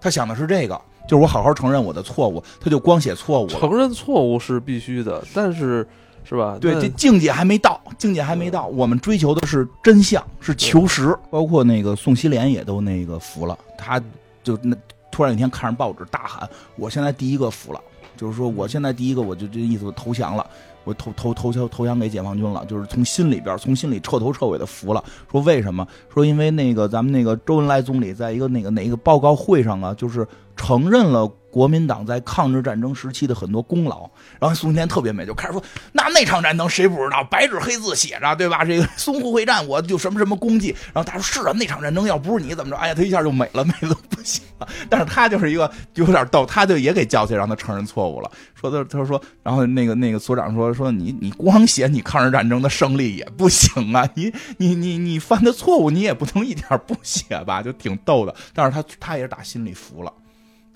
[0.00, 0.80] 他想的是这个。
[1.06, 3.46] 就是我好好承认我的错误，他就光写错误。
[3.46, 5.86] 承认错误是必须的，但是
[6.24, 6.58] 是吧？
[6.60, 8.66] 对，这境界还没到，境界还没到。
[8.66, 11.16] 我们追求的是真相，是求实。
[11.30, 14.02] 包括那个宋希濂也都那个服了，他
[14.42, 14.76] 就那
[15.12, 17.80] 突然有一天看着报纸大喊：“我现在第一个服了。”
[18.16, 20.44] 就是说，我现在第一个，我就这意思，投降了，
[20.86, 25.04] 我投投投降投降给解放军了，就是从心里边，从心里彻头彻尾的服了。
[25.30, 25.86] 说为什么？
[26.08, 30.26] 说因为那个咱们那个周恩来总理在一个那个哪个报告会上啊，就是。
[30.58, 34.08] 承认了国民党在抗日战争时期的很多功劳，
[34.40, 37.22] 然后宋庆龄特别美，就开始说：“那那场战争谁不知道？
[37.30, 38.64] 白纸黑字写着，对吧？
[38.64, 42.76] 这个 淞沪会战，我就什么什么功绩。”然后他说：“是啊，那场战争要不是你怎么着？
[42.78, 44.66] 哎呀，他一下就美了， 美的不行了。
[44.88, 48.30] 但是他就是一个有点逗，他就也给叫起来，让他承认错误了。
[48.54, 57.62] 说他他说，然后那个那个所长说说你你光写你抗日战争的胜利也不行啊，你你你你犯的错误你也不能一点不写吧？
[57.62, 58.32] 就挺逗的。
[58.54, 60.12] 但是他他也是打心里服了。”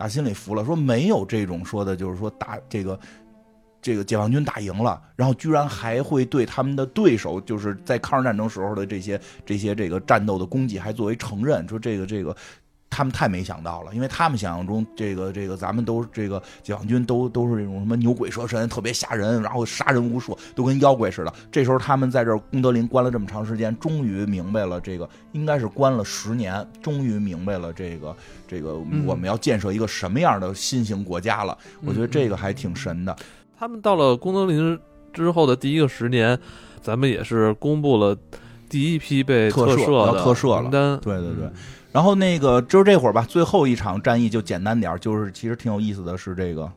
[0.00, 2.98] 打心里服了，说没有这种说的，就是说打这个
[3.82, 12.34] 这个解放军打赢了，然后居然还会对他们的对手，就是在抗日战争时候的这些这些这个战斗的功绩还作为承认，说这个这个。
[12.90, 21.32] 他们太没想到了，因为他们想象中这个这个咱们都这个解放军都都是这种什么牛鬼蛇神，特别吓人，然后杀人无数，都跟妖怪似的。
[21.52, 28.14] 这时候他们在这功德林关了这么长时间，终于明白了这个应该是关了十年，终于明白了这个
[28.48, 28.74] 这个
[29.06, 31.56] 我们要建设一个什么样的新型国家了。
[31.84, 33.16] 我觉得这个还挺神的。
[33.56, 34.78] 他们到了功德林
[35.12, 36.36] 之后的第一个十年，
[36.82, 38.16] 咱们也是公布了
[38.68, 40.98] 第一批被特赦的特赦名单。
[40.98, 41.48] 对对对。
[41.92, 46.70] 然后那个就是这会儿吧，最后一场战役就简单点就是其实挺有意思的是这个，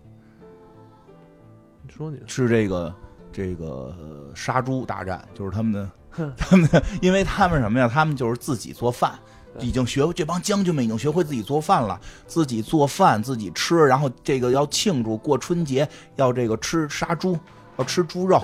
[1.83, 2.95] 你说你是这个
[3.31, 3.95] 这个
[4.33, 5.89] 杀猪大战，就是他们的
[6.35, 6.67] 他们，
[7.01, 7.87] 因为他们什么呀？
[7.87, 9.13] 他们就是自己做饭，
[9.59, 17.37] 已经学这帮将军们已经学会自己做饭了，自己做饭自己吃，然后这个要庆祝过春节，要这个吃杀猪，
[17.77, 18.41] 要吃猪肉。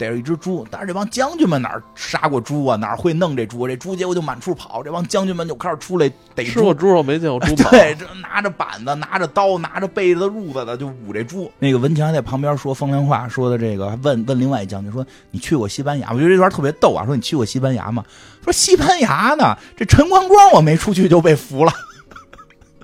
[0.00, 2.74] 逮着一只猪，但是这帮将军们哪杀过猪啊？
[2.76, 3.68] 哪会弄这猪？
[3.68, 6.50] 这猪结果就满处跑，这帮将军们就开始出来逮猪。
[6.52, 7.68] 吃过猪肉没见过 猪跑。
[7.70, 11.52] 对，这拿着板子、拿着刀、拿着被子、褥子的就捂这猪。
[11.58, 18.02] 那个文强在旁边说风凉话，说的这个问问另外一将军说：“你去过西班牙？”我觉得这段特别逗啊，说你去过西班牙吗？
[18.42, 21.72] 说西班牙呢，这陈光光我没出去就被俘了。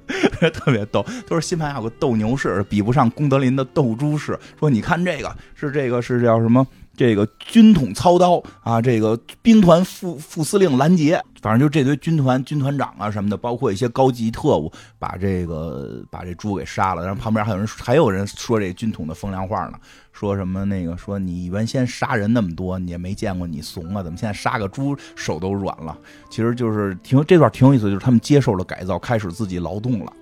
[0.52, 4.38] 特别逗，都是西班牙有个斗牛士，比不上功德林的斗猪士。
[4.60, 6.64] 说你看这个是这个是叫什么？
[6.96, 17.04] 这个军统操刀啊，这个兵团副副司令拦截，反正就这堆军团军团长啊什么的，包括一些高级特务，把这个把这猪给杀了。
[17.04, 19.78] 然后旁边还有人还有人说这军统的风凉话呢，
[20.12, 25.96] 说什么那个说你原先杀人那么多，你也没见过你怂啊，怎么现在杀个猪手都软了？
[26.30, 30.12] 其实就是挺这段挺有意思，就是他们接受了改造，开始自己劳动了。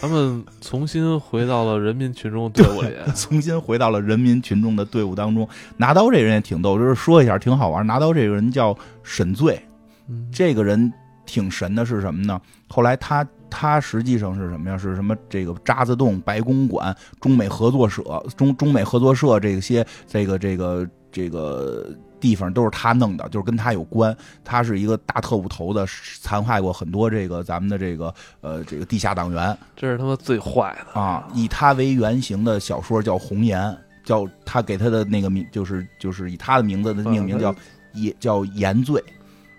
[0.00, 5.48] 他们重新回到了人民群众队伍里， 重新回到了人民群众的队伍当中。
[5.76, 7.86] 拿刀这人也挺逗，就是说一下挺好玩。
[7.86, 9.60] 拿刀这个人叫沈醉，
[10.32, 10.92] 这个人
[11.26, 12.40] 挺神的，是什么呢？
[12.68, 14.76] 后来他他实际上是什么呀？
[14.78, 15.16] 是什么？
[15.28, 18.02] 这个渣滓洞、白公馆、中美合作社、
[18.36, 21.86] 中中美合作社这些，这个这个这个。
[22.22, 24.16] 地方都是他弄的，就是跟他有关。
[24.44, 25.84] 他是一个大特务头子，
[26.20, 29.58] 残害过很多这个咱们的这个呃这个地下党员。
[29.74, 31.28] 这是他妈最坏的啊！
[31.34, 33.60] 以他为原型的小说叫《红颜》，
[34.04, 37.52] 叫他给他的那个名就是就是以他的名字的命名叫
[37.94, 39.02] 严叫严罪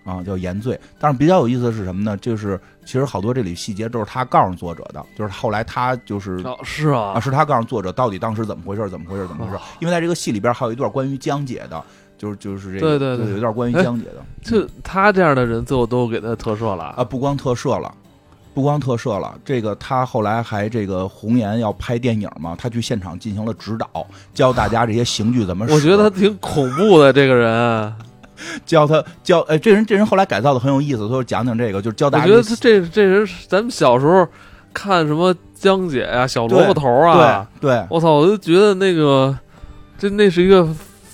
[0.05, 0.79] 啊，叫严罪。
[0.97, 2.15] 但是比较有意思的是什么呢？
[2.15, 9.61] 就是其实好多这里细节都是他告诉作者的，就是后来他就是是啊，是他告诉作者到底当时怎么回事，怎么回事，怎么回事？
[9.81, 11.83] 因为在这个戏里边还有一段关于江姐的。
[12.23, 14.23] 就是就是这个，对对对，有点关于江姐的。
[14.41, 17.03] 就他这样的人，最后都给他特赦了啊！
[17.03, 17.93] 不光特赦了，
[18.53, 25.73] 不光特赦了，这个他后来还这个红颜要拍电影嘛，他去现场进行了指导，教大家这些刑具怎么使。
[25.73, 27.93] 我觉得他挺恐怖的，这个人，
[28.65, 32.23] 教他教哎，这人这人后来改造的很有意思，说讲讲这个，就是教大家。
[32.23, 34.25] 我觉得这这人，咱们小时候
[34.73, 39.37] 看什么江姐呀、小萝卜头啊，对对，我操，我就觉得那个，
[39.97, 40.65] 这那是一个。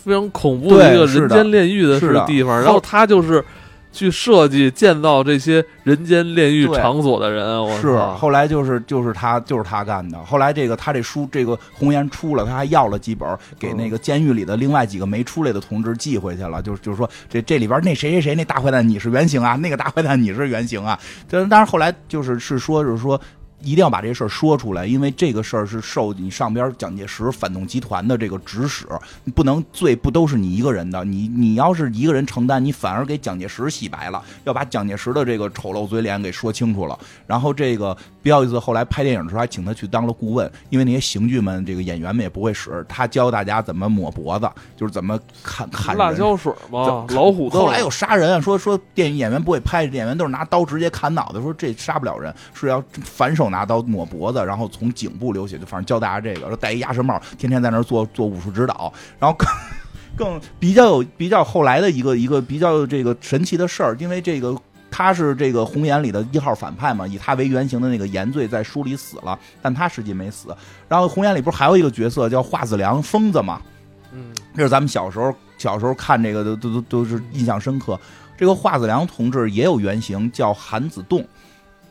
[0.09, 3.45] 非常恐怖的一个人间炼狱的是地方，然后他就是
[3.91, 7.39] 去设计建造这些人间炼狱场所的人。
[7.79, 10.17] 是后来就是就是他就是他干的。
[10.25, 13.27] 后来这个他这书这个红颜出了，他还要了几本
[13.59, 16.61] 给那个监狱里的另外几个没出来的同志寄回去了。
[16.61, 20.99] 就是就是说这这里边那谁谁谁那大坏蛋你是原型啊，那个大坏蛋你是原型啊。
[21.29, 23.19] 但但是后来就是是说就是说。
[23.61, 28.87] 一定要把这事儿说出来，因为这个事儿是受你上边蒋介石反动集团的这个指使，
[29.23, 36.97] 你不能罪不都是你一个人的，你你要是一个人承担，你反而给蒋介石洗白了，要把蒋介石的这个丑陋嘴脸给说清楚了。
[37.27, 53.48] 然后这个比较意思，后来拍电影的时候还请他去当了顾问，因为那些刑具们这个演员们也不会使，他教大家怎么抹脖子，就是怎么砍砍辣椒水嘛，老虎后来有杀人，说说电影演员不会拍，演员都是拿刀直接砍脑袋，说这杀不了人，是要反手。
[53.49, 58.91] 拿刀抹脖子，然后从颈部流血，就反正教大家这个，戴一鸭舌帽，天天在那儿做做武术指导。
[59.19, 59.47] 然后更
[60.17, 64.55] 更比较有比较后来的一个一个比较这个神奇的事儿，因为这个
[64.91, 70.55] 他是这个红岩里的一号反派嘛，以他为原型的那个严罪在书里死了，但他实际没死。
[70.87, 73.61] 然后红岩里不是还有一个角色叫华子良疯子嘛？
[74.11, 77.97] 嗯，这是咱们小时候小时候看这个都都都都是印象深刻。
[78.35, 81.25] 这个华子良同志也有原型叫韩子栋。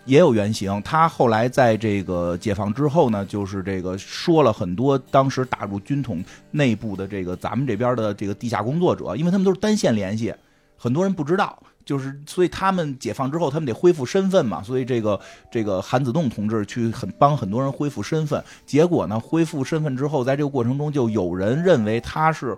[0.09, 10.35] 也有原型，他后来在这个解放之后呢，就是这个说了很多当时打入军统内部的这个咱们这边的这个地下工作者，因为他们都是单线联系，
[10.79, 15.21] 很多人不知道，就是所以他们解放之后，他们得恢复身份嘛，所以这个
[15.53, 22.57] 这个韩子栋同志去很帮很多人恢复身份，结果呢，恢复身份之后，在这个过程中就有人认为他是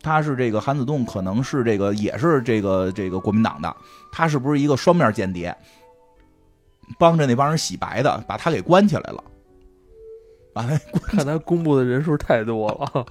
[0.00, 3.74] 他是这个韩子栋可能是这个也是这个这个国民党的，
[4.12, 5.52] 他是不是一个双面间谍？
[6.98, 9.22] 帮着那帮人洗白的，把他给关起来了。
[10.52, 10.78] 把他
[11.08, 13.04] 看他公布的人数太多了，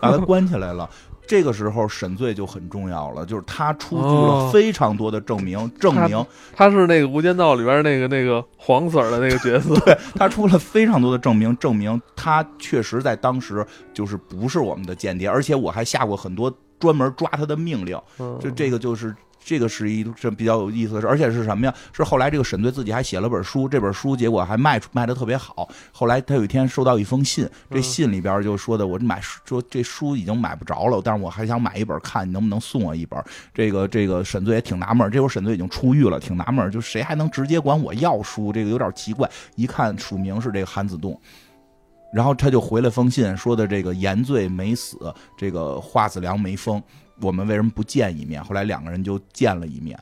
[0.00, 0.88] 把他关起来了。
[1.26, 6.24] 这个时候审罪就很重要了，就是他出具了非常多的证明，证明
[6.54, 9.74] 他是那个《无间道》里边那个那个黄 Sir 的那个角色。
[9.84, 17.98] 对他出了非常多的证明，证明他确实在当时就是不是我们的间谍，而且我还下过很多专门抓他的命令。
[18.38, 19.12] 就这个就是。
[19.44, 21.74] 这个是一这比较有意思的事，而且是什么呀？
[21.92, 25.68] 是后来这个沈队自己还写了本书，这本书结果还卖出卖的特别好。
[25.92, 33.22] 后来他有一天收到一封信，这信里边就说的，我买说这书已经买不着了，但是我还想买一本看，你能不能送我一本？
[33.52, 38.52] 这个这个沈队也挺纳闷，这会儿沈队已经出狱了，挺纳闷，就谁还能直接管我要书？
[38.52, 39.30] 这个有点奇怪。
[39.56, 41.20] 一看署名是这个韩子栋。
[42.12, 46.80] 然后他就回了封信，说的这个严罪没死，这个华子良没疯，
[47.20, 48.42] 我们为什么不见一面？
[48.42, 49.98] 后来两个人就见了一面。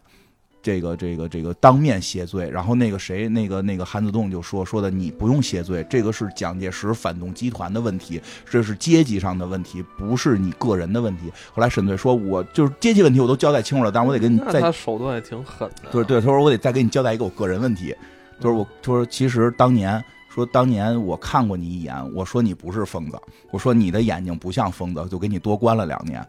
[0.64, 11.32] 这个这个这个当面谢罪，然后那个谁，那个那个韩子栋就说说的，你不用谢罪，这个是蒋介石反动集团的问题，这是阶级上的问题，不是你个人的问题。
[11.52, 15.90] 后来沈醉说，我就是阶级问题我都交代清楚了，但是我得跟你再他手段也挺狠的。
[15.90, 17.92] 对对，他说我得再给你交代一个我个人问题，
[18.38, 23.18] 就是我他说其实当年说当年我看过你一眼，我说你不是疯子，
[23.50, 26.24] 我说你的眼睛不像疯子，就给你多关了两年。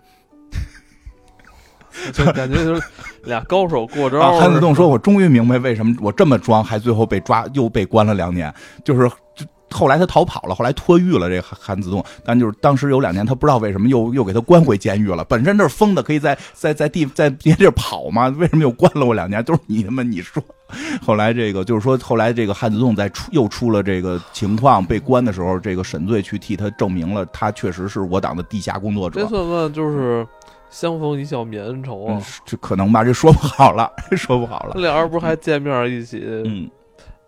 [2.11, 2.81] 就感觉就是
[3.23, 4.39] 俩高手过招。
[4.39, 8.53] 韩子栋说：“我终于明白为什么我这么装，还最后被抓，又被关了两年。
[8.83, 9.09] 就是
[9.71, 11.29] 后来他逃跑了，后来脱狱了。
[11.29, 15.23] 这韩子栋，但就是当时有两年，他不知道为什么又又给他关回监狱了。
[15.23, 18.27] 本身这是疯的，可以在在在地在别地儿跑嘛？
[18.37, 19.43] 为什么又关了我两年？
[19.43, 20.43] 都是你他妈你说。
[21.01, 29.21] 后来这个就是说，后来这个汉子栋在出又出了这个情况被关的时候，这个沈醉去替他证明了，他确实是我党的地下工作者。
[29.21, 30.27] 这算不算就是？”
[30.73, 33.87] 相逢一笑泯恩仇啊，这可能吧，这说不好了，
[34.17, 34.73] 说不好了。
[34.81, 36.67] 俩人不是还见面一起，嗯，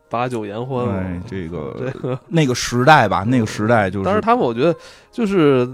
[0.09, 1.23] 把酒言欢吗？
[1.29, 4.05] 这个 那个时代吧，那个时代就是。
[4.05, 4.75] 但是他们，我觉得
[5.11, 5.69] 就是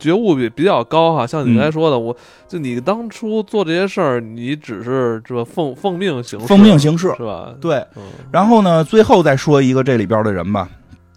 [0.00, 1.24] 觉悟比比较高哈。
[1.24, 2.14] 像你刚才说的，我
[2.48, 7.54] 就你当初做这些事儿，你只是这奉奉命行事，奉命行事是吧？
[7.60, 7.86] 对。
[8.32, 10.68] 然后呢，最后再说一个这里边的人吧。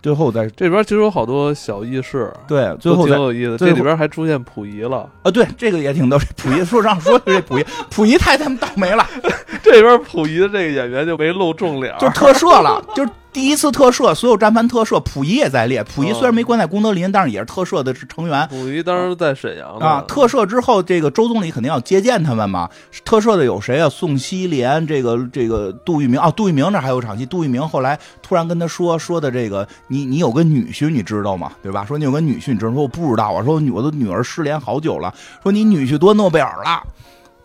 [0.02, 3.58] 最后再这边其实有好多小轶事，对，最后挺有意思。
[3.58, 6.18] 这里边还出现溥仪了啊，对，这个也挺逗。
[6.36, 9.06] 溥仪说让说这溥仪， 溥仪太他妈倒霉了。
[9.62, 13.08] 这边溥仪的这个演员就没露重脸，就特摄了，就。
[13.34, 15.82] 第一次特赦，所有战犯特赦，溥仪也在列。
[15.86, 18.46] 溥仪虽然没关在功德林，但是也是特赦的成员。
[18.50, 20.04] 溥仪当时在沈阳啊。
[20.06, 22.70] 特赦之后，这个周总理肯定要接见他们嘛。
[23.06, 23.88] 特赦的有谁啊？
[23.88, 27.26] 宋希濂，这个这个杜聿明啊，杜聿明那还有场戏。
[27.26, 31.54] 杜聿明后来突然跟他说说的这个，你你有个女婿，你知道吗？
[31.64, 31.86] 对吧？
[31.86, 32.74] 说你有个女婿，你知道？
[32.74, 33.42] 说我不知道啊。
[33.46, 35.14] 说我的女儿失联好久了。
[35.42, 36.84] 说你女婿多诺贝尔了。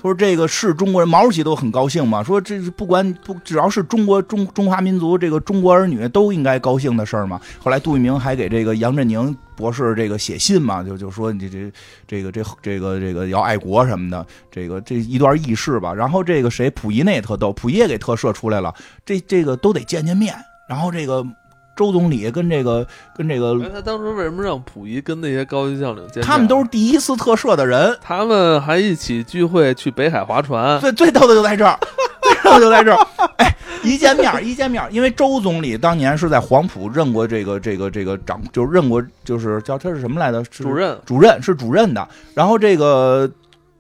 [0.07, 2.23] 说这个是中国人，毛主席都很高兴嘛。
[2.23, 7.41] 说这是不管不只要是中国中中华民族这个中国儿女都应该高兴的事儿嘛。
[7.59, 11.73] 后来杜聿明还给这个杨振宁博士这个写信嘛，就就说你这
[12.07, 15.93] 这个这这个这个要爱国什么的，这个这一段轶事吧。
[15.93, 18.75] 然后这个谁溥仪那也特逗，溥仪也给特赦出来了，
[19.05, 20.35] 这这个都得见见面。
[20.69, 21.27] 然后这个。
[21.77, 26.23] 周总理跟这个跟这个，他当时为什么让溥仪跟那些高级将领见？
[26.23, 30.81] 他们都是第一次特赦的人，他们还一起聚会去北海划船。
[30.81, 31.79] 最最逗的就在这儿，
[32.23, 33.07] 最逗就在这儿。
[33.37, 33.55] 哎，
[33.85, 40.43] 一见面一见面，因为周总理当年是在黄埔任过这个这个这个长，就是任过就是叫他是什么来着？
[40.45, 42.09] 主任，主任是主任的。
[42.35, 43.31] 然后这个。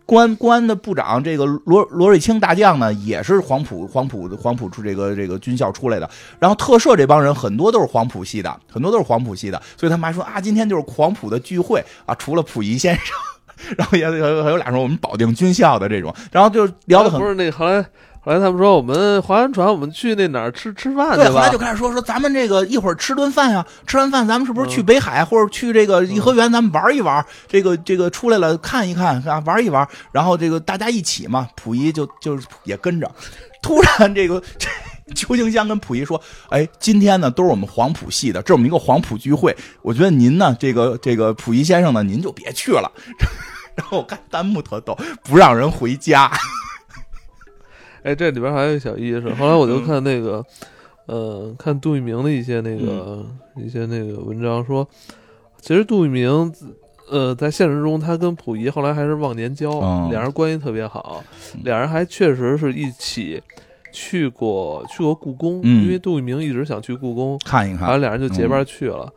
[0.06, 6.08] 公安公安的部长这个罗罗瑞卿大将呢，也是黄埔黄埔黄埔出这个这个军校出来的。
[6.38, 13.14] 然后特赦这帮人很多都是黄埔系的，很多都是黄埔系的，所以他们还说啊，今天就是黄埔的聚会啊，除了溥仪先生，
[13.76, 17.84] 然后也有还有俩说我们保定军校的这种，然后就聊的很不是那后来。
[18.26, 27.24] 后来他们说，我们划完船，我们去那哪儿吃吃饭对，后来就开始说说咱们这个一会儿吃顿饭呀，吃完饭咱们是不是去北海或者去这个颐和园，咱们玩一玩？
[27.46, 29.88] 这个这个出来了看一看啊，玩一玩。
[30.10, 33.08] 然后这个大家一起嘛，溥仪就就也跟着。
[33.62, 34.42] 突然这个
[35.14, 36.20] 邱清香跟溥仪说
[36.50, 39.56] ：“哎，今天呢都是我们黄埔系的，这是我们一个黄埔聚会。
[39.82, 42.90] 我觉得您呢，这个这个溥仪先生呢，您就别去了。”
[43.76, 46.28] 然后我看弹幕特逗，不让人回家。
[48.06, 49.28] 哎，这里边还有一小意思。
[49.34, 50.44] 后来我就看那个，
[51.06, 53.26] 呃，看杜聿明的一些那个
[53.56, 54.86] 一些那个文章，说
[55.60, 56.54] 其实杜聿明，
[57.10, 61.20] 呃，在现实中他跟溥仪后来还是忘年交，两人关系特别好，
[61.64, 63.42] 两人还确实是一起
[63.92, 69.12] 去过去过故宫，因为杜聿明一直想去故宫看一看，然后来俩人就结伴去了。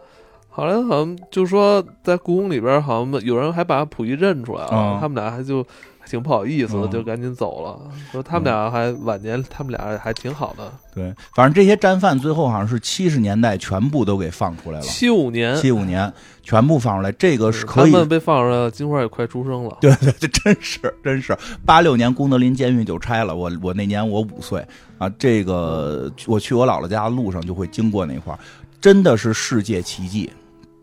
[0.50, 5.64] 后来好像就说在故宫里边，好像有人还把溥仪认出来了，他们俩还就。
[6.10, 7.80] 挺不好意思的，就赶紧走了。
[8.12, 10.72] 说他们俩还晚年，他们俩还挺好的。
[10.96, 14.84] 对，反正这些战犯最后好像是七十年代全部都给放出来了。
[14.84, 16.12] 七五年，七五年
[16.42, 17.92] 全部放出来，这个是可以。
[17.92, 19.78] 他们被放出来，金花也快出生了。
[19.80, 21.38] 对对，这真是真是。
[21.64, 24.66] 八六年功德林监狱就拆了，我我那年我五岁
[24.98, 25.08] 啊。
[25.20, 28.40] 这个我去我姥姥家的路上就会经过那块儿，
[28.82, 30.28] 真的是世界奇迹。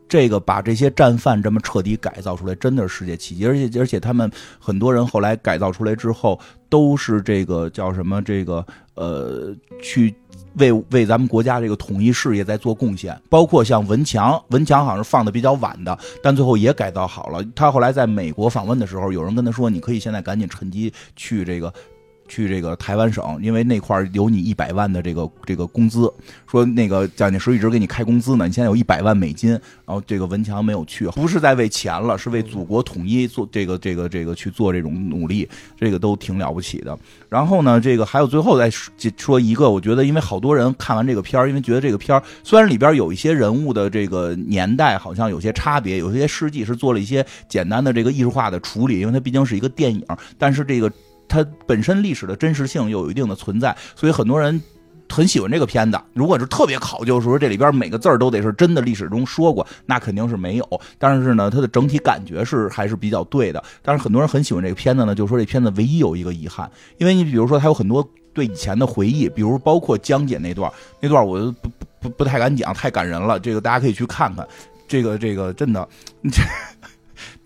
[0.08, 3.46] 这个把这些战犯这么彻底改造出来，真的是世界奇迹。
[3.46, 6.38] 而且而且他们很多人后来改造出来之后，
[6.68, 8.22] 都是这个叫什么？
[8.22, 8.64] 这个
[8.94, 10.14] 呃，去
[10.54, 13.20] 为为咱们国家这个统一事业在做贡献。
[13.28, 17.44] 包括像文强，文强好像是放的比较晚的，但最后也改造好了。
[17.54, 21.72] 他后来在美国访问的时候，有人跟他说：“你可以现在赶紧趁机去这个。”
[22.28, 26.12] 去这个台湾省，因为那块有你一百万的这个这个工资，
[26.46, 35.48] 说那个蒋介石一直给你开工资呢，你现在有一百万美金，然后这个文强没有去，不是在为钱了，是为祖国统一做这个这个这个去做这种努力，
[35.78, 36.98] 这个都挺了不起的。
[37.28, 50.04] 然后呢，这个还有最后再说一个，我觉得因为好多人看完这个片儿，因为觉得这个片儿虽然里边有一些人物的这个年代好像有些差别，有些事迹是做了一些简单的这个艺术化的处理，因为它毕竟是一个电影，
[50.38, 50.92] 但是这个。
[51.28, 54.60] 它本身历史的真实性又有一定的存在，所以很多人
[55.08, 56.00] 很喜欢这个片子。
[56.14, 60.80] 如果是特别考究，说这里边每个字儿都得是真的历史中说过，那肯定是没有。
[60.98, 63.62] 但是呢，它的整体感觉是还是比较对的。
[63.82, 70.70] 但是很多人很喜欢这个片子呢，就说这片子唯一有一个遗憾，因为你比如说它有很多对以前的回忆，比如包括江姐那段，
[71.00, 71.70] 那段我不
[72.00, 73.38] 不不太敢讲，太感人了。
[73.38, 74.46] 这个大家可以去看看，
[74.88, 75.88] 这个这个真的。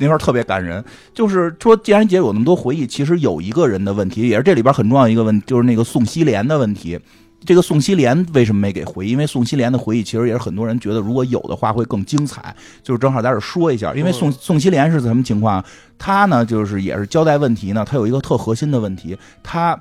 [0.01, 0.83] 那块特别感人，
[1.13, 6.99] 就是说，既然姐有那么多回忆，其实有一个人的问题，也是这里边很重要一个问题，就是那个宋希濂的问题。
[7.45, 9.11] 这个宋希濂为什么没给回忆？
[9.11, 12.55] 因为宋希濂的回忆其实也是很多人觉得，如果有的话会更精彩。
[12.83, 15.63] 就是正好在这说一下，因为宋宋希濂是什么情况？
[15.99, 19.79] 他呢，就是也是交代问题呢，他有一个特核心的问题，他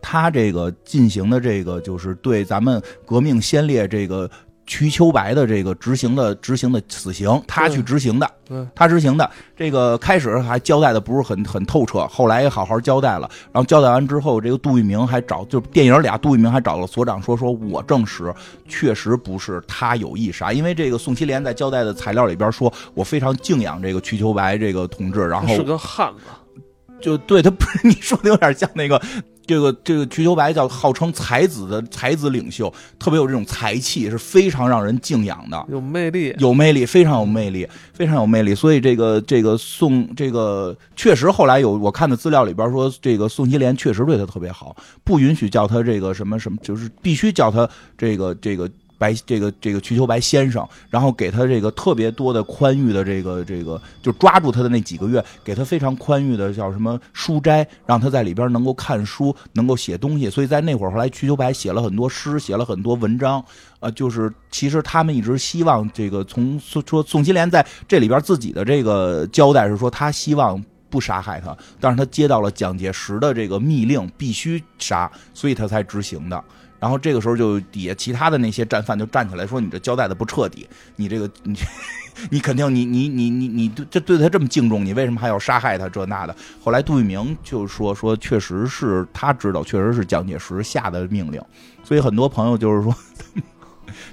[0.00, 4.30] 他这个进行的这个就是对咱们革命先烈这个。
[4.66, 8.28] 瞿秋白的这个执行的执行的死刑，他去执行的，
[8.74, 9.30] 他执行的。
[9.56, 13.30] 这个开始还交代的不是很很透彻，后来也好好交代了。
[13.52, 18.34] 然后交代完之后，这个杜聿明还找，就电影俩，杜聿明还找了所长说，说我证实
[18.68, 26.60] 确实不是他有意杀，因为这个宋希濂在交代的材料里边说，我非常敬仰这个瞿秋白这个同志，然后是个汉子，
[27.00, 29.00] 就对他不是你说的有点像那个。
[29.46, 38.54] 这个这个瞿秋白叫号称才子的才子领袖，特别有这种才气，是非常让人敬仰的，有魅力，有魅力，非常有魅力，非常有魅力。
[38.54, 48.68] 所以这个这个宋这个确实后来有我看的资料里边说，这个宋希濂确实对他特别好，不允许叫他这个什么什么，就是必须叫他这个这个。
[48.98, 60.30] 白这个这个瞿秋白先生，然后给他这个特别多的宽裕的这个这个，就抓住他的那几个月，给他非常宽裕的叫什么书斋，让他在里边能够看书，能够写东西。
[60.30, 63.44] 所以在那会儿，后来瞿秋白写了很多诗，写了很多文章。
[63.80, 76.42] 呃，就是其实他们一直希望这个从说宋希濂在这里边自己的这个交代是说，他希望不杀害他，但是他接到了蒋介石的这个密令，必须杀，所以他才执行的。
[76.86, 80.64] 然后这个时候就底下其他的那些战犯就站起来说：“你这交代的不彻底，
[80.94, 81.58] 你这个你
[82.30, 91.42] 你肯定你你你你你对这对他这么敬重，你为什么还要杀害他这那的？”后来杜聿明就说：“说确实是他知道，确实是蒋介石下的命令。”
[91.82, 92.94] 所以很多朋友就是说，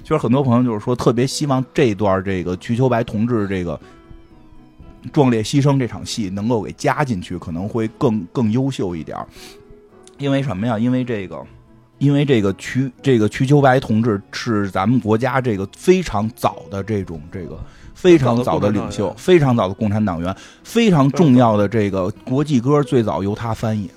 [0.02, 3.78] 其实很多朋友就是说，特别希望这段这个瞿秋白同志这个
[5.12, 9.16] 壮烈牺牲这场戏能够给加进去，可能会更更优秀一点。
[10.18, 10.76] 因为什么呀？
[10.76, 11.40] 因为这个。
[12.04, 17.58] 因为这个瞿这个瞿秋白同志是咱们国家这个非常早的这种这个
[17.94, 23.88] 非常早的领袖，非常早的共产党员，非常重要的这个国际歌最早由他翻译，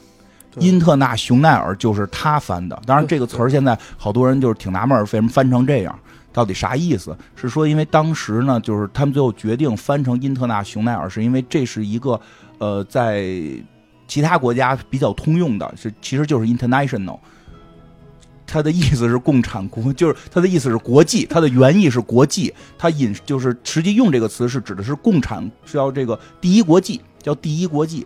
[0.62, 2.82] 《因特纳雄奈尔》就是他翻的。
[2.86, 6.00] 当然，这个词儿现在好多人就是挺纳闷，为什么翻成这样？
[6.32, 7.14] 到底啥意思？
[7.36, 12.18] 是说因为当时呢，就是他们最后决定翻成《因特纳雄奈尔》，是因为这是一个
[12.60, 13.26] 呃，在
[14.08, 17.20] 其他国家比较通用的，是其实就是 international。
[18.48, 28.06] 他的意思是共产国，就是他的意思是国际，他的原意是国际，他引就是实际用这个词是指的是共产，是要这个第一国际，叫第一国际。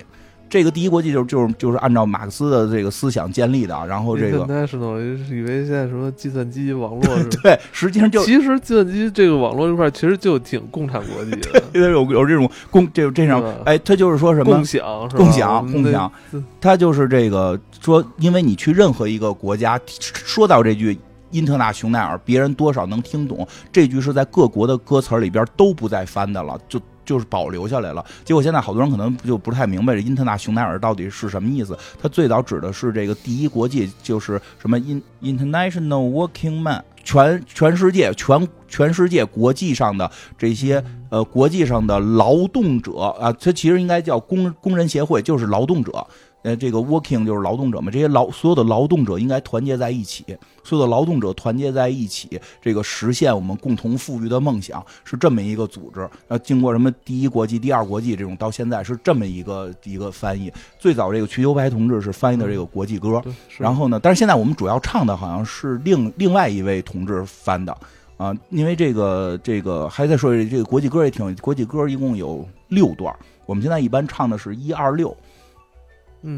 [0.52, 5.00] 这个第一国际就是就是就是按照马克思的这个思想建立的，然后这个 national
[5.34, 7.02] 以为现在什么计算机网络
[7.42, 16.12] 对，实际上就其实计算机这个网络这块其实就挺共产国际的， 因为有有这种共这这样哎，他就是说什么共享共享共享，
[16.60, 21.00] 他就是这个说，因为你去任何一个国家，说到这句
[21.30, 26.78] 因特纳雄耐尔，别人多少能听懂，这句是在各国的歌词里边都不再翻的了，就。
[27.06, 31.78] 就是保留下来了，结果现在好多人可能就不太明白这英特纳雄耐尔到底是什么意思。
[32.02, 46.06] 它最早指的是这个第一国际，就是什么 in international working man，全全世界全全世界国际上的这些呃国际上的劳动者啊，它其实应该叫工工人协会，就是劳动者。
[46.44, 50.26] 呃，这个 working 就是劳动者嘛，这些劳所有的劳动者应该团结在一起，
[50.64, 56.10] 所有的劳动者团结在一起，这个实现我们共同富裕的梦想，是这么一个组织。
[56.28, 60.52] 呃，经过什么第一国际、第二国际这种，到现在是这么一个一个翻译。
[60.80, 63.22] 最早这个瞿秋白同志是翻译的这个国际歌，
[63.60, 67.78] 然后呢，但是现在我们主要唱的好像是另另外一位同志翻的
[68.18, 73.16] 啊，因为这个这个还在说这个国际歌也挺，国际歌一共有六段，
[73.46, 75.16] 我们现在一般唱的是一二六。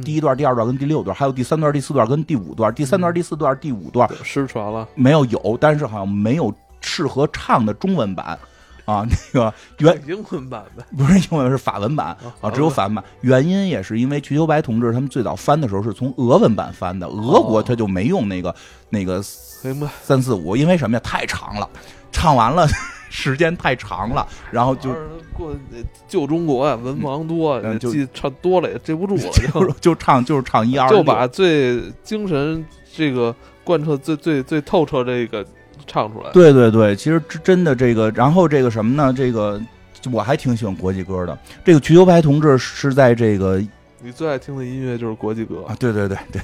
[0.04, 2.74] 第一段、第二段跟第六段，还有第三段、第四段跟第五段。
[2.74, 8.38] 第三段、第四段、第五段失传了，没有有，但是好像没有适合唱的中文版
[8.86, 9.06] 啊。
[9.34, 13.04] 那个原 英文版呗，不是英文，是法文版啊，只有法文版。
[13.22, 18.56] 原因也是因为瞿秋白同志他们最早翻的时候是从俄文版翻的，俄国他就没用那个
[18.90, 21.02] 那个三四五，因为什么呀？
[21.04, 21.70] 太长了，
[22.12, 22.66] 唱完了。
[23.16, 24.90] 时间太长了，然后就
[25.34, 25.56] 过
[26.08, 29.16] 旧中国啊，文盲多，就唱多了也记不住，
[29.54, 33.34] 就就唱就是唱一二，就把最精神这个
[33.64, 35.46] 贯彻最最最透彻这个
[35.86, 36.32] 唱出来。
[36.32, 39.14] 对对对，其实真的这个，然后这个什么呢？
[39.16, 39.62] 这个
[40.12, 41.38] 我还挺喜欢国际歌的。
[41.64, 43.62] 这个瞿秋白同志是在这个
[44.02, 45.76] 你最爱听的音乐就是国际歌啊！
[45.80, 46.42] 对对对对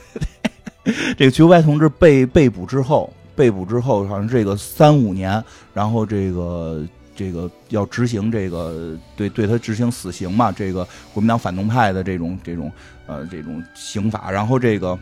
[0.84, 3.12] 对， 这个瞿秋白同志被被捕之后。
[3.40, 5.42] 被捕之后，好像这个三五年，
[5.74, 6.86] 然后这个
[7.16, 10.52] 这个要执行这个对对他执行死刑嘛？
[10.52, 12.70] 这个国民党反动派的这种这种
[13.08, 14.30] 呃这种刑法。
[14.30, 14.94] 然后这个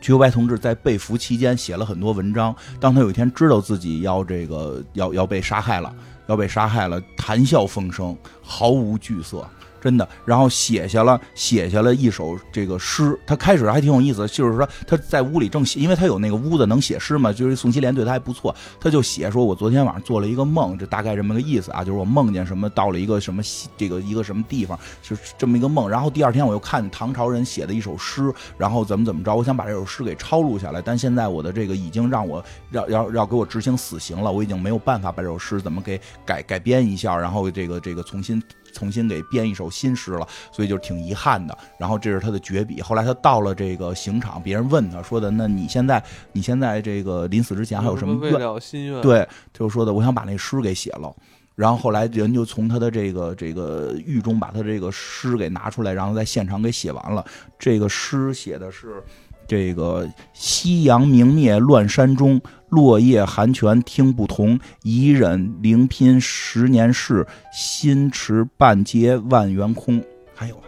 [0.00, 2.56] 瞿秋白同志在被俘期间写了很多文章。
[2.80, 5.94] 当他有一天知道自己要这个要要被杀害了，
[6.28, 9.46] 要被杀害了，谈笑风生，毫无惧色。
[9.82, 13.18] 真的，然后写下了写下了一首这个诗。
[13.26, 17.32] 他开始还挺有意思，就是说他在屋里正写，因为他有那个屋子能写诗嘛。
[17.32, 23.42] 就是宋希濂对他还不错，他就写说：“我昨天晚上做了一个梦，这大概这么个意思啊，就是我梦见什么到了一个什么
[23.76, 25.88] 这个一个什么地方，就是这么一个梦。
[25.88, 38.40] 然后第二天我又看唐朝人写的一首诗，然后怎么怎么着，我想把这首诗给抄录下来，但现在我的这个已经让我要要要给我执行死刑了，我已经没有办法把这首诗怎么给改改编一下，然后这个这个重新。”
[38.72, 41.56] 重新给编一首新诗了，所以就挺遗憾的。
[41.78, 42.80] 然后这是他的绝笔。
[42.80, 48.60] 后来他到了这个刑场，别人问他说的：“那你现在，你现在这个临死之前还有什么愿？
[48.60, 51.14] 心愿？”对，就说的：“我想把那诗给写了。”
[51.54, 57.24] 然后后来人就从他的这个这个狱中把他这个诗给拿出来，然后在现场给写完了。
[57.58, 59.02] 这个诗写的是。
[59.46, 64.58] 这个夕阳明灭乱山中，落叶寒泉听不同。
[64.82, 70.02] 一忍灵拼十年事，心持半截万元空。
[70.34, 70.62] 还有，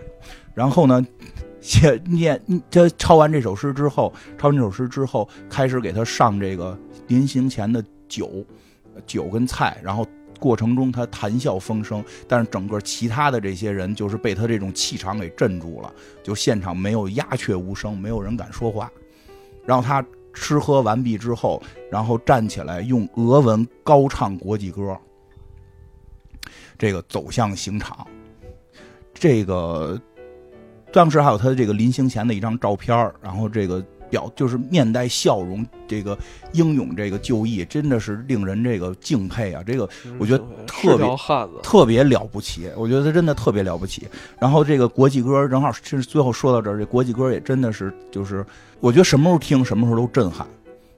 [0.55, 1.05] 然后呢，
[1.61, 8.45] 写念这抄完这首诗之后，抄完这首诗之后，开始给他上这个临行前的酒，
[9.07, 10.07] 酒跟菜，然后。
[10.39, 15.93] 过程中他谈笑风生，但是整个其他的这些人就是被他这种气场给镇住了，
[16.23, 18.91] 就现场没有鸦雀无声，没有人敢说话。
[19.65, 24.97] 然后他吃喝完毕之后，然后站起来用俄文高唱国际歌，
[26.79, 28.07] 这个走向刑场。
[29.13, 30.01] 这个
[30.93, 33.85] 当时还有他的这个临行前的一张照片然后这个。
[34.15, 36.17] 表就是面带笑容，这个
[36.53, 39.61] 英勇，这个就义，真的是令人这个敬佩啊！
[39.67, 39.89] 这个
[40.21, 41.05] 我觉得特别
[41.61, 44.07] 特别了不起，我觉得他真的特别了不起。
[44.39, 48.47] 然后这个国际歌正好是最后说到这儿，这国际歌也真的是就是，
[48.79, 50.47] 我觉得什么时候听什么时候都震撼。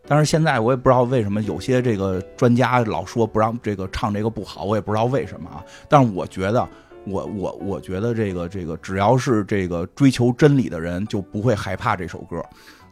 [0.06, 5.64] 但是现在我也不知道为什么有些这个专家老说不让这个唱这个不好，我也不知道为什么啊。
[5.88, 6.68] 但是我觉得，
[7.06, 12.44] 我我我觉得这个这个只要是这个追求真理的人，就不会害怕这首歌。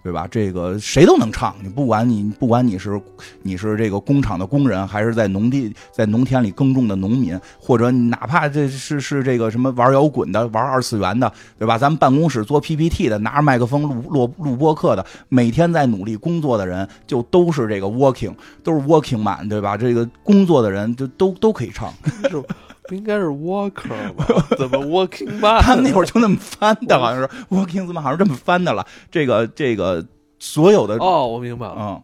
[0.04, 0.28] 对吧？
[0.30, 3.00] 这个谁都能唱，你不管你不管你是
[3.40, 11.78] 你是这个工厂的工人，还是在农地在农田里耕种的农民，或者哪怕这是是这个什么玩摇滚的、玩二次元的，对吧？
[11.78, 19.74] 咱们办公室做 PPT 的，拿着麦克风录录录播课的，每天在努力工作的人，就都是这个 working，都是 working man，对吧？
[19.74, 21.90] 这个工作的人就都都可以唱。
[22.88, 24.24] 不应该是 Walker 吗？
[24.58, 25.60] 怎么 Walking Man？
[25.62, 28.86] 他们那会儿就那么翻的，好像是 Walking 怎么好像这么翻的了？
[29.10, 30.04] 这个这个
[30.38, 31.74] 所有的哦，我明白了。
[31.78, 32.02] 嗯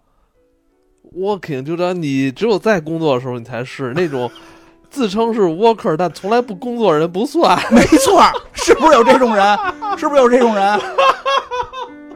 [1.17, 4.31] ，Walking 就让你只有在工作的时候你才是那种
[4.89, 7.59] 自称是 Walker 但从来不工作的人不算。
[7.71, 8.23] 没错，
[8.55, 9.59] 是不是有这种人？
[9.99, 10.81] 是不是有这种人？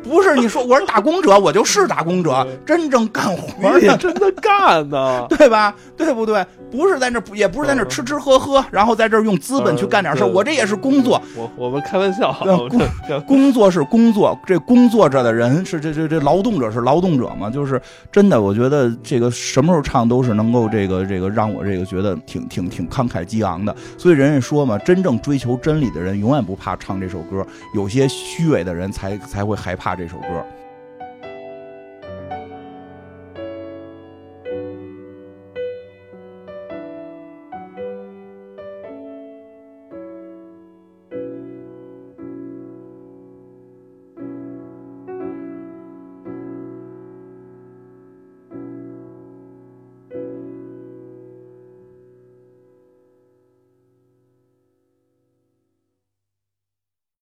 [0.05, 5.75] 不是你说我是打工者，我就是打工者， 真正干活的，真的干呢， 对吧？
[5.97, 6.45] 对不对？
[6.71, 11.21] 不是在那，也不是在那吃吃喝喝，然后在这用资本去干点事我这也是工作。
[11.37, 12.33] 我 我们开玩笑，
[12.69, 12.81] 工
[13.27, 17.49] 工作是工作，这工作着的人是这这这劳动者是劳动者嘛？
[17.49, 17.81] 就是
[18.13, 23.75] 真的，我觉得这个什么时候唱都是能够这个这个让我这个觉得挺挺挺慷慨激昂的。
[23.97, 29.94] 所以人家说嘛，真正追求真理的人永远不怕唱这首歌，有些虚伪的人才才会害怕。
[29.97, 30.64] 这首歌。